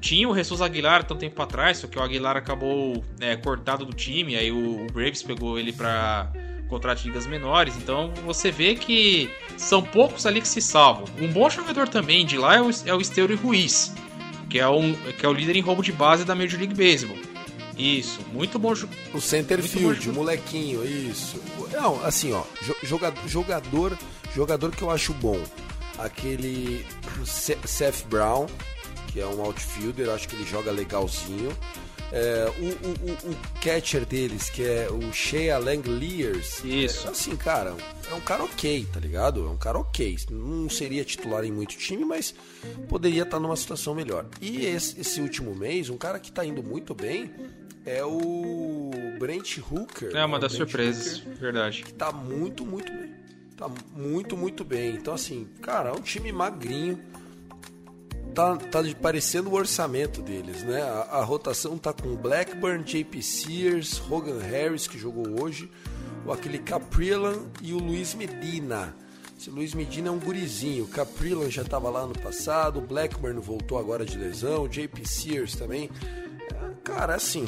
Tinha 0.00 0.28
o 0.28 0.34
Jesus 0.34 0.62
Aguilar 0.62 1.02
tanto 1.02 1.18
tempo 1.18 1.42
atrás, 1.42 1.78
só 1.78 1.88
que 1.88 1.98
o 1.98 2.02
Aguilar 2.02 2.36
acabou 2.36 3.02
é, 3.20 3.36
cortado 3.36 3.84
do 3.84 3.92
time, 3.92 4.36
aí 4.36 4.52
o, 4.52 4.84
o 4.84 4.86
Braves 4.92 5.22
pegou 5.24 5.58
ele 5.58 5.72
para 5.72 6.30
contrato 6.68 6.98
de 6.98 7.08
ligas 7.08 7.26
menores. 7.26 7.76
Então 7.76 8.12
você 8.24 8.50
vê 8.50 8.76
que 8.76 9.28
são 9.56 9.82
poucos 9.82 10.24
ali 10.24 10.40
que 10.40 10.48
se 10.48 10.60
salvam. 10.60 11.04
Um 11.20 11.32
bom 11.32 11.50
jogador 11.50 11.88
também 11.88 12.24
de 12.24 12.38
lá 12.38 12.56
é 12.56 12.62
o, 12.62 12.70
é 12.86 12.94
o 12.94 13.00
Esteuro 13.00 13.36
Ruiz 13.36 13.92
que 14.48 14.58
é, 14.58 14.68
um, 14.68 14.94
que 14.94 15.24
é 15.24 15.28
o 15.28 15.32
líder 15.32 15.56
em 15.56 15.60
roubo 15.60 15.82
de 15.82 15.92
base 15.92 16.24
da 16.24 16.34
Major 16.34 16.58
League 16.58 16.74
Baseball. 16.74 17.18
Isso, 17.76 18.20
muito 18.32 18.58
bom. 18.58 18.72
O 19.14 19.20
center 19.20 19.62
field, 19.62 20.10
o 20.10 20.12
molequinho, 20.12 20.84
isso. 20.84 21.40
Não, 21.70 22.04
assim, 22.04 22.32
ó, 22.32 22.42
jogador, 22.82 23.28
jogador, 23.28 23.98
jogador 24.34 24.74
que 24.74 24.82
eu 24.82 24.90
acho 24.90 25.12
bom. 25.14 25.40
Aquele 25.98 26.86
Seth 27.24 28.06
Brown, 28.08 28.46
que 29.08 29.20
é 29.20 29.26
um 29.26 29.42
outfielder, 29.42 30.10
acho 30.10 30.28
que 30.28 30.36
ele 30.36 30.44
joga 30.44 30.70
legalzinho. 30.70 31.56
É, 32.10 32.50
o, 32.58 33.28
o, 33.28 33.32
o, 33.32 33.36
catcher 33.62 34.06
deles, 34.06 34.48
que 34.48 34.62
é 34.62 34.88
o 34.90 35.12
Shea 35.12 35.58
Langlears. 35.58 36.64
Isso. 36.64 37.06
É, 37.06 37.10
assim, 37.10 37.36
cara, 37.36 37.76
é 38.10 38.14
um 38.14 38.20
cara 38.20 38.44
ok, 38.44 38.86
tá 38.90 38.98
ligado? 38.98 39.44
É 39.44 39.50
um 39.50 39.58
cara 39.58 39.78
ok. 39.78 40.16
Não 40.30 40.70
seria 40.70 41.04
titular 41.04 41.44
em 41.44 41.52
muito 41.52 41.76
time, 41.76 42.04
mas 42.04 42.34
poderia 42.88 43.24
estar 43.24 43.38
numa 43.38 43.56
situação 43.56 43.94
melhor. 43.94 44.26
E 44.40 44.64
esse, 44.64 44.98
esse 45.00 45.20
último 45.20 45.54
mês, 45.54 45.90
um 45.90 45.98
cara 45.98 46.18
que 46.18 46.32
tá 46.32 46.44
indo 46.44 46.62
muito 46.62 46.94
bem 46.94 47.30
é 47.84 48.02
o 48.04 48.90
Brent 49.18 49.58
Hooker. 49.58 50.14
É 50.14 50.24
uma 50.24 50.38
né? 50.38 50.42
das 50.42 50.52
surpresas, 50.52 51.18
Hooker, 51.18 51.36
verdade. 51.36 51.82
Que 51.82 51.92
tá 51.92 52.10
muito, 52.10 52.64
muito 52.64 52.90
bem. 52.92 53.17
Tá 53.58 53.68
muito, 53.92 54.36
muito 54.36 54.64
bem. 54.64 54.94
Então, 54.94 55.12
assim, 55.12 55.48
cara, 55.60 55.90
é 55.90 55.92
um 55.92 56.00
time 56.00 56.30
magrinho 56.30 56.98
tá, 58.38 58.56
tá 58.56 58.78
parecendo 59.02 59.50
o 59.50 59.54
orçamento 59.54 60.22
deles, 60.22 60.62
né? 60.62 60.80
A, 60.80 61.18
a, 61.18 61.24
rotação 61.24 61.76
tá 61.76 61.92
com 61.92 62.14
Blackburn, 62.14 62.84
JP 62.84 63.20
Sears, 63.20 64.00
Hogan 64.08 64.38
Harris, 64.38 64.86
que 64.86 64.96
jogou 64.96 65.42
hoje, 65.42 65.68
o 66.24 66.30
aquele 66.30 66.60
Caprilan 66.60 67.46
e 67.60 67.72
o 67.72 67.78
Luiz 67.78 68.14
Medina. 68.14 68.94
Esse 69.36 69.50
Luiz 69.50 69.74
Medina 69.74 70.06
é 70.06 70.10
um 70.12 70.20
gurizinho. 70.20 70.84
O 70.84 71.50
já 71.50 71.62
estava 71.62 71.90
lá 71.90 72.06
no 72.06 72.16
passado, 72.16 72.78
o 72.78 72.82
Blackburn 72.82 73.40
voltou 73.40 73.76
agora 73.76 74.04
de 74.04 74.16
lesão, 74.16 74.62
o 74.64 74.68
JP 74.68 75.04
Sears 75.04 75.56
também. 75.56 75.90
É, 76.54 76.70
cara, 76.84 77.16
assim, 77.16 77.44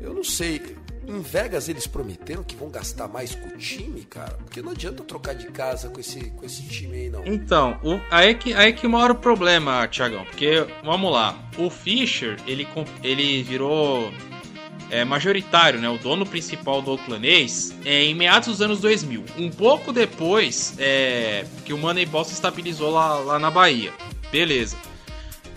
eu 0.00 0.12
não 0.12 0.24
sei. 0.24 0.76
Em 1.06 1.20
Vegas 1.20 1.68
eles 1.68 1.86
prometeram 1.86 2.42
que 2.42 2.56
vão 2.56 2.68
gastar 2.68 3.06
mais 3.06 3.34
com 3.34 3.48
o 3.48 3.56
time, 3.56 4.02
cara. 4.02 4.36
Porque 4.44 4.60
não 4.60 4.72
adianta 4.72 5.04
trocar 5.04 5.34
de 5.34 5.46
casa 5.46 5.88
com 5.88 6.00
esse, 6.00 6.30
com 6.30 6.44
esse 6.44 6.62
time 6.64 6.96
aí, 6.96 7.08
não. 7.08 7.24
Então, 7.26 7.78
o, 7.82 8.00
aí, 8.10 8.34
que, 8.34 8.52
aí 8.52 8.72
que 8.72 8.88
mora 8.88 9.12
o 9.12 9.16
problema, 9.16 9.86
Tiagão. 9.86 10.24
Porque, 10.24 10.66
vamos 10.84 11.12
lá, 11.12 11.38
o 11.56 11.70
Fischer, 11.70 12.36
ele, 12.46 12.66
ele 13.04 13.42
virou 13.44 14.12
é, 14.90 15.04
majoritário, 15.04 15.80
né, 15.80 15.88
o 15.88 15.98
dono 15.98 16.26
principal 16.26 16.82
do 16.82 16.92
Oakland 16.92 17.28
A's, 17.28 17.74
é, 17.84 18.02
em 18.02 18.14
meados 18.14 18.48
dos 18.48 18.60
anos 18.60 18.80
2000. 18.80 19.24
Um 19.38 19.50
pouco 19.50 19.92
depois 19.92 20.74
é, 20.78 21.44
que 21.64 21.72
o 21.72 21.78
Moneyball 21.78 22.24
se 22.24 22.32
estabilizou 22.32 22.90
lá, 22.90 23.14
lá 23.18 23.38
na 23.38 23.50
Bahia. 23.50 23.92
Beleza 24.32 24.76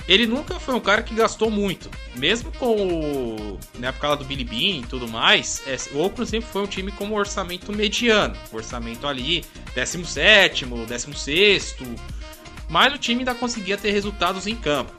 ele 0.10 0.26
nunca 0.26 0.60
foi 0.60 0.74
um 0.74 0.80
cara 0.80 1.04
que 1.04 1.14
gastou 1.14 1.52
muito. 1.52 1.88
Mesmo 2.16 2.52
com 2.54 2.76
o. 2.76 3.60
Na 3.78 3.90
época 3.90 4.08
lá 4.08 4.16
do 4.16 4.26
Billy 4.26 4.44
Bean 4.44 4.80
e 4.80 4.86
tudo 4.90 5.08
mais, 5.08 5.62
é, 5.68 5.78
o 5.94 6.00
Oakland 6.00 6.28
sempre 6.28 6.50
foi 6.50 6.64
um 6.64 6.68
time 6.68 6.92
com 6.92 7.06
um 7.06 7.14
orçamento 7.14 7.72
mediano. 7.72 8.36
orçamento 8.52 9.06
ali, 9.06 9.46
17, 9.76 10.66
16. 10.66 11.78
Mas 12.68 12.92
o 12.92 12.98
time 12.98 13.20
ainda 13.20 13.36
conseguia 13.36 13.78
ter 13.78 13.92
resultados 13.92 14.48
em 14.48 14.56
campo. 14.56 14.92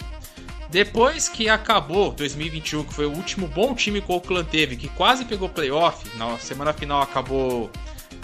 Depois 0.68 1.28
que 1.28 1.48
acabou 1.48 2.12
2021, 2.12 2.84
que 2.84 2.94
foi 2.94 3.06
o 3.06 3.10
último 3.10 3.48
bom 3.48 3.74
time 3.74 4.00
que 4.00 4.12
o 4.12 4.14
Oakland 4.14 4.48
teve, 4.48 4.76
que 4.76 4.86
quase 4.90 5.24
pegou 5.24 5.48
playoff, 5.48 6.06
na 6.16 6.38
semana 6.38 6.72
final 6.72 7.02
acabou 7.02 7.68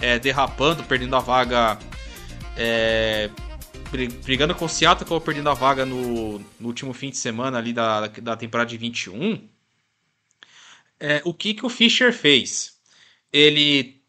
é, 0.00 0.20
derrapando, 0.20 0.84
perdendo 0.84 1.16
a 1.16 1.18
vaga 1.18 1.76
é, 2.56 3.28
brigando 4.24 4.54
com 4.54 4.64
o 4.64 4.68
Seattle, 4.68 5.04
acabou 5.04 5.20
perdendo 5.20 5.50
a 5.50 5.54
vaga 5.54 5.84
no, 5.84 6.38
no, 6.38 6.66
último 6.66 6.92
fim 6.92 7.10
de 7.10 7.16
semana 7.16 7.58
ali 7.58 7.72
da, 7.72 8.06
da 8.06 8.36
temporada 8.36 8.70
de 8.70 8.76
21. 8.76 9.48
É, 10.98 11.22
o 11.24 11.32
que, 11.32 11.54
que 11.54 11.64
o 11.64 11.68
Fischer 11.68 12.12
fez? 12.12 12.78
Ele 13.32 14.00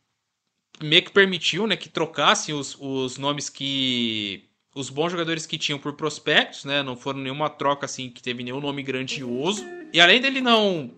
meio 0.82 1.03
que 1.03 1.11
permitiu 1.11 1.67
né, 1.67 1.75
que 1.75 1.89
trocassem 1.89 2.53
os, 2.53 2.78
os 2.80 3.17
nomes 3.17 3.49
que. 3.49 4.45
os 4.75 4.89
bons 4.89 5.11
jogadores 5.11 5.45
que 5.45 5.57
tinham 5.57 5.80
por 5.80 5.93
prospectos, 5.93 6.65
né? 6.65 6.84
Não 6.84 6.95
foram 6.95 7.19
nenhuma 7.19 7.49
troca 7.49 7.86
assim 7.86 8.09
que 8.09 8.21
teve 8.21 8.43
nenhum 8.43 8.61
nome 8.61 8.84
grandioso. 8.84 9.65
E 9.93 9.99
além 9.99 10.21
dele 10.21 10.41
não 10.41 10.91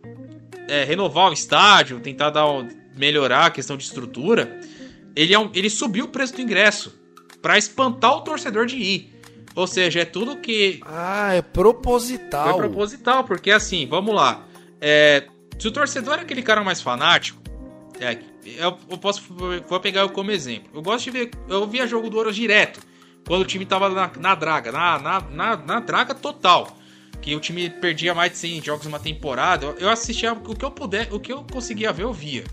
é, 0.67 0.83
renovar 0.83 1.29
o 1.29 1.33
estádio, 1.33 1.99
tentar 1.99 2.29
dar 2.29 2.49
um, 2.49 2.67
melhorar 2.95 3.47
a 3.47 3.51
questão 3.51 3.77
de 3.77 3.83
estrutura, 3.83 4.59
ele, 5.15 5.33
é 5.33 5.39
um, 5.39 5.49
ele 5.53 5.69
subiu 5.69 6.05
o 6.05 6.09
preço 6.09 6.35
do 6.35 6.41
ingresso 6.41 6.98
para 7.41 7.57
espantar 7.57 8.15
o 8.15 8.21
torcedor 8.21 8.65
de 8.65 8.77
ir. 8.77 9.19
Ou 9.55 9.67
seja, 9.67 10.01
é 10.01 10.05
tudo 10.05 10.37
que. 10.37 10.79
Ah, 10.85 11.33
é 11.33 11.41
proposital. 11.41 12.53
Foi 12.53 12.59
proposital, 12.59 13.23
porque 13.23 13.51
assim, 13.51 13.87
vamos 13.87 14.13
lá. 14.13 14.45
É, 14.79 15.27
se 15.57 15.67
o 15.67 15.71
torcedor 15.71 16.19
é 16.19 16.21
aquele 16.21 16.41
cara 16.41 16.63
mais 16.63 16.81
fanático, 16.81 17.41
é, 17.99 18.17
eu, 18.45 18.77
eu, 18.89 18.97
posso 18.97 19.21
vou 19.67 19.79
pegar 19.79 20.01
eu 20.01 20.09
como 20.09 20.31
exemplo. 20.31 20.69
Eu 20.73 20.81
gosto 20.81 21.05
de 21.05 21.11
ver. 21.11 21.31
Eu 21.47 21.67
via 21.67 21.85
jogo 21.85 22.09
do 22.09 22.17
Ouro 22.17 22.31
direto. 22.31 22.79
Quando 23.27 23.41
o 23.41 23.45
time 23.45 23.65
tava 23.65 23.89
na, 23.89 24.09
na 24.17 24.35
draga, 24.35 24.71
na, 24.71 24.97
na, 24.97 25.21
na, 25.21 25.57
na, 25.57 25.79
draga 25.79 26.15
total. 26.15 26.77
Que 27.21 27.35
o 27.35 27.39
time 27.39 27.69
perdia 27.69 28.15
mais 28.15 28.31
de 28.31 28.37
100 28.37 28.63
jogos 28.63 28.85
uma 28.85 28.99
temporada. 28.99 29.65
Eu, 29.65 29.75
eu 29.77 29.89
assistia 29.89 30.31
o 30.31 30.55
que 30.55 30.63
eu 30.63 30.71
puder, 30.71 31.13
o 31.13 31.19
que 31.19 31.33
eu 31.33 31.45
conseguia 31.51 31.91
ver, 31.91 32.03
eu 32.03 32.13
via. 32.13 32.45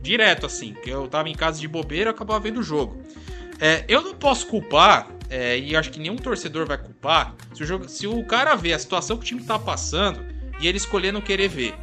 Direto, 0.00 0.46
assim. 0.46 0.72
Que 0.74 0.90
eu 0.90 1.08
tava 1.08 1.28
em 1.28 1.34
casa 1.34 1.58
de 1.58 1.66
bobeira, 1.66 2.10
eu 2.10 2.14
acabava 2.14 2.38
vendo 2.38 2.60
o 2.60 2.62
jogo. 2.62 3.02
É, 3.60 3.84
eu 3.88 4.02
não 4.02 4.14
posso 4.14 4.46
culpar, 4.46 5.08
é, 5.30 5.58
e 5.58 5.76
acho 5.76 5.90
que 5.90 5.98
nenhum 5.98 6.16
torcedor 6.16 6.66
vai 6.66 6.78
culpar, 6.78 7.34
se 7.54 7.62
o, 7.62 7.66
jogo, 7.66 7.88
se 7.88 8.06
o 8.06 8.24
cara 8.24 8.54
vê 8.54 8.72
a 8.72 8.78
situação 8.78 9.16
que 9.16 9.22
o 9.22 9.26
time 9.26 9.42
tá 9.42 9.58
passando 9.58 10.24
e 10.60 10.66
ele 10.66 10.78
escolher 10.78 11.12
não 11.12 11.20
querer 11.20 11.48
ver. 11.48 11.74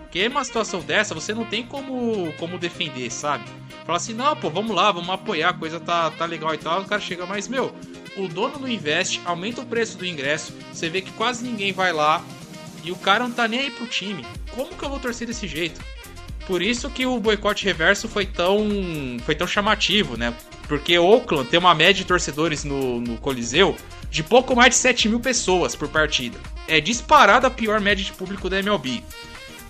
Porque 0.00 0.26
uma 0.26 0.42
situação 0.44 0.80
dessa, 0.80 1.14
você 1.14 1.32
não 1.32 1.44
tem 1.44 1.64
como, 1.64 2.32
como 2.32 2.58
defender, 2.58 3.10
sabe? 3.10 3.44
Falar 3.86 3.96
assim, 3.96 4.12
não, 4.12 4.34
pô, 4.34 4.50
vamos 4.50 4.74
lá, 4.74 4.90
vamos 4.90 5.08
apoiar, 5.08 5.50
a 5.50 5.54
coisa 5.54 5.78
tá, 5.78 6.10
tá 6.10 6.26
legal 6.26 6.52
e 6.52 6.58
tal. 6.58 6.82
O 6.82 6.84
cara 6.84 7.00
chega, 7.00 7.24
mas, 7.26 7.46
meu, 7.46 7.72
o 8.16 8.26
dono 8.26 8.58
não 8.58 8.68
investe, 8.68 9.20
aumenta 9.24 9.60
o 9.60 9.66
preço 9.66 9.96
do 9.96 10.04
ingresso, 10.04 10.52
você 10.72 10.88
vê 10.88 11.00
que 11.00 11.12
quase 11.12 11.44
ninguém 11.44 11.72
vai 11.72 11.92
lá 11.92 12.24
e 12.82 12.90
o 12.90 12.96
cara 12.96 13.24
não 13.24 13.32
tá 13.32 13.46
nem 13.46 13.60
aí 13.60 13.70
pro 13.70 13.86
time. 13.86 14.26
Como 14.50 14.74
que 14.74 14.82
eu 14.82 14.88
vou 14.88 14.98
torcer 14.98 15.26
desse 15.26 15.46
jeito? 15.46 15.80
Por 16.50 16.62
isso 16.62 16.90
que 16.90 17.06
o 17.06 17.20
boicote 17.20 17.64
reverso 17.64 18.08
foi 18.08 18.26
tão, 18.26 18.66
foi 19.24 19.36
tão 19.36 19.46
chamativo, 19.46 20.16
né? 20.16 20.34
Porque 20.66 20.98
Oakland 20.98 21.48
tem 21.48 21.60
uma 21.60 21.76
média 21.76 21.94
de 21.94 22.04
torcedores 22.04 22.64
no, 22.64 23.00
no 23.00 23.16
Coliseu 23.18 23.76
de 24.10 24.24
pouco 24.24 24.56
mais 24.56 24.70
de 24.70 24.74
7 24.74 25.08
mil 25.08 25.20
pessoas 25.20 25.76
por 25.76 25.86
partida. 25.86 26.36
É 26.66 26.80
disparada 26.80 27.46
a 27.46 27.50
pior 27.52 27.80
média 27.80 28.04
de 28.04 28.12
público 28.12 28.50
da 28.50 28.58
MLB. 28.58 29.00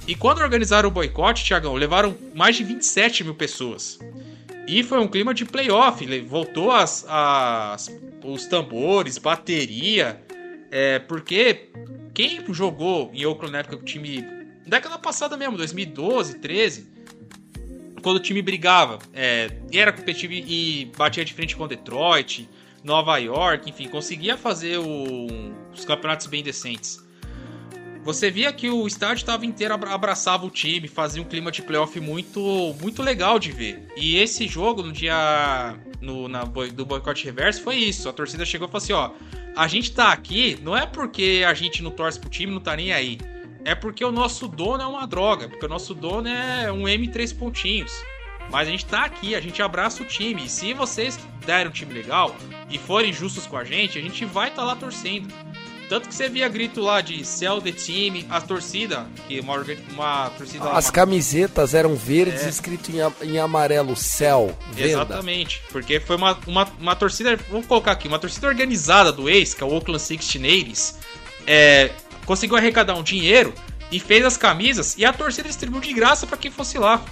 E 0.08 0.14
quando 0.14 0.38
organizaram 0.38 0.88
o 0.88 0.90
boicote, 0.90 1.44
Tiagão, 1.44 1.74
levaram 1.74 2.16
mais 2.34 2.56
de 2.56 2.64
27 2.64 3.24
mil 3.24 3.34
pessoas. 3.34 3.98
E 4.66 4.82
foi 4.82 5.00
um 5.00 5.06
clima 5.06 5.34
de 5.34 5.44
playoff. 5.44 6.02
Voltou 6.22 6.70
as, 6.70 7.04
as, 7.06 7.94
os 8.24 8.46
tambores, 8.46 9.18
bateria. 9.18 10.18
É, 10.70 10.98
porque 10.98 11.68
quem 12.14 12.42
jogou 12.54 13.10
em 13.12 13.26
Oakland 13.26 13.52
na 13.52 13.58
época 13.58 13.76
o 13.76 13.82
time. 13.82 14.39
Década 14.70 14.96
passada 15.00 15.36
mesmo, 15.36 15.56
2012, 15.56 16.38
13. 16.38 16.88
Quando 18.04 18.18
o 18.18 18.20
time 18.20 18.40
brigava, 18.40 19.00
é, 19.12 19.50
era 19.72 19.92
competitivo 19.92 20.32
e 20.32 20.92
batia 20.96 21.24
de 21.24 21.34
frente 21.34 21.56
com 21.56 21.66
Detroit, 21.66 22.48
Nova 22.84 23.18
York, 23.18 23.68
enfim, 23.68 23.88
conseguia 23.88 24.36
fazer 24.36 24.78
o, 24.78 25.26
os 25.74 25.84
campeonatos 25.84 26.28
bem 26.28 26.40
decentes. 26.40 27.04
Você 28.04 28.30
via 28.30 28.52
que 28.52 28.70
o 28.70 28.86
estádio 28.86 29.16
estava 29.16 29.44
inteiro 29.44 29.74
abraçava 29.74 30.46
o 30.46 30.50
time, 30.50 30.86
fazia 30.86 31.20
um 31.20 31.24
clima 31.24 31.50
de 31.50 31.62
playoff 31.62 31.98
muito 31.98 32.72
muito 32.80 33.02
legal 33.02 33.40
de 33.40 33.50
ver. 33.50 33.88
E 33.96 34.18
esse 34.18 34.46
jogo 34.46 34.84
no 34.84 34.92
dia 34.92 35.76
no, 36.00 36.28
na, 36.28 36.44
do 36.44 36.86
boicote 36.86 37.24
reverso 37.24 37.60
foi 37.60 37.74
isso. 37.74 38.08
A 38.08 38.12
torcida 38.12 38.46
chegou 38.46 38.68
e 38.68 38.70
falou 38.70 38.84
assim, 38.84 38.92
ó, 38.92 39.10
a 39.56 39.66
gente 39.66 39.90
tá 39.90 40.12
aqui 40.12 40.56
não 40.62 40.76
é 40.76 40.86
porque 40.86 41.44
a 41.44 41.54
gente 41.54 41.82
não 41.82 41.90
torce 41.90 42.20
pro 42.20 42.30
time, 42.30 42.52
não 42.52 42.60
tá 42.60 42.76
nem 42.76 42.92
aí. 42.92 43.18
É 43.64 43.74
porque 43.74 44.04
o 44.04 44.10
nosso 44.10 44.48
dono 44.48 44.82
é 44.82 44.86
uma 44.86 45.06
droga, 45.06 45.48
porque 45.48 45.66
o 45.66 45.68
nosso 45.68 45.94
dono 45.94 46.28
é 46.28 46.70
um 46.72 46.84
M3 46.84 47.36
pontinhos. 47.36 47.92
Mas 48.50 48.66
a 48.66 48.70
gente 48.70 48.84
tá 48.84 49.04
aqui, 49.04 49.34
a 49.34 49.40
gente 49.40 49.62
abraça 49.62 50.02
o 50.02 50.06
time. 50.06 50.46
E 50.46 50.48
se 50.48 50.74
vocês 50.74 51.18
derem 51.46 51.68
um 51.68 51.70
time 51.70 51.94
legal 51.94 52.34
e 52.68 52.78
forem 52.78 53.12
justos 53.12 53.46
com 53.46 53.56
a 53.56 53.64
gente, 53.64 53.98
a 53.98 54.02
gente 54.02 54.24
vai 54.24 54.48
estar 54.48 54.62
tá 54.62 54.68
lá 54.68 54.76
torcendo. 54.76 55.32
Tanto 55.90 56.08
que 56.08 56.14
você 56.14 56.28
via 56.28 56.48
grito 56.48 56.80
lá 56.80 57.00
de 57.00 57.24
Cell 57.24 57.60
the 57.60 57.72
Team, 57.72 58.24
a 58.30 58.40
torcida, 58.40 59.08
que 59.26 59.40
uma, 59.40 59.56
uma 59.90 60.30
torcida. 60.30 60.70
As 60.70 60.86
uma... 60.86 60.92
camisetas 60.92 61.74
eram 61.74 61.96
verdes, 61.96 62.44
é. 62.44 62.48
escrito 62.48 62.92
em, 62.92 63.28
em 63.28 63.38
amarelo 63.40 63.96
Cell. 63.96 64.56
Venda. 64.70 64.88
Exatamente, 64.88 65.60
porque 65.72 65.98
foi 65.98 66.14
uma, 66.14 66.38
uma, 66.46 66.68
uma 66.78 66.94
torcida, 66.94 67.36
vamos 67.50 67.66
colocar 67.66 67.90
aqui, 67.90 68.06
uma 68.06 68.20
torcida 68.20 68.46
organizada 68.46 69.10
do 69.10 69.28
ex, 69.28 69.52
que 69.52 69.64
é 69.64 69.66
o 69.66 69.72
Oakland 69.72 70.00
Sixteeners, 70.00 70.94
é, 71.44 71.90
conseguiu 72.30 72.56
arrecadar 72.56 72.94
um 72.94 73.02
dinheiro 73.02 73.52
e 73.90 73.98
fez 73.98 74.24
as 74.24 74.36
camisas 74.36 74.96
e 74.96 75.04
a 75.04 75.12
torcida 75.12 75.48
distribuiu 75.48 75.80
de 75.80 75.92
graça 75.92 76.28
para 76.28 76.36
quem 76.36 76.48
fosse 76.48 76.78
lá 76.78 77.02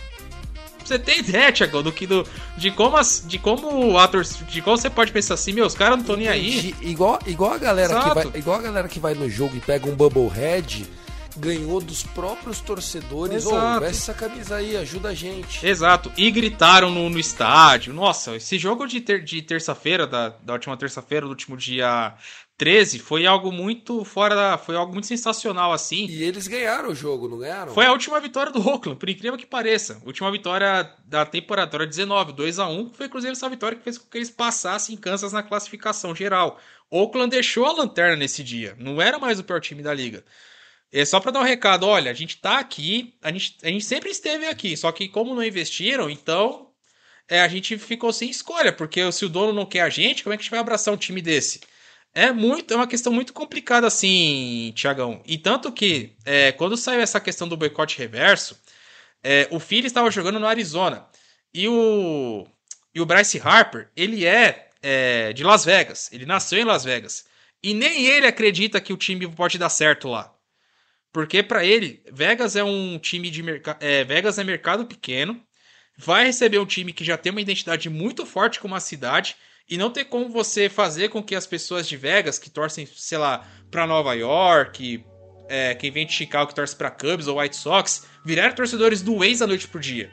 você 0.85 0.97
ter 0.97 1.19
ideia, 1.19 1.53
Thiago, 1.53 1.83
do 1.83 1.91
que 1.91 2.07
do, 2.07 2.25
de 2.57 2.71
como 2.71 2.97
as, 2.97 3.25
de 3.27 3.37
como 3.37 3.99
a 3.99 4.07
de 4.49 4.63
como 4.63 4.77
você 4.79 4.89
pode 4.89 5.11
pensar 5.11 5.35
assim, 5.35 5.53
meus 5.53 5.75
caras 5.75 5.97
não 5.97 6.03
estão 6.03 6.17
nem 6.17 6.29
aí. 6.29 6.75
Igual, 6.81 7.19
igual 7.27 7.53
a 7.53 7.59
galera 7.59 8.01
que 8.01 8.15
vai, 8.15 8.31
igual 8.37 8.59
a 8.59 8.63
galera 8.63 8.89
que 8.89 9.01
vai 9.01 9.13
no 9.13 9.29
jogo 9.29 9.55
e 9.57 9.61
pega 9.61 9.87
um 9.87 9.95
Bubblehead 9.95 10.89
ganhou 11.37 11.81
dos 11.81 12.03
próprios 12.03 12.61
torcedores. 12.61 13.47
Ô, 13.47 13.55
oh, 13.55 13.81
veste 13.81 14.03
essa 14.03 14.15
camisa 14.15 14.57
aí, 14.57 14.77
ajuda 14.77 15.11
a 15.11 15.15
gente. 15.15 15.65
Exato. 15.65 16.11
E 16.17 16.31
gritaram 16.31 16.91
no, 16.91 17.09
no 17.09 17.19
estádio. 17.19 17.93
Nossa, 17.93 18.37
esse 18.37 18.59
jogo 18.59 18.87
de, 18.87 19.01
ter, 19.01 19.23
de 19.23 19.41
terça-feira, 19.43 20.07
da, 20.07 20.31
da 20.31 20.55
última 20.55 20.77
terça-feira, 20.77 21.27
do 21.27 21.31
último 21.31 21.57
dia 21.57 22.15
13 22.59 22.99
foi 22.99 23.25
algo 23.25 23.53
muito 23.53 24.05
fora 24.05 24.35
da, 24.35 24.59
foi 24.59 24.75
algo 24.75 24.93
muito 24.93 25.07
sensacional 25.07 25.73
assim. 25.73 26.07
E 26.07 26.25
eles 26.25 26.49
ganharam 26.49 26.91
o 26.91 26.95
jogo, 26.95 27.29
não 27.29 27.39
ganharam? 27.39 27.73
Foi 27.73 27.87
a 27.87 27.93
última 27.93 28.19
vitória 28.19 28.51
do 28.51 28.59
Oakland, 28.59 28.99
por 28.99 29.09
incrível 29.09 29.39
que 29.39 29.47
pareça. 29.47 30.03
Última 30.05 30.29
vitória 30.33 30.93
da 31.07 31.25
temporada 31.25 31.87
19, 31.87 32.33
2 32.33 32.59
a 32.59 32.67
1, 32.67 32.91
foi 32.91 33.07
inclusive 33.07 33.33
essa 33.33 33.49
vitória 33.49 33.79
que 33.79 33.85
fez 33.85 33.97
com 33.97 34.11
que 34.11 34.19
eles 34.19 34.29
passassem 34.29 34.97
em 34.97 34.99
Kansas 34.99 35.33
na 35.33 35.43
classificação 35.43 36.13
geral. 36.17 36.59
Oakland 36.91 37.31
deixou 37.31 37.65
a 37.65 37.73
lanterna 37.73 38.17
nesse 38.17 38.43
dia, 38.43 38.75
não 38.77 39.01
era 39.01 39.21
mais 39.21 39.39
o 39.39 39.45
pior 39.45 39.61
time 39.61 39.83
da 39.83 39.95
liga. 39.95 40.25
É 40.91 41.05
só 41.05 41.21
para 41.21 41.31
dar 41.31 41.41
um 41.41 41.45
recado, 41.45 41.87
olha, 41.87 42.11
a 42.11 42.15
gente 42.15 42.39
tá 42.39 42.59
aqui, 42.59 43.15
a 43.23 43.31
gente, 43.31 43.57
a 43.63 43.69
gente 43.69 43.85
sempre 43.85 44.11
esteve 44.11 44.47
aqui, 44.47 44.77
só 44.77 44.91
que 44.91 45.09
como 45.09 45.33
não 45.33 45.45
investiram, 45.45 46.11
então 46.11 46.71
é, 47.29 47.41
a 47.41 47.47
gente 47.47 47.79
ficou 47.79 48.13
sem 48.13 48.31
escolha, 48.31 48.73
porque 48.73 49.13
se 49.13 49.25
o 49.25 49.29
dono 49.29 49.53
não 49.53 49.67
quer 49.67 49.83
a 49.83 49.89
gente, 49.89 50.25
como 50.25 50.33
é 50.33 50.37
que 50.37 50.41
a 50.41 50.45
gente 50.45 50.51
vai 50.51 50.59
abraçar 50.59 50.93
um 50.93 50.97
time 50.97 51.21
desse? 51.23 51.61
É 52.19 52.33
muito, 52.33 52.75
é 52.75 52.77
uma 52.77 52.89
questão 52.89 53.13
muito 53.13 53.33
complicada 53.33 53.87
assim, 53.87 54.73
Tiagão. 54.75 55.23
E 55.25 55.39
tanto 55.39 55.71
que 55.71 56.17
é, 56.25 56.51
quando 56.51 56.77
saiu 56.77 57.01
essa 57.01 57.21
questão 57.21 57.47
do 57.47 57.57
boicote 57.57 57.97
reverso, 57.97 58.61
é, 59.23 59.47
o 59.53 59.61
Philly 59.61 59.87
estava 59.87 60.11
jogando 60.11 60.41
no 60.41 60.47
Arizona. 60.49 61.07
E 61.55 61.69
o 61.69 62.45
e 62.93 63.01
o 63.01 63.07
Bryce 63.07 63.41
Harper 63.41 63.89
ele 63.95 64.27
é, 64.27 64.69
é, 64.83 65.33
de 65.33 65.45
Las 65.45 65.65
Vegas, 65.65 66.11
ele 66.13 66.27
nasceu 66.27 66.59
em 66.59 66.65
Las 66.65 66.83
Vegas. 66.83 67.25
E 67.63 67.73
nem 67.73 68.07
ele 68.07 68.27
acredita 68.27 68.81
que 68.81 68.93
o 68.93 68.97
time 68.97 69.29
pode 69.29 69.57
dar 69.57 69.71
certo 69.71 70.09
lá, 70.09 70.35
porque 71.13 71.41
para 71.41 71.65
ele 71.65 72.03
Vegas 72.13 72.57
é 72.57 72.65
um 72.65 72.99
time 72.99 73.31
de 73.31 73.45
mercado, 73.45 73.79
é, 73.81 74.03
Vegas 74.03 74.41
é 74.41 74.45
mercado 74.45 74.87
pequeno, 74.87 75.41
vai 75.97 76.25
receber 76.27 76.59
um 76.59 76.67
time 76.67 76.93
que 76.93 77.05
já 77.05 77.17
tem 77.17 77.31
uma 77.31 77.41
identidade 77.41 77.89
muito 77.89 78.27
forte 78.27 78.59
como 78.59 78.75
a 78.75 78.81
cidade 78.81 79.37
e 79.69 79.77
não 79.77 79.91
tem 79.91 80.05
como 80.05 80.29
você 80.29 80.69
fazer 80.69 81.09
com 81.09 81.23
que 81.23 81.35
as 81.35 81.47
pessoas 81.47 81.87
de 81.87 81.97
Vegas, 81.97 82.39
que 82.39 82.49
torcem, 82.49 82.87
sei 82.87 83.19
lá, 83.19 83.47
para 83.71 83.87
Nova 83.87 84.15
York, 84.15 85.05
é, 85.49 85.75
quem 85.75 85.91
vem 85.91 86.07
de 86.07 86.13
Chicago 86.13 86.49
que 86.49 86.55
torce 86.55 86.75
para 86.75 86.91
Cubs 86.91 87.27
ou 87.27 87.39
White 87.39 87.57
Sox, 87.57 88.07
virarem 88.25 88.55
torcedores 88.55 89.03
do 89.03 89.23
ex 89.23 89.41
da 89.41 89.47
noite 89.47 89.69
pro 89.69 89.81
dia. 89.81 90.11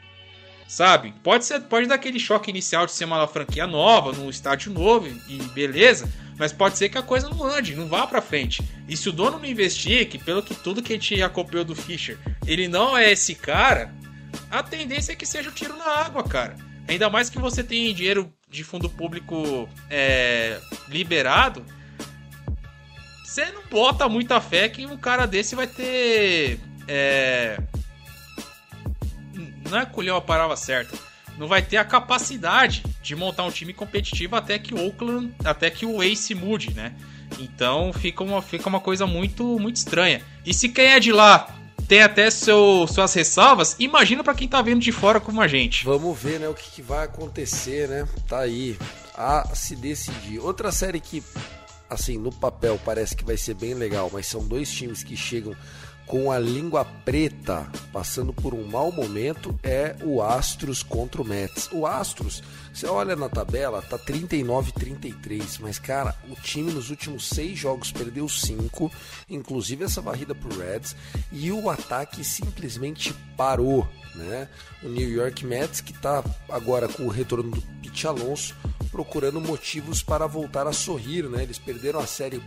Sabe? 0.68 1.14
Pode 1.22 1.44
ser, 1.44 1.60
pode 1.60 1.86
dar 1.86 1.94
aquele 1.94 2.18
choque 2.18 2.50
inicial 2.50 2.86
de 2.86 2.92
ser 2.92 3.04
uma 3.04 3.26
franquia 3.28 3.66
nova, 3.66 4.12
num 4.12 4.28
estádio 4.28 4.72
novo 4.72 5.06
e 5.28 5.38
beleza, 5.54 6.12
mas 6.36 6.52
pode 6.52 6.76
ser 6.76 6.88
que 6.88 6.98
a 6.98 7.02
coisa 7.02 7.28
não 7.28 7.44
ande, 7.44 7.76
não 7.76 7.86
vá 7.86 8.06
para 8.06 8.20
frente. 8.20 8.62
E 8.88 8.96
se 8.96 9.08
o 9.08 9.12
dono 9.12 9.38
não 9.38 9.46
investir, 9.46 10.08
que 10.08 10.18
pelo 10.18 10.42
que 10.42 10.54
tudo 10.54 10.82
que 10.82 10.92
a 10.92 10.96
gente 10.96 11.22
acompanhou 11.22 11.64
do 11.64 11.74
Fischer, 11.74 12.18
ele 12.46 12.66
não 12.66 12.96
é 12.96 13.12
esse 13.12 13.34
cara, 13.34 13.94
a 14.50 14.62
tendência 14.62 15.12
é 15.12 15.16
que 15.16 15.24
seja 15.24 15.48
o 15.48 15.52
um 15.52 15.54
tiro 15.54 15.76
na 15.76 15.86
água, 15.86 16.24
cara. 16.24 16.56
Ainda 16.88 17.10
mais 17.10 17.28
que 17.28 17.38
você 17.38 17.64
tem 17.64 17.92
dinheiro 17.94 18.32
de 18.48 18.62
fundo 18.62 18.88
público 18.88 19.68
é, 19.90 20.60
liberado, 20.88 21.64
você 23.24 23.50
não 23.50 23.62
bota 23.70 24.08
muita 24.08 24.40
fé 24.40 24.68
que 24.68 24.86
um 24.86 24.96
cara 24.96 25.26
desse 25.26 25.54
vai 25.54 25.66
ter. 25.66 26.60
É, 26.86 27.58
não 29.68 29.80
é 29.80 29.86
colher 29.86 30.14
a 30.14 30.20
palavra 30.20 30.56
certa. 30.56 30.96
Não 31.36 31.46
vai 31.46 31.60
ter 31.60 31.76
a 31.76 31.84
capacidade 31.84 32.82
de 33.02 33.14
montar 33.14 33.44
um 33.44 33.50
time 33.50 33.72
competitivo 33.72 34.36
até 34.36 34.58
que 34.58 34.72
o 34.72 34.86
Oakland, 34.86 35.34
até 35.44 35.70
que 35.70 35.84
o 35.84 36.02
Ace 36.02 36.34
mude, 36.34 36.72
né? 36.72 36.94
Então 37.38 37.92
fica 37.92 38.22
uma, 38.22 38.40
fica 38.40 38.68
uma 38.68 38.80
coisa 38.80 39.06
muito, 39.06 39.58
muito 39.58 39.76
estranha. 39.76 40.22
E 40.44 40.54
se 40.54 40.68
quem 40.68 40.86
é 40.86 41.00
de 41.00 41.12
lá 41.12 41.55
tem 41.86 42.02
até 42.02 42.30
seu, 42.30 42.86
suas 42.88 43.12
ressalvas, 43.14 43.76
imagina 43.78 44.24
para 44.24 44.34
quem 44.34 44.48
tá 44.48 44.60
vendo 44.60 44.80
de 44.80 44.92
fora 44.92 45.20
como 45.20 45.40
a 45.40 45.48
gente. 45.48 45.84
Vamos 45.84 46.18
ver, 46.18 46.40
né, 46.40 46.48
o 46.48 46.54
que, 46.54 46.70
que 46.70 46.82
vai 46.82 47.04
acontecer, 47.04 47.88
né? 47.88 48.06
Tá 48.28 48.40
aí. 48.40 48.76
a 49.14 49.54
se 49.54 49.74
decidir. 49.74 50.38
Outra 50.40 50.70
série 50.70 51.00
que, 51.00 51.22
assim, 51.88 52.18
no 52.18 52.30
papel 52.30 52.78
parece 52.84 53.16
que 53.16 53.24
vai 53.24 53.36
ser 53.36 53.54
bem 53.54 53.72
legal, 53.74 54.10
mas 54.12 54.26
são 54.26 54.46
dois 54.46 54.70
times 54.70 55.02
que 55.02 55.16
chegam 55.16 55.56
com 56.06 56.30
a 56.30 56.38
língua 56.38 56.84
preta, 56.84 57.66
passando 57.92 58.32
por 58.32 58.54
um 58.54 58.64
mau 58.64 58.92
momento, 58.92 59.58
é 59.62 59.96
o 60.02 60.22
Astros 60.22 60.82
contra 60.82 61.20
o 61.20 61.24
Mets. 61.24 61.68
O 61.72 61.84
Astros, 61.84 62.42
você 62.72 62.86
olha 62.86 63.16
na 63.16 63.28
tabela, 63.28 63.82
tá 63.82 63.98
39-33, 63.98 65.58
mas 65.60 65.80
cara, 65.80 66.14
o 66.30 66.34
time 66.36 66.72
nos 66.72 66.90
últimos 66.90 67.28
seis 67.28 67.58
jogos 67.58 67.90
perdeu 67.90 68.28
cinco, 68.28 68.90
inclusive 69.28 69.84
essa 69.84 70.00
varrida 70.00 70.34
pro 70.34 70.56
Reds, 70.56 70.94
e 71.32 71.50
o 71.50 71.68
ataque 71.68 72.22
simplesmente 72.22 73.12
parou, 73.36 73.86
né? 74.14 74.48
O 74.84 74.88
New 74.88 75.10
York 75.10 75.44
Mets 75.44 75.80
que 75.80 75.92
tá 75.92 76.22
agora 76.48 76.88
com 76.88 77.04
o 77.04 77.10
retorno 77.10 77.50
do 77.50 77.62
Pete 77.82 78.06
Alonso, 78.06 78.54
procurando 78.92 79.40
motivos 79.40 80.02
para 80.02 80.26
voltar 80.28 80.68
a 80.68 80.72
sorrir, 80.72 81.28
né? 81.28 81.42
Eles 81.42 81.58
perderam 81.58 81.98
a 81.98 82.06
série 82.06 82.40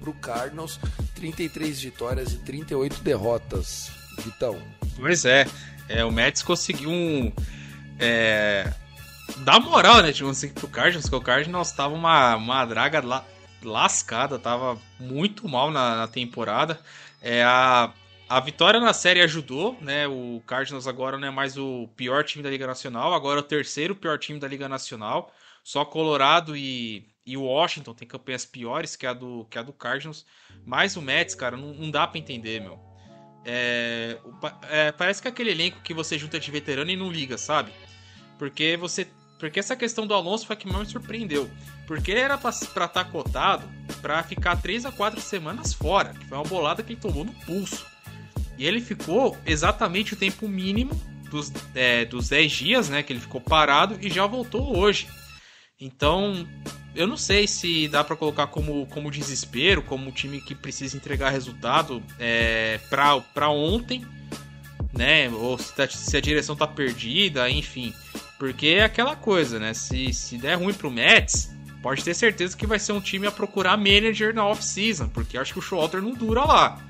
para 0.00 0.10
o 0.10 0.14
Cardinals, 0.14 0.78
33 1.24 1.80
vitórias 1.80 2.32
e 2.34 2.38
38 2.38 3.00
derrotas. 3.00 3.90
Vitão. 4.18 4.60
Pois 4.96 5.24
é, 5.24 5.46
é 5.88 6.04
o 6.04 6.12
Mets 6.12 6.42
conseguiu 6.42 6.90
um. 6.90 7.32
É, 7.98 8.70
dar 9.38 9.58
moral, 9.58 10.02
né? 10.02 10.12
Tipo 10.12 10.28
assim, 10.28 10.50
pro 10.50 10.68
Cardinals, 10.68 11.08
que 11.08 11.14
o 11.14 11.20
Cardinals 11.20 11.72
tava 11.72 11.94
uma, 11.94 12.36
uma 12.36 12.64
draga 12.66 13.02
la, 13.02 13.24
lascada, 13.62 14.38
tava 14.38 14.78
muito 15.00 15.48
mal 15.48 15.70
na, 15.70 15.96
na 15.96 16.08
temporada. 16.08 16.78
É, 17.22 17.42
a, 17.42 17.90
a 18.28 18.40
vitória 18.40 18.78
na 18.78 18.92
série 18.92 19.22
ajudou, 19.22 19.78
né? 19.80 20.06
O 20.06 20.42
Cardinals 20.46 20.86
agora 20.86 21.16
não 21.16 21.28
é 21.28 21.30
mais 21.30 21.56
o 21.56 21.88
pior 21.96 22.22
time 22.22 22.44
da 22.44 22.50
Liga 22.50 22.66
Nacional, 22.66 23.14
agora 23.14 23.40
é 23.40 23.42
o 23.42 23.46
terceiro 23.46 23.96
pior 23.96 24.18
time 24.18 24.38
da 24.38 24.46
Liga 24.46 24.68
Nacional. 24.68 25.32
Só 25.62 25.86
Colorado 25.86 26.54
e 26.54 27.06
e 27.26 27.36
o 27.36 27.42
Washington 27.42 27.94
tem 27.94 28.06
campanhas 28.06 28.44
piores 28.44 28.96
que 28.96 29.06
a 29.06 29.12
do, 29.12 29.46
que 29.48 29.58
a 29.58 29.62
do 29.62 29.72
Cardinals. 29.72 30.26
Mas 30.64 30.96
o 30.96 31.02
Mets, 31.02 31.34
cara, 31.34 31.56
não, 31.56 31.72
não 31.72 31.90
dá 31.90 32.06
para 32.06 32.18
entender, 32.18 32.60
meu. 32.60 32.78
É, 33.46 34.18
é, 34.70 34.92
parece 34.92 35.20
que 35.20 35.28
é 35.28 35.30
aquele 35.30 35.50
elenco 35.50 35.80
que 35.82 35.92
você 35.92 36.18
junta 36.18 36.38
de 36.40 36.50
veterano 36.50 36.90
e 36.90 36.96
não 36.96 37.10
liga, 37.10 37.38
sabe? 37.38 37.72
Porque 38.38 38.76
você. 38.76 39.06
Porque 39.38 39.58
essa 39.58 39.76
questão 39.76 40.06
do 40.06 40.14
Alonso 40.14 40.46
foi 40.46 40.54
a 40.54 40.56
que 40.56 40.66
mais 40.66 40.86
me 40.86 40.92
surpreendeu. 40.92 41.50
Porque 41.86 42.10
ele 42.10 42.20
era 42.20 42.38
pra 42.38 42.50
estar 42.50 42.88
tá 42.88 43.04
cotado 43.04 43.68
para 44.00 44.22
ficar 44.22 44.56
3 44.56 44.86
a 44.86 44.92
4 44.92 45.20
semanas 45.20 45.74
fora. 45.74 46.14
Que 46.14 46.24
foi 46.26 46.38
uma 46.38 46.44
bolada 46.44 46.82
que 46.82 46.92
ele 46.92 47.00
tomou 47.00 47.24
no 47.24 47.32
pulso. 47.32 47.84
E 48.56 48.66
ele 48.66 48.80
ficou 48.80 49.36
exatamente 49.44 50.14
o 50.14 50.16
tempo 50.16 50.48
mínimo 50.48 50.94
dos, 51.30 51.52
é, 51.74 52.04
dos 52.04 52.28
10 52.28 52.52
dias, 52.52 52.88
né? 52.88 53.02
Que 53.02 53.12
ele 53.12 53.20
ficou 53.20 53.40
parado 53.40 53.98
e 54.00 54.08
já 54.08 54.24
voltou 54.26 54.78
hoje. 54.78 55.08
Então, 55.84 56.48
eu 56.94 57.06
não 57.06 57.18
sei 57.18 57.46
se 57.46 57.86
dá 57.88 58.02
para 58.02 58.16
colocar 58.16 58.46
como, 58.46 58.86
como 58.86 59.10
desespero, 59.10 59.82
como 59.82 60.10
time 60.10 60.40
que 60.40 60.54
precisa 60.54 60.96
entregar 60.96 61.28
resultado 61.28 62.02
é, 62.18 62.80
para 62.88 63.50
ontem, 63.50 64.02
né? 64.94 65.28
Ou 65.28 65.58
se, 65.58 65.74
tá, 65.74 65.86
se, 65.86 66.16
a 66.16 66.22
direção 66.22 66.56
tá 66.56 66.66
perdida, 66.66 67.50
enfim. 67.50 67.92
Porque 68.38 68.68
é 68.68 68.84
aquela 68.84 69.14
coisa, 69.14 69.58
né? 69.58 69.74
Se, 69.74 70.10
se 70.14 70.38
der 70.38 70.54
ruim 70.54 70.72
pro 70.72 70.90
Mets, 70.90 71.54
pode 71.82 72.02
ter 72.02 72.14
certeza 72.14 72.56
que 72.56 72.66
vai 72.66 72.78
ser 72.78 72.92
um 72.92 73.00
time 73.00 73.26
a 73.26 73.30
procurar 73.30 73.76
manager 73.76 74.34
na 74.34 74.46
off-season, 74.46 75.10
porque 75.10 75.36
acho 75.36 75.52
que 75.52 75.58
o 75.58 75.62
Schroeder 75.62 76.00
não 76.00 76.14
dura 76.14 76.46
lá. 76.46 76.80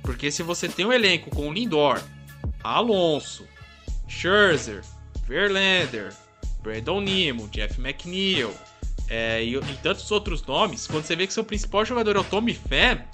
Porque 0.00 0.30
se 0.30 0.42
você 0.42 0.70
tem 0.70 0.86
um 0.86 0.92
elenco 0.92 1.28
com 1.28 1.52
Lindor, 1.52 2.00
Alonso, 2.64 3.46
Scherzer, 4.08 4.82
Verlander, 5.28 6.14
Brandon 6.66 7.00
Nemo, 7.00 7.48
Jeff 7.48 7.80
McNeil, 7.80 8.52
é, 9.08 9.44
e, 9.44 9.54
e, 9.54 9.78
tantos 9.84 10.10
outros 10.10 10.44
nomes, 10.44 10.88
quando 10.88 11.04
você 11.04 11.14
vê 11.14 11.24
que 11.24 11.32
seu 11.32 11.44
principal 11.44 11.84
jogador 11.84 12.16
é 12.16 12.18
o 12.18 12.24
Tommy 12.24 12.54
Pham, 12.54 13.04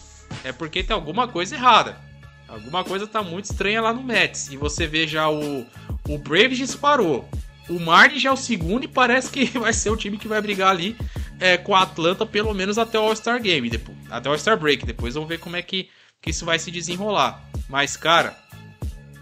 é 0.43 0.53
porque 0.53 0.83
tem 0.83 0.95
alguma 0.95 1.29
coisa 1.29 1.55
errada. 1.55 2.01
Alguma 2.49 2.83
coisa 2.83 3.07
tá 3.07 3.23
muito 3.23 3.47
estranha 3.47 3.83
lá 3.83 3.93
no 3.93 4.03
Mets. 4.03 4.51
E 4.51 4.57
você 4.57 4.87
vê 4.87 5.07
já 5.07 5.29
o, 5.29 5.67
o 6.09 6.19
Braves 6.19 6.57
disparou. 6.57 7.29
O 7.69 7.79
Marlins 7.79 8.23
já 8.23 8.31
é 8.31 8.33
o 8.33 8.37
segundo 8.37 8.85
e 8.85 8.89
parece 8.89 9.31
que 9.31 9.45
vai 9.59 9.73
ser 9.75 9.91
o 9.91 9.97
time 9.97 10.17
que 10.17 10.29
vai 10.29 10.41
brigar 10.41 10.71
ali 10.71 10.97
é, 11.39 11.59
com 11.59 11.75
a 11.75 11.83
Atlanta 11.83 12.25
pelo 12.25 12.55
menos 12.55 12.79
até 12.79 12.99
o 12.99 13.03
All-Star 13.03 13.41
Game, 13.41 13.69
depois, 13.69 13.97
até 14.11 14.29
o 14.31 14.33
All-Star 14.33 14.59
Break. 14.59 14.87
Depois 14.87 15.13
vamos 15.13 15.29
ver 15.29 15.39
como 15.39 15.57
é 15.57 15.63
que, 15.63 15.91
que 16.23 16.31
isso 16.31 16.47
vai 16.47 16.59
se 16.59 16.71
desenrolar. 16.71 17.43
Mas, 17.69 17.99
cara, 17.99 18.35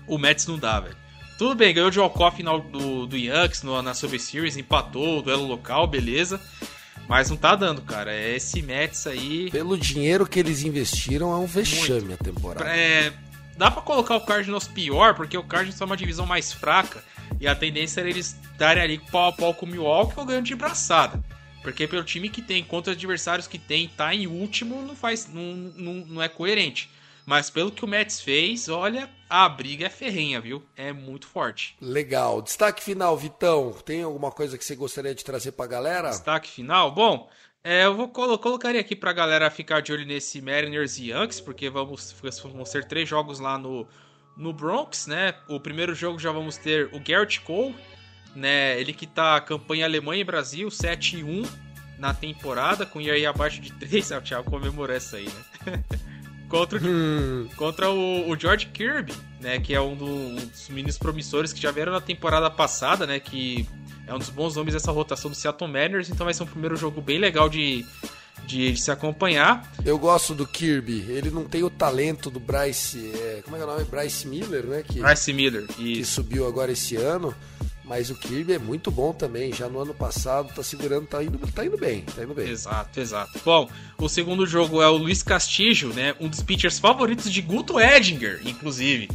o 0.07 0.19
Mets 0.19 0.47
não 0.47 0.59
dá, 0.59 0.79
velho. 0.79 0.97
Tudo 1.41 1.55
bem, 1.55 1.73
ganhou 1.73 1.91
de 1.91 1.99
walk-off 1.99 2.37
final 2.37 2.61
do, 2.61 3.07
do 3.07 3.17
Yankees 3.17 3.63
no, 3.63 3.81
na 3.81 3.95
Super 3.95 4.21
Series, 4.21 4.59
empatou 4.59 5.21
o 5.21 5.23
duelo 5.23 5.47
local, 5.47 5.87
beleza. 5.87 6.39
Mas 7.09 7.31
não 7.31 7.37
tá 7.39 7.57
dando, 7.57 7.81
cara. 7.81 8.13
É 8.13 8.37
esse 8.37 8.61
Mets 8.61 9.07
aí. 9.07 9.51
Pelo 9.51 9.79
dinheiro 9.79 10.27
que 10.27 10.39
eles 10.39 10.63
investiram, 10.65 11.33
é 11.33 11.37
um 11.37 11.47
vexame 11.47 12.09
Muito. 12.09 12.21
a 12.21 12.25
temporada. 12.25 12.69
É, 12.69 13.15
dá 13.57 13.71
para 13.71 13.81
colocar 13.81 14.17
o 14.17 14.21
Cardinals 14.21 14.69
pior, 14.69 15.15
porque 15.15 15.35
o 15.39 15.43
Cardinals 15.43 15.81
é 15.81 15.85
uma 15.87 15.97
divisão 15.97 16.27
mais 16.27 16.53
fraca. 16.53 17.03
E 17.41 17.49
a 17.49 17.55
tendência 17.55 18.03
era 18.03 18.11
eles 18.11 18.39
darem 18.59 18.83
ali 18.83 18.99
pau 19.11 19.31
a 19.31 19.33
pau 19.33 19.55
com 19.55 19.65
o 19.65 19.69
Milwaukee 19.71 20.21
ou 20.21 20.27
ganhando 20.27 20.45
de 20.45 20.55
braçada. 20.55 21.25
Porque 21.63 21.89
pelo 21.89 22.05
time 22.05 22.29
que 22.29 22.43
tem, 22.43 22.63
contra 22.63 22.91
os 22.91 22.99
adversários 22.99 23.47
que 23.47 23.59
tem, 23.59 23.89
tá 23.89 24.15
em 24.15 24.27
último, 24.27 24.83
não 24.83 24.95
faz. 24.95 25.27
não, 25.33 25.55
não, 25.75 25.95
não 26.07 26.23
é 26.23 26.29
coerente. 26.29 26.91
Mas 27.31 27.49
pelo 27.49 27.71
que 27.71 27.85
o 27.85 27.87
Mets 27.87 28.21
fez, 28.21 28.69
olha, 28.69 29.09
a 29.29 29.49
briga 29.49 29.87
é 29.87 29.89
ferrenha, 29.89 30.41
viu? 30.41 30.65
É 30.77 30.93
muito 30.93 31.29
forte. 31.29 31.77
Legal. 31.81 32.43
Destaque 32.43 32.83
final, 32.83 33.17
Vitão. 33.17 33.73
Tem 33.87 34.03
alguma 34.03 34.33
coisa 34.33 34.59
que 34.59 34.65
você 34.65 34.75
gostaria 34.75 35.15
de 35.15 35.25
trazer 35.25 35.53
pra 35.53 35.69
galera? 35.69 36.09
Destaque 36.11 36.51
final? 36.51 36.91
Bom, 36.91 37.31
é, 37.63 37.85
eu 37.85 37.95
vou 37.95 38.09
colo 38.09 38.37
colocaria 38.37 38.81
aqui 38.81 38.97
pra 38.97 39.13
galera 39.13 39.49
ficar 39.49 39.81
de 39.81 39.93
olho 39.93 40.05
nesse 40.05 40.43
Mariners 40.43 40.99
e 40.99 41.11
Yankees, 41.11 41.41
porque 41.41 41.71
vamos, 41.71 42.13
vão 42.53 42.65
ser 42.65 42.85
três 42.87 43.09
jogos 43.09 43.39
lá 43.39 43.57
no, 43.57 43.87
no 44.37 44.53
Bronx, 44.53 45.07
né? 45.07 45.33
O 45.49 45.61
primeiro 45.61 45.95
jogo 45.95 46.19
já 46.19 46.33
vamos 46.33 46.57
ter 46.57 46.93
o 46.93 46.99
Garrett 46.99 47.43
Cole, 47.43 47.77
né? 48.35 48.77
Ele 48.81 48.93
que 48.93 49.07
tá 49.07 49.41
campanha 49.41 49.85
Alemanha 49.85 50.23
e 50.23 50.25
Brasil, 50.25 50.69
7 50.69 51.19
e 51.19 51.23
1 51.23 51.45
na 51.97 52.13
temporada, 52.13 52.85
com 52.85 52.99
aí 52.99 53.25
abaixo 53.25 53.61
de 53.61 53.73
3. 53.75 54.11
Ah, 54.11 54.19
o 54.19 54.21
Thiago 54.21 54.51
comemorou 54.51 54.97
essa 54.97 55.17
aí, 55.17 55.27
né? 55.27 55.85
contra, 56.51 56.81
hum. 56.83 57.49
contra 57.57 57.89
o, 57.91 58.29
o, 58.29 58.39
George 58.39 58.67
Kirby, 58.67 59.15
né? 59.41 59.61
Que 59.61 59.73
é 59.73 59.81
um, 59.81 59.95
do, 59.95 60.05
um, 60.05 60.35
dos 60.35 60.69
meninos 60.69 60.99
promissores 60.99 61.53
que 61.53 61.63
já 61.63 61.71
vieram 61.71 61.93
na 61.93 62.01
temporada 62.01 62.51
passada, 62.51 63.07
né? 63.07 63.21
Que 63.21 63.67
é 64.07 64.13
um 64.13 64.19
dos 64.19 64.29
bons 64.29 64.57
nomes 64.57 64.75
dessa 64.75 64.91
rotação 64.91 65.31
do 65.31 65.37
Seattle 65.37 65.71
Mariners. 65.71 66.11
Então 66.11 66.25
vai 66.25 66.35
ser 66.35 66.43
um 66.43 66.47
primeiro 66.47 66.77
jogo 66.77 67.01
bem 67.01 67.19
legal 67.19 67.49
de, 67.49 67.87
de, 68.45 68.73
de 68.73 68.81
se 68.81 68.91
acompanhar. 68.91 69.73
Eu 69.85 69.97
gosto 69.97 70.35
do 70.35 70.47
Kirby. 70.47 71.05
Ele 71.09 71.31
não 71.31 71.45
tem 71.45 71.63
o 71.63 71.71
talento 71.71 72.29
do 72.29 72.41
Bryce. 72.41 73.13
É, 73.15 73.43
como 73.45 73.57
é 73.57 73.61
que 73.61 73.65
é 73.65 73.69
o 73.69 73.71
nome? 73.71 73.85
Bryce 73.85 74.27
Miller, 74.27 74.65
né? 74.65 74.83
Que, 74.83 75.01
Bryce 75.01 75.33
Miller. 75.33 75.63
Isso. 75.63 75.77
Que 75.79 76.05
subiu 76.05 76.47
agora 76.47 76.73
esse 76.73 76.97
ano. 76.97 77.33
Mas 77.91 78.09
o 78.09 78.15
Kirby 78.15 78.53
é 78.53 78.59
muito 78.61 78.89
bom 78.89 79.13
também. 79.13 79.53
Já 79.53 79.69
no 79.69 79.81
ano 79.81 79.93
passado 79.93 80.55
tá 80.55 80.63
segurando, 80.63 81.09
tá 81.09 81.25
indo, 81.25 81.37
tá 81.49 81.67
indo 81.67 81.77
bem, 81.77 82.03
tá 82.03 82.23
indo 82.23 82.33
bem. 82.33 82.49
Exato, 82.49 83.01
exato. 83.01 83.41
Bom, 83.45 83.69
o 83.99 84.09
segundo 84.09 84.47
jogo 84.47 84.81
é 84.81 84.89
o 84.89 84.97
Luiz 84.97 85.25
Castillo, 85.25 85.93
né? 85.93 86.15
Um 86.21 86.29
dos 86.29 86.41
pitchers 86.41 86.79
favoritos 86.79 87.33
de 87.33 87.43
Guto 87.43 87.81
Edinger, 87.81 88.43
inclusive. 88.45 89.09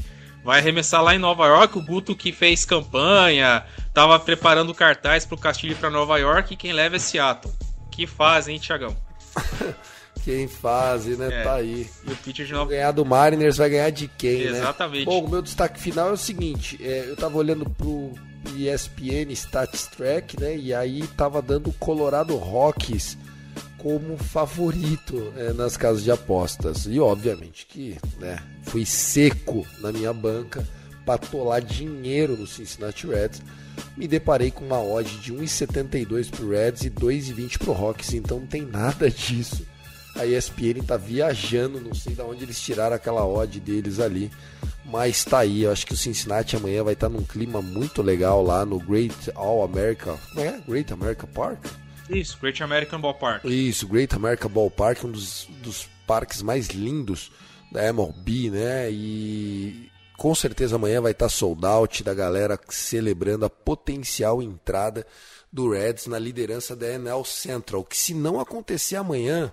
Vai 0.43 0.59
arremessar 0.59 1.01
lá 1.01 1.15
em 1.15 1.17
Nova 1.17 1.47
York. 1.47 1.77
O 1.77 1.81
Guto 1.81 2.13
que 2.17 2.33
fez 2.33 2.65
campanha, 2.65 3.63
tava 3.93 4.19
preparando 4.19 4.75
cartaz 4.75 5.25
pro 5.25 5.37
Castilho 5.37 5.77
para 5.77 5.89
Nova 5.89 6.17
York 6.17 6.53
e 6.53 6.57
quem 6.57 6.73
leva 6.73 6.97
é 6.97 6.99
Seattle. 6.99 7.53
Que 7.89 8.05
faz, 8.05 8.49
hein, 8.49 8.59
Tiagão? 8.59 8.93
Quem 10.25 10.47
faz, 10.47 11.05
né? 11.05 11.27
É. 11.31 11.43
Tá 11.43 11.53
aí. 11.53 11.87
E 12.03 12.11
o 12.11 12.15
pitcher 12.15 12.47
de 12.47 12.51
Nova... 12.51 12.71
ganhar 12.71 12.91
do 12.91 13.05
Mariners 13.05 13.57
vai 13.57 13.69
ganhar 13.69 13.91
de 13.91 14.07
quem, 14.07 14.41
Exatamente. 14.41 14.51
né? 14.53 14.59
Exatamente. 14.59 15.05
Bom, 15.05 15.23
o 15.23 15.29
meu 15.29 15.41
destaque 15.43 15.79
final 15.79 16.09
é 16.09 16.13
o 16.13 16.17
seguinte: 16.17 16.79
é, 16.81 17.05
eu 17.07 17.15
tava 17.15 17.37
olhando 17.37 17.69
pro 17.69 18.11
ESPN 18.55 19.31
Stats 19.33 19.85
Track, 19.85 20.41
né? 20.41 20.57
E 20.57 20.73
aí 20.73 21.05
tava 21.15 21.43
dando 21.43 21.69
o 21.69 21.73
Colorado 21.73 22.35
Rockies 22.37 23.19
como 23.77 24.17
favorito 24.17 25.31
é, 25.37 25.53
nas 25.53 25.77
casas 25.77 26.03
de 26.03 26.09
apostas. 26.09 26.87
E 26.87 26.99
obviamente 26.99 27.67
que 27.67 27.95
né, 28.17 28.39
fui 28.63 28.83
seco 28.83 29.63
na 29.79 29.91
minha 29.91 30.11
banca 30.11 30.67
para 31.05 31.19
tolar 31.19 31.61
dinheiro 31.61 32.35
no 32.35 32.47
Cincinnati 32.47 33.05
Reds. 33.05 33.43
Me 33.95 34.07
deparei 34.07 34.49
com 34.49 34.65
uma 34.65 34.81
odd 34.81 35.07
de 35.19 35.31
1,72 35.31 36.31
para 36.31 36.43
o 36.43 36.49
Reds 36.49 36.83
e 36.83 36.89
2,20 36.89 37.59
para 37.59 37.69
o 37.69 37.73
Rockies, 37.73 38.15
então 38.15 38.39
não 38.39 38.47
tem 38.47 38.63
nada 38.63 39.07
disso. 39.11 39.67
A 40.15 40.25
ESPN 40.25 40.79
está 40.79 40.95
viajando, 40.97 41.81
não 41.81 41.93
sei 41.93 42.15
de 42.15 42.21
onde 42.21 42.43
eles 42.43 42.59
tiraram 42.59 42.95
aquela 42.95 43.25
odd 43.25 43.59
deles 43.59 43.99
ali. 43.99 44.31
Mas 44.85 45.25
tá 45.25 45.39
aí, 45.39 45.63
eu 45.63 45.71
acho 45.71 45.85
que 45.85 45.93
o 45.93 45.97
Cincinnati 45.97 46.55
amanhã 46.55 46.83
vai 46.83 46.93
estar 46.93 47.09
tá 47.09 47.13
num 47.13 47.23
clima 47.23 47.61
muito 47.61 48.01
legal 48.01 48.43
lá 48.43 48.65
no 48.65 48.79
Great 48.79 49.31
All 49.35 49.63
America. 49.63 50.17
Como 50.29 50.45
é? 50.45 50.61
Great 50.67 50.93
America 50.93 51.27
Park? 51.27 51.65
Isso, 52.09 52.37
Great 52.39 52.61
American 52.61 53.01
Ballpark. 53.01 53.43
Isso, 53.45 53.87
Great 53.87 54.15
America 54.15 54.47
Ballpark, 54.47 55.03
um 55.03 55.11
dos, 55.11 55.47
dos 55.61 55.89
parques 56.05 56.41
mais 56.41 56.67
lindos 56.67 57.31
da 57.71 57.83
MLB, 57.85 58.51
né? 58.51 58.91
E 58.91 59.89
com 60.17 60.33
certeza 60.33 60.75
amanhã 60.75 61.01
vai 61.01 61.11
estar 61.11 61.25
tá 61.25 61.29
sold 61.29 61.65
out 61.65 62.03
da 62.03 62.13
galera 62.13 62.59
celebrando 62.69 63.45
a 63.45 63.49
potencial 63.49 64.41
entrada 64.41 65.05
do 65.51 65.71
Reds 65.71 66.07
na 66.07 66.19
liderança 66.19 66.75
da 66.75 66.87
NL 66.87 67.25
Central, 67.25 67.83
que 67.83 67.97
se 67.97 68.13
não 68.13 68.39
acontecer 68.39 68.97
amanhã, 68.97 69.51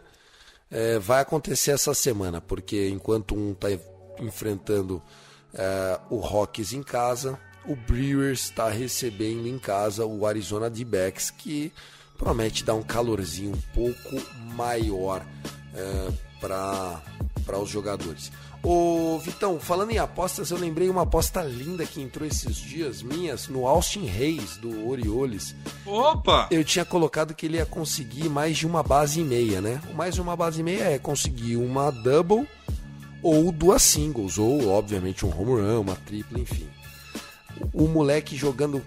é, 0.73 0.99
vai 0.99 1.21
acontecer 1.21 1.73
essa 1.73 1.93
semana, 1.93 2.41
porque 2.41 2.89
enquanto 2.89 3.37
um 3.37 3.53
está 3.53 3.69
enfrentando 4.19 5.03
é, 5.53 6.01
o 6.09 6.17
Rockies 6.17 6.73
em 6.73 6.83
casa, 6.83 7.39
o 7.67 7.77
Brewers 7.77 8.45
está 8.45 8.69
recebendo 8.71 9.47
em 9.47 9.59
casa 9.59 10.07
o 10.07 10.27
Arizona 10.27 10.71
D-Backs, 10.71 11.31
que 11.31 11.73
promete 12.17 12.65
dar 12.65 12.75
um 12.75 12.83
calorzinho 12.83 13.53
um 13.53 13.61
pouco 13.75 14.23
maior 14.55 15.25
é, 15.75 16.13
para 16.41 17.59
os 17.59 17.69
jogadores. 17.69 18.33
Ô 18.65 19.19
Vitão, 19.19 19.59
falando 19.59 19.91
em 19.91 19.99
apostas, 19.99 20.53
eu 20.53 20.57
lembrei 20.57 20.89
uma 20.89 21.03
aposta 21.03 21.43
linda 21.43 21.85
que 21.85 22.01
entrou 22.01 22.27
esses 22.27 22.55
dias 22.57 23.03
minhas 23.03 23.49
no 23.49 23.67
Austin 23.67 24.07
Reis 24.07 24.57
do 24.57 24.89
Orioles. 24.89 25.57
Opa! 25.85 26.47
Eu 26.49 26.63
tinha 26.63 26.85
colocado 26.85 27.35
que 27.35 27.47
ele 27.47 27.57
ia 27.57 27.67
conseguir 27.67 28.29
mais 28.29 28.57
de 28.57 28.67
uma 28.67 28.81
base 28.83 29.21
e 29.21 29.25
meia, 29.25 29.61
né? 29.61 29.83
Mais 29.95 30.15
de 30.15 30.21
uma 30.21 30.37
base 30.37 30.61
e 30.61 30.63
meia 30.63 30.85
é 30.85 30.99
conseguir 30.99 31.57
uma 31.57 31.91
double 31.91 32.47
ou 33.21 33.51
duas 33.51 33.83
singles, 33.83 34.39
ou 34.39 34.69
obviamente 34.69 35.27
um 35.27 35.31
home 35.31 35.61
run, 35.61 35.81
uma 35.81 35.97
tripla, 35.97 36.39
enfim. 36.39 36.69
O 37.73 37.89
moleque 37.89 38.37
jogando 38.37 38.81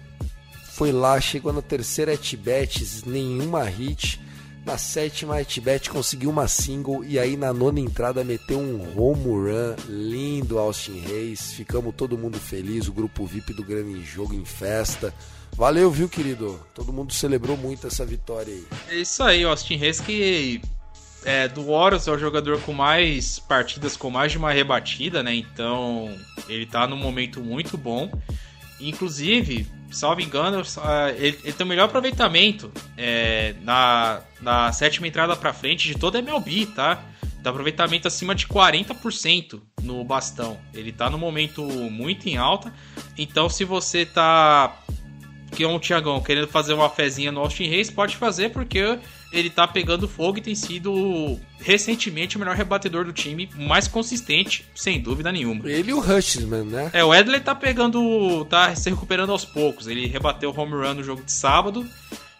foi 0.72 0.90
lá, 0.90 1.20
chegou 1.20 1.52
na 1.52 1.62
terceira 1.62 2.14
at-bat, 2.14 3.02
nenhuma 3.06 3.62
hit 3.64 4.20
na 4.66 4.76
sétima, 4.76 5.42
Tibet 5.44 5.88
conseguiu 5.88 6.28
uma 6.28 6.48
single 6.48 7.04
e 7.04 7.20
aí 7.20 7.36
na 7.36 7.52
nona 7.52 7.78
entrada 7.78 8.24
meteu 8.24 8.58
um 8.58 9.00
home 9.00 9.24
run 9.24 9.76
lindo, 9.88 10.58
Austin 10.58 10.98
Reis. 10.98 11.52
Ficamos 11.52 11.94
todo 11.94 12.18
mundo 12.18 12.36
feliz, 12.40 12.88
o 12.88 12.92
grupo 12.92 13.24
VIP 13.24 13.52
do 13.52 13.62
Grande 13.62 14.04
Jogo 14.04 14.34
em 14.34 14.44
festa. 14.44 15.14
Valeu, 15.52 15.88
viu, 15.88 16.08
querido? 16.08 16.60
Todo 16.74 16.92
mundo 16.92 17.14
celebrou 17.14 17.56
muito 17.56 17.86
essa 17.86 18.04
vitória 18.04 18.52
aí. 18.52 18.66
É 18.88 18.96
isso 18.96 19.22
aí, 19.22 19.44
Austin 19.44 19.76
Reis 19.76 20.00
que 20.00 20.60
é, 21.24 21.46
do 21.46 21.64
Warriors 21.66 22.08
é 22.08 22.10
o 22.10 22.18
jogador 22.18 22.60
com 22.62 22.72
mais 22.72 23.38
partidas, 23.38 23.96
com 23.96 24.10
mais 24.10 24.32
de 24.32 24.38
uma 24.38 24.50
rebatida, 24.50 25.22
né? 25.22 25.32
Então 25.32 26.12
ele 26.48 26.66
tá 26.66 26.88
num 26.88 26.96
momento 26.96 27.40
muito 27.40 27.78
bom. 27.78 28.10
Inclusive, 28.80 29.66
salvo 29.90 30.20
engano, 30.20 30.62
ele, 31.16 31.38
ele, 31.42 31.52
tem 31.52 31.64
o 31.64 31.68
melhor 31.68 31.84
aproveitamento 31.84 32.70
é, 32.96 33.54
na, 33.62 34.20
na 34.40 34.72
sétima 34.72 35.06
entrada 35.06 35.34
para 35.34 35.52
frente 35.52 35.88
de 35.88 35.98
toda 35.98 36.18
a 36.18 36.22
MLB, 36.22 36.66
tá? 36.66 37.02
Dá 37.40 37.50
aproveitamento 37.50 38.08
acima 38.08 38.34
de 38.34 38.46
40% 38.46 39.60
no 39.82 40.02
bastão. 40.04 40.58
Ele 40.74 40.92
tá 40.92 41.08
no 41.08 41.16
momento 41.16 41.62
muito 41.62 42.28
em 42.28 42.36
alta. 42.36 42.72
Então, 43.16 43.48
se 43.48 43.64
você 43.64 44.04
tá 44.04 44.82
que 45.52 45.62
é 45.62 45.68
um 45.68 45.78
Tiagão 45.78 46.20
querendo 46.20 46.48
fazer 46.48 46.74
uma 46.74 46.90
fezinha 46.90 47.30
no 47.32 47.40
Austin 47.40 47.68
Reis, 47.68 47.90
pode 47.90 48.16
fazer 48.16 48.50
porque 48.50 48.98
ele 49.32 49.50
tá 49.50 49.66
pegando 49.66 50.08
fogo 50.08 50.38
e 50.38 50.40
tem 50.40 50.54
sido 50.54 51.38
recentemente 51.58 52.36
o 52.36 52.38
melhor 52.38 52.54
rebatedor 52.54 53.04
do 53.04 53.12
time, 53.12 53.48
mais 53.54 53.88
consistente, 53.88 54.64
sem 54.74 55.00
dúvida 55.00 55.32
nenhuma. 55.32 55.68
Ele 55.68 55.90
e 55.90 55.94
o 55.94 56.00
Hutchman, 56.00 56.64
né? 56.64 56.90
É, 56.92 57.04
o 57.04 57.14
Edley 57.14 57.40
tá 57.40 57.54
pegando, 57.54 58.44
tá 58.46 58.74
se 58.74 58.88
recuperando 58.88 59.30
aos 59.32 59.44
poucos. 59.44 59.86
Ele 59.86 60.06
rebateu 60.06 60.50
o 60.50 60.58
home 60.58 60.72
run 60.72 60.94
no 60.94 61.04
jogo 61.04 61.22
de 61.22 61.32
sábado, 61.32 61.86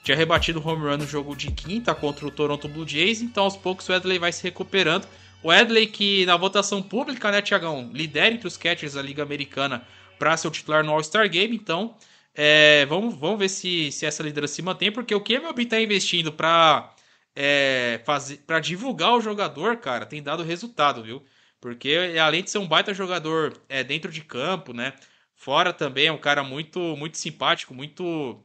tinha 0.03 0.17
rebatido 0.17 0.61
o 0.61 0.67
home 0.67 0.83
run 0.83 0.99
no 0.99 1.07
jogo 1.07 1.35
de 1.35 1.51
quinta 1.51 1.95
contra 1.95 2.27
o 2.27 2.31
Toronto 2.31 2.69
Blue 2.69 2.87
Jays, 2.87 3.21
então 3.21 3.45
aos 3.45 3.57
poucos 3.57 3.89
o 3.89 3.93
Edley 3.93 4.19
vai 4.19 4.33
se 4.33 4.43
recuperando. 4.43 5.07
O 5.43 5.53
Edley 5.53 5.87
que 5.87 6.25
na 6.27 6.37
votação 6.37 6.83
pública, 6.83 7.31
né, 7.31 7.43
Tiagão, 7.43 7.91
lidera 7.93 8.35
entre 8.35 8.47
os 8.47 8.57
catchers 8.57 8.95
da 8.95 9.03
Liga 9.03 9.23
Americana 9.23 9.83
para 10.19 10.37
ser 10.37 10.49
o 10.49 10.51
titular 10.51 10.83
no 10.83 10.93
All-Star 10.93 11.29
Game, 11.29 11.55
então 11.55 11.95
é, 12.37 12.85
vamos, 12.87 13.15
vamos 13.17 13.39
ver 13.39 13.49
se, 13.49 13.91
se 13.91 14.05
essa 14.05 14.23
liderança 14.23 14.55
se 14.55 14.63
mantém, 14.63 14.93
porque 14.93 15.15
o 15.15 15.21
que 15.23 15.35
a 15.35 15.39
MLB 15.39 15.63
está 15.63 15.81
investindo 15.81 16.31
para 16.31 16.95
é, 17.35 18.03
fazer 18.05 18.39
para 18.47 18.61
divulgar 18.61 19.15
o 19.15 19.21
jogador, 19.23 19.79
cara, 19.79 20.05
tem 20.07 20.23
dado 20.23 20.43
resultado, 20.43 21.03
viu? 21.03 21.25
Porque 21.61 22.15
além 22.23 22.43
de 22.45 22.51
ser 22.51 22.59
um 22.59 22.69
baita 22.69 22.93
jogador 22.95 23.59
é, 23.69 23.83
dentro 23.83 24.11
de 24.13 24.23
campo, 24.23 24.75
né? 24.75 24.95
Fora 25.35 25.73
também 25.73 26.07
é 26.09 26.13
um 26.13 26.19
cara 26.19 26.43
muito 26.45 26.79
muito 26.97 27.17
simpático, 27.19 27.75
muito 27.75 28.45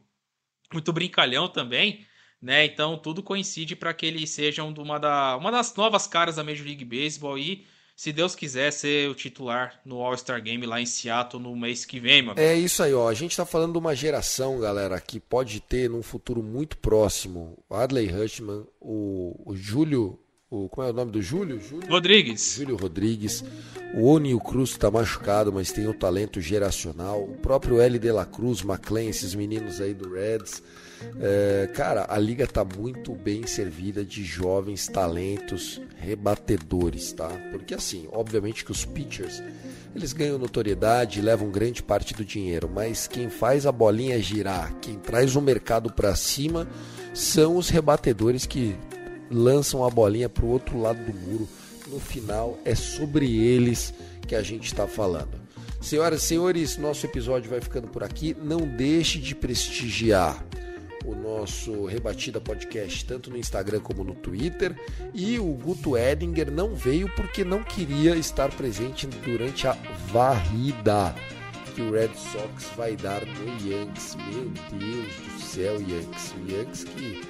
muito 0.72 0.92
brincalhão 0.92 1.48
também, 1.48 2.06
né? 2.40 2.64
Então 2.64 2.98
tudo 2.98 3.22
coincide 3.22 3.76
para 3.76 3.94
que 3.94 4.06
ele 4.06 4.26
seja 4.26 4.64
uma, 4.64 4.98
da, 4.98 5.36
uma 5.36 5.50
das 5.52 5.74
novas 5.76 6.06
caras 6.06 6.36
da 6.36 6.44
Major 6.44 6.66
League 6.66 6.84
Baseball 6.84 7.38
e 7.38 7.66
se 8.02 8.12
Deus 8.12 8.34
quiser, 8.34 8.72
ser 8.72 9.08
o 9.08 9.14
titular 9.14 9.80
no 9.84 10.00
All-Star 10.00 10.42
Game 10.42 10.66
lá 10.66 10.80
em 10.80 10.86
Seattle 10.86 11.40
no 11.40 11.54
mês 11.54 11.84
que 11.84 12.00
vem, 12.00 12.20
mano. 12.20 12.40
É 12.40 12.52
isso 12.52 12.82
aí, 12.82 12.92
ó. 12.92 13.08
A 13.08 13.14
gente 13.14 13.36
tá 13.36 13.46
falando 13.46 13.74
de 13.74 13.78
uma 13.78 13.94
geração, 13.94 14.58
galera, 14.58 15.00
que 15.00 15.20
pode 15.20 15.60
ter 15.60 15.88
num 15.88 16.02
futuro 16.02 16.42
muito 16.42 16.76
próximo 16.78 17.56
o 17.70 17.76
Adley 17.76 18.12
Hushman, 18.12 18.64
o, 18.80 19.40
o 19.46 19.54
Júlio. 19.54 20.18
O, 20.50 20.68
como 20.68 20.84
é 20.84 20.90
o 20.90 20.92
nome 20.92 21.12
do 21.12 21.22
Júlio? 21.22 21.60
Júlio? 21.60 21.88
Rodrigues. 21.88 22.56
Júlio 22.56 22.74
Rodrigues. 22.74 23.44
O 23.94 24.06
Onio 24.06 24.40
Cruz 24.40 24.76
tá 24.76 24.90
machucado, 24.90 25.52
mas 25.52 25.70
tem 25.70 25.86
o 25.86 25.94
talento 25.94 26.40
geracional. 26.40 27.22
O 27.22 27.36
próprio 27.36 27.80
L. 27.80 28.00
De 28.00 28.10
La 28.10 28.26
Cruz, 28.26 28.62
McLean, 28.62 29.10
esses 29.10 29.32
meninos 29.32 29.80
aí 29.80 29.94
do 29.94 30.12
Reds. 30.12 30.60
É, 31.20 31.68
cara, 31.74 32.06
a 32.08 32.18
liga 32.18 32.46
tá 32.46 32.64
muito 32.64 33.14
bem 33.14 33.46
servida 33.46 34.04
de 34.04 34.24
jovens 34.24 34.88
talentos 34.88 35.80
rebatedores, 35.96 37.12
tá? 37.12 37.28
Porque 37.50 37.74
assim, 37.74 38.08
obviamente 38.10 38.64
que 38.64 38.72
os 38.72 38.84
pitchers 38.84 39.42
eles 39.94 40.12
ganham 40.12 40.38
notoriedade 40.38 41.18
e 41.18 41.22
levam 41.22 41.50
grande 41.50 41.82
parte 41.82 42.14
do 42.14 42.24
dinheiro, 42.24 42.68
mas 42.72 43.06
quem 43.06 43.28
faz 43.28 43.66
a 43.66 43.72
bolinha 43.72 44.20
girar, 44.20 44.74
quem 44.80 44.96
traz 44.98 45.36
o 45.36 45.40
mercado 45.40 45.92
para 45.92 46.16
cima, 46.16 46.66
são 47.12 47.56
os 47.56 47.68
rebatedores 47.68 48.46
que 48.46 48.74
lançam 49.30 49.84
a 49.84 49.90
bolinha 49.90 50.28
para 50.28 50.44
o 50.44 50.48
outro 50.48 50.80
lado 50.80 50.98
do 51.04 51.12
muro. 51.12 51.48
No 51.88 52.00
final, 52.00 52.58
é 52.64 52.74
sobre 52.74 53.36
eles 53.36 53.92
que 54.26 54.34
a 54.34 54.42
gente 54.42 54.64
está 54.64 54.86
falando. 54.86 55.40
Senhoras 55.80 56.22
e 56.22 56.26
senhores, 56.26 56.76
nosso 56.78 57.04
episódio 57.04 57.50
vai 57.50 57.60
ficando 57.60 57.88
por 57.88 58.02
aqui. 58.02 58.34
Não 58.42 58.60
deixe 58.60 59.18
de 59.18 59.34
prestigiar 59.34 60.42
o 61.04 61.14
nosso 61.14 61.86
Rebatida 61.86 62.40
Podcast, 62.40 63.04
tanto 63.04 63.30
no 63.30 63.36
Instagram 63.36 63.80
como 63.80 64.04
no 64.04 64.14
Twitter. 64.14 64.74
E 65.14 65.38
o 65.38 65.52
Guto 65.54 65.96
Edinger 65.96 66.50
não 66.50 66.74
veio 66.74 67.08
porque 67.14 67.44
não 67.44 67.62
queria 67.62 68.14
estar 68.16 68.50
presente 68.50 69.06
durante 69.06 69.66
a 69.66 69.76
varrida 70.12 71.14
que 71.74 71.80
o 71.80 71.90
Red 71.90 72.10
Sox 72.14 72.66
vai 72.76 72.96
dar 72.96 73.24
no 73.24 73.68
Yankees. 73.68 74.16
Meu 74.16 74.50
Deus 74.78 75.14
do 75.16 75.40
céu, 75.40 75.80
Yankees. 75.80 76.34
Yankees 76.46 76.84
que 76.84 77.20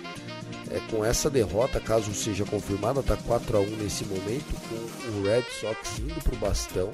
é, 0.71 0.81
com 0.91 1.05
essa 1.05 1.29
derrota, 1.29 1.79
caso 1.81 2.15
seja 2.15 2.45
confirmada, 2.45 3.01
está 3.01 3.17
4 3.17 3.57
a 3.57 3.61
1 3.61 3.67
nesse 3.77 4.05
momento, 4.05 4.55
com 4.69 5.19
o 5.19 5.23
Red 5.25 5.45
Sox 5.61 5.99
indo 5.99 6.23
para 6.23 6.35
o 6.35 6.39
bastão 6.39 6.91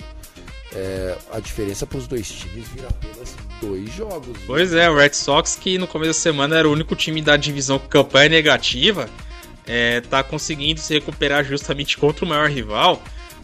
é, 0.75 1.17
a 1.33 1.41
diferença 1.41 1.87
para 1.87 1.99
os 1.99 2.07
dois 2.07 2.29
times 2.29 2.69
vira 2.69 2.89
apenas 2.89 3.37
dois 3.61 3.93
jogos. 3.95 4.37
Pois 4.47 4.73
é, 4.73 4.89
o 4.91 4.97
Red 4.97 5.15
Sox, 5.15 5.57
que 5.57 5.79
no 5.79 5.87
começo 5.87 6.11
da 6.11 6.15
semana 6.15 6.57
era 6.57 6.69
o 6.69 6.73
único 6.73 6.95
time 6.95 7.23
da 7.23 7.37
divisão 7.37 7.79
com 7.79 7.89
campanha 7.89 8.29
negativa, 8.29 9.09
é, 9.67 10.01
tá 10.03 10.23
conseguindo 10.23 10.81
se 10.81 10.95
recuperar 10.95 11.45
justamente 11.45 11.97
contra 11.97 12.25
o 12.25 12.29
maior 12.29 12.51
rival. 12.51 13.03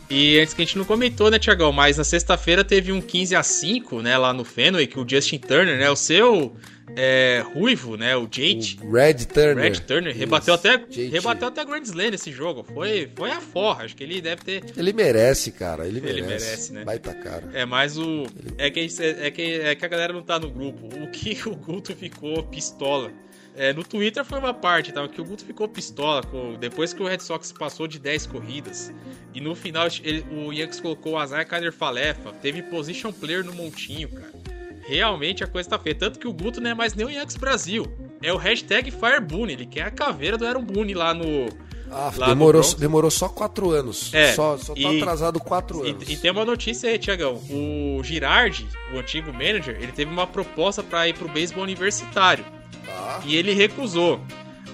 E 0.09 0.39
antes 0.39 0.53
que 0.53 0.63
a 0.63 0.65
gente 0.65 0.77
não 0.77 0.85
comentou, 0.85 1.31
né, 1.31 1.39
Tiagão? 1.39 1.73
Mas 1.73 1.97
na 1.97 2.05
sexta-feira 2.05 2.63
teve 2.63 2.93
um 2.93 3.01
15 3.01 3.35
a 3.35 3.43
5 3.43 4.03
né, 4.03 4.19
lá 4.19 4.33
no 4.33 4.45
Fenway, 4.45 4.87
que 4.87 5.01
o 5.01 5.09
Justin 5.09 5.39
Turner, 5.39 5.79
né, 5.79 5.91
o 5.91 5.97
seu 5.97 6.55
é, 6.97 7.43
ruivo, 7.55 7.97
né? 7.97 8.17
O 8.17 8.29
Jade. 8.31 8.79
O 8.83 8.93
Red 8.93 9.15
Turner. 9.15 9.65
Red 9.65 9.81
Turner 9.81 10.15
rebateu 10.15 10.55
até, 10.55 10.85
rebateu 11.11 11.49
até 11.49 11.65
Grand 11.65 11.83
Slam 11.83 12.11
nesse 12.11 12.31
jogo. 12.31 12.63
Foi, 12.63 13.11
foi 13.15 13.31
a 13.31 13.41
forra. 13.41 13.85
Acho 13.85 13.97
que 13.97 14.05
ele 14.05 14.21
deve 14.21 14.43
ter. 14.43 14.65
Ele 14.77 14.93
merece, 14.93 15.51
cara. 15.51 15.87
Ele 15.87 16.01
merece. 16.01 16.19
Ele 16.19 16.27
merece, 16.27 16.73
né? 16.73 16.85
Vai 16.85 16.99
tá 16.99 17.15
cara. 17.15 17.51
É, 17.53 17.65
mas 17.65 17.99
o. 17.99 18.27
É 18.59 18.71
que, 18.71 18.87
é, 19.01 19.31
que, 19.31 19.43
é 19.43 19.75
que 19.75 19.85
a 19.85 19.89
galera 19.89 20.13
não 20.13 20.23
tá 20.23 20.39
no 20.39 20.51
grupo. 20.51 20.87
O 21.03 21.11
que 21.11 21.41
o 21.49 21.57
Guto 21.57 21.95
ficou 21.95 22.43
pistola. 22.45 23.11
É, 23.57 23.73
no 23.73 23.85
Twitter 23.85 24.25
foi 24.25 24.41
uma 24.41 24.53
parte, 24.53 24.93
tá? 24.93 25.07
Que 25.07 25.21
o 25.21 25.25
Guto 25.25 25.45
ficou 25.45 25.69
pistola 25.69 26.25
com, 26.25 26.55
depois 26.55 26.93
que 26.93 27.01
o 27.01 27.07
Red 27.07 27.21
Sox 27.21 27.53
passou 27.53 27.87
de 27.87 28.01
10 28.01 28.27
corridas. 28.27 28.93
E 29.33 29.41
no 29.41 29.55
final 29.55 29.87
ele, 30.03 30.27
o 30.33 30.53
Yankees 30.53 30.81
colocou 30.81 31.13
o 31.13 31.19
Azar 31.19 31.47
Kader 31.47 31.73
Falefa. 31.73 32.33
Teve 32.43 32.63
position 32.63 33.13
player 33.13 33.45
no 33.45 33.53
montinho, 33.55 34.09
cara 34.09 34.55
realmente 34.87 35.43
a 35.43 35.47
coisa 35.47 35.69
tá 35.69 35.79
feia. 35.79 35.95
Tanto 35.95 36.19
que 36.19 36.29
o 36.29 36.33
Guto 36.33 36.61
não 36.61 36.71
é 36.71 36.75
mais 36.75 36.95
nem 36.95 37.07
o 37.07 37.11
Yankees 37.11 37.37
Brasil. 37.37 37.87
É 38.23 38.33
o 38.33 38.37
hashtag 38.37 38.91
Firebune. 38.91 39.53
Ele 39.53 39.67
quer 39.67 39.83
a 39.83 39.91
caveira 39.91 40.37
do 40.37 40.47
Aaron 40.47 40.65
Boone 40.65 40.95
lá 40.95 41.13
no. 41.13 41.49
Ah, 41.91 42.13
lá 42.17 42.27
demorou, 42.27 42.63
no 42.63 42.75
demorou 42.75 43.11
só 43.11 43.29
quatro 43.29 43.71
anos. 43.71 44.13
É, 44.13 44.33
só, 44.33 44.57
só 44.57 44.75
tá 44.75 44.81
e, 44.81 45.01
atrasado 45.01 45.39
quatro 45.39 45.83
anos. 45.83 46.09
E, 46.09 46.15
e, 46.15 46.17
tem 46.17 46.31
uma 46.31 46.45
notícia 46.45 46.91
aí, 46.91 46.99
Tiagão. 46.99 47.41
O 47.51 48.03
Girardi, 48.03 48.67
o 48.93 48.99
antigo 48.99 49.33
manager, 49.33 49.77
ele 49.81 49.93
teve 49.93 50.11
uma 50.11 50.27
proposta 50.27 50.83
para 50.83 51.07
ir 51.09 51.15
pro 51.15 51.29
beisebol 51.29 51.63
universitário. 51.63 52.45
Ah. 52.89 53.21
E 53.25 53.37
ele 53.37 53.53
recusou. 53.53 54.21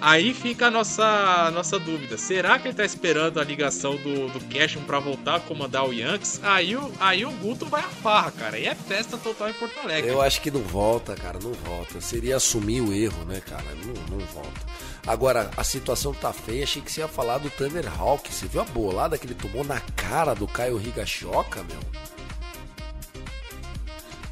Aí 0.01 0.33
fica 0.33 0.69
a 0.69 0.71
nossa, 0.71 1.51
nossa 1.51 1.79
dúvida. 1.79 2.17
Será 2.17 2.59
que 2.59 2.69
ele 2.69 2.75
tá 2.75 2.85
esperando 2.85 3.39
a 3.39 3.45
ligação 3.45 3.97
do, 3.97 4.29
do 4.29 4.41
Cashman 4.47 4.85
pra 4.85 4.99
voltar 4.99 5.37
a 5.37 5.41
comandar 5.41 5.87
o 5.87 5.93
Yankees? 5.93 6.41
Aí 6.43 6.75
o, 6.75 6.91
aí 6.99 7.27
o 7.27 7.31
Guto 7.33 7.67
vai 7.67 7.83
a 7.83 7.89
farra, 7.89 8.31
cara. 8.31 8.59
E 8.59 8.67
é 8.67 8.75
festa 8.75 9.19
total 9.19 9.51
em 9.51 9.53
Porto 9.53 9.79
Alegre. 9.81 10.11
Eu 10.11 10.23
acho 10.23 10.41
que 10.41 10.51
não 10.51 10.63
volta, 10.63 11.15
cara, 11.15 11.39
não 11.43 11.53
volta. 11.53 12.01
Seria 12.01 12.37
assumir 12.37 12.81
o 12.81 12.95
erro, 12.95 13.25
né, 13.27 13.43
cara? 13.47 13.65
Não, 13.85 14.17
não 14.17 14.27
volta. 14.27 14.61
Agora, 15.07 15.51
a 15.55 15.65
situação 15.65 16.15
tá 16.15 16.33
feia. 16.33 16.65
Achei 16.65 16.81
que 16.81 16.91
você 16.91 17.01
ia 17.03 17.09
falar 17.09 17.37
do 17.37 17.51
Thunder 17.51 17.87
Hawk. 18.01 18.33
Você 18.33 18.47
viu 18.47 18.63
a 18.63 18.65
bolada 18.65 19.19
que 19.19 19.27
ele 19.27 19.35
tomou 19.35 19.65
na 19.65 19.81
cara 19.81 20.35
do 20.35 20.47
Caio 20.47 20.81
Higashioka, 20.81 21.63
meu? 21.65 21.81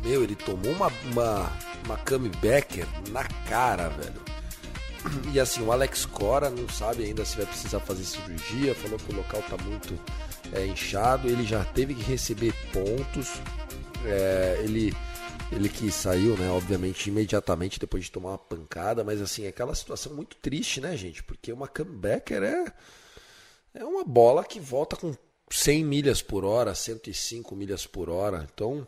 Meu, 0.03 0.23
ele 0.23 0.35
tomou 0.35 0.73
uma, 0.73 0.91
uma, 1.11 1.53
uma 1.85 1.97
Cami 1.99 2.31
Becker 2.41 2.87
na 3.11 3.25
cara, 3.49 3.89
velho. 3.89 4.28
E 5.33 5.39
assim, 5.39 5.63
o 5.63 5.71
Alex 5.71 6.07
Cora 6.07 6.51
não 6.51 6.69
sabe 6.69 7.05
ainda 7.05 7.25
se 7.25 7.37
vai 7.37 7.47
precisar 7.47 7.81
fazer 7.81 8.05
cirurgia, 8.05 8.75
falou 8.75 8.99
que 8.99 9.13
o 9.13 9.17
local 9.17 9.43
tá 9.43 9.57
muito 9.63 9.99
é, 10.53 10.67
inchado, 10.67 11.29
ele 11.29 11.45
já 11.45 11.65
teve 11.65 11.95
que 11.95 12.03
receber 12.03 12.53
pontos, 12.73 13.41
é, 14.05 14.61
ele, 14.65 14.95
ele 15.53 15.69
que 15.69 15.91
saiu, 15.91 16.37
né, 16.37 16.51
obviamente, 16.51 17.09
imediatamente 17.09 17.79
depois 17.79 18.05
de 18.05 18.11
tomar 18.11 18.31
uma 18.31 18.39
pancada, 18.39 19.05
mas 19.05 19.21
assim, 19.21 19.47
aquela 19.47 19.75
situação 19.75 20.15
muito 20.15 20.37
triste, 20.37 20.81
né, 20.81 20.97
gente? 20.97 21.23
Porque 21.23 21.53
uma 21.53 21.69
comebacker 21.69 22.43
é, 22.43 22.73
é 23.75 23.85
uma 23.85 24.05
bola 24.05 24.45
que 24.45 24.59
volta 24.59 24.97
com 24.97 25.15
100 25.51 25.85
milhas 25.85 26.23
por 26.23 26.45
hora, 26.45 26.75
105 26.75 27.55
milhas 27.55 27.87
por 27.87 28.11
hora, 28.11 28.47
então 28.53 28.87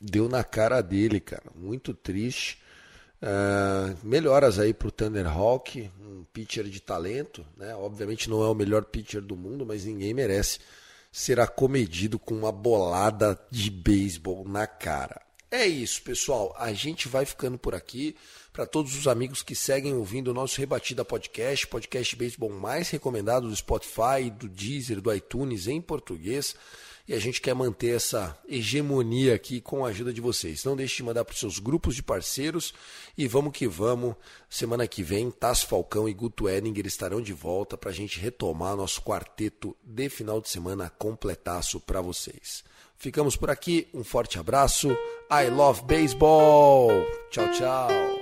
deu 0.00 0.28
na 0.28 0.44
cara 0.44 0.80
dele, 0.82 1.20
cara, 1.20 1.50
muito 1.54 1.94
triste. 1.94 2.60
Uh, 3.22 3.96
melhoras 4.06 4.58
aí 4.58 4.74
para 4.74 4.88
o 4.88 4.90
Thunder 4.90 5.26
Hawk, 5.26 5.90
um 6.00 6.24
pitcher 6.32 6.64
de 6.64 6.80
talento, 6.80 7.46
né? 7.56 7.74
Obviamente 7.74 8.28
não 8.28 8.42
é 8.42 8.48
o 8.48 8.54
melhor 8.54 8.84
pitcher 8.84 9.22
do 9.22 9.36
mundo, 9.36 9.64
mas 9.64 9.84
ninguém 9.84 10.12
merece 10.12 10.58
ser 11.10 11.40
acomedido 11.40 12.18
com 12.18 12.34
uma 12.34 12.52
bolada 12.52 13.38
de 13.50 13.70
beisebol 13.70 14.46
na 14.46 14.66
cara. 14.66 15.22
É 15.50 15.66
isso, 15.66 16.02
pessoal. 16.02 16.54
A 16.58 16.72
gente 16.72 17.08
vai 17.08 17.24
ficando 17.24 17.56
por 17.56 17.74
aqui. 17.74 18.14
Para 18.52 18.66
todos 18.66 18.96
os 18.96 19.06
amigos 19.06 19.42
que 19.42 19.54
seguem 19.54 19.94
ouvindo 19.94 20.28
o 20.28 20.34
nosso 20.34 20.58
Rebatida 20.58 21.04
Podcast, 21.04 21.66
podcast 21.66 22.16
beisebol 22.16 22.50
mais 22.50 22.88
recomendado 22.88 23.48
do 23.48 23.56
Spotify, 23.56 24.30
do 24.30 24.48
Deezer, 24.48 25.00
do 25.00 25.12
iTunes 25.12 25.66
em 25.68 25.80
português 25.80 26.54
e 27.08 27.14
a 27.14 27.18
gente 27.18 27.40
quer 27.40 27.54
manter 27.54 27.94
essa 27.94 28.36
hegemonia 28.48 29.34
aqui 29.34 29.60
com 29.60 29.84
a 29.84 29.88
ajuda 29.90 30.12
de 30.12 30.20
vocês. 30.20 30.64
Não 30.64 30.76
deixe 30.76 30.96
de 30.96 31.02
mandar 31.02 31.24
para 31.24 31.32
os 31.32 31.38
seus 31.38 31.58
grupos 31.58 31.94
de 31.94 32.02
parceiros 32.02 32.74
e 33.16 33.28
vamos 33.28 33.52
que 33.52 33.68
vamos. 33.68 34.16
Semana 34.50 34.86
que 34.86 35.02
vem, 35.02 35.30
Tasso 35.30 35.66
Falcão 35.66 36.08
e 36.08 36.14
Guto 36.14 36.48
Edinger 36.48 36.86
estarão 36.86 37.20
de 37.20 37.32
volta 37.32 37.76
para 37.76 37.90
a 37.90 37.94
gente 37.94 38.18
retomar 38.18 38.76
nosso 38.76 39.02
quarteto 39.02 39.76
de 39.82 40.08
final 40.08 40.40
de 40.40 40.48
semana 40.48 40.90
completaço 40.90 41.78
para 41.80 42.00
vocês. 42.00 42.64
Ficamos 42.96 43.36
por 43.36 43.50
aqui, 43.50 43.88
um 43.92 44.02
forte 44.02 44.38
abraço. 44.38 44.88
I 45.30 45.50
love 45.50 45.82
baseball. 45.82 46.90
Tchau, 47.30 47.50
tchau. 47.52 48.15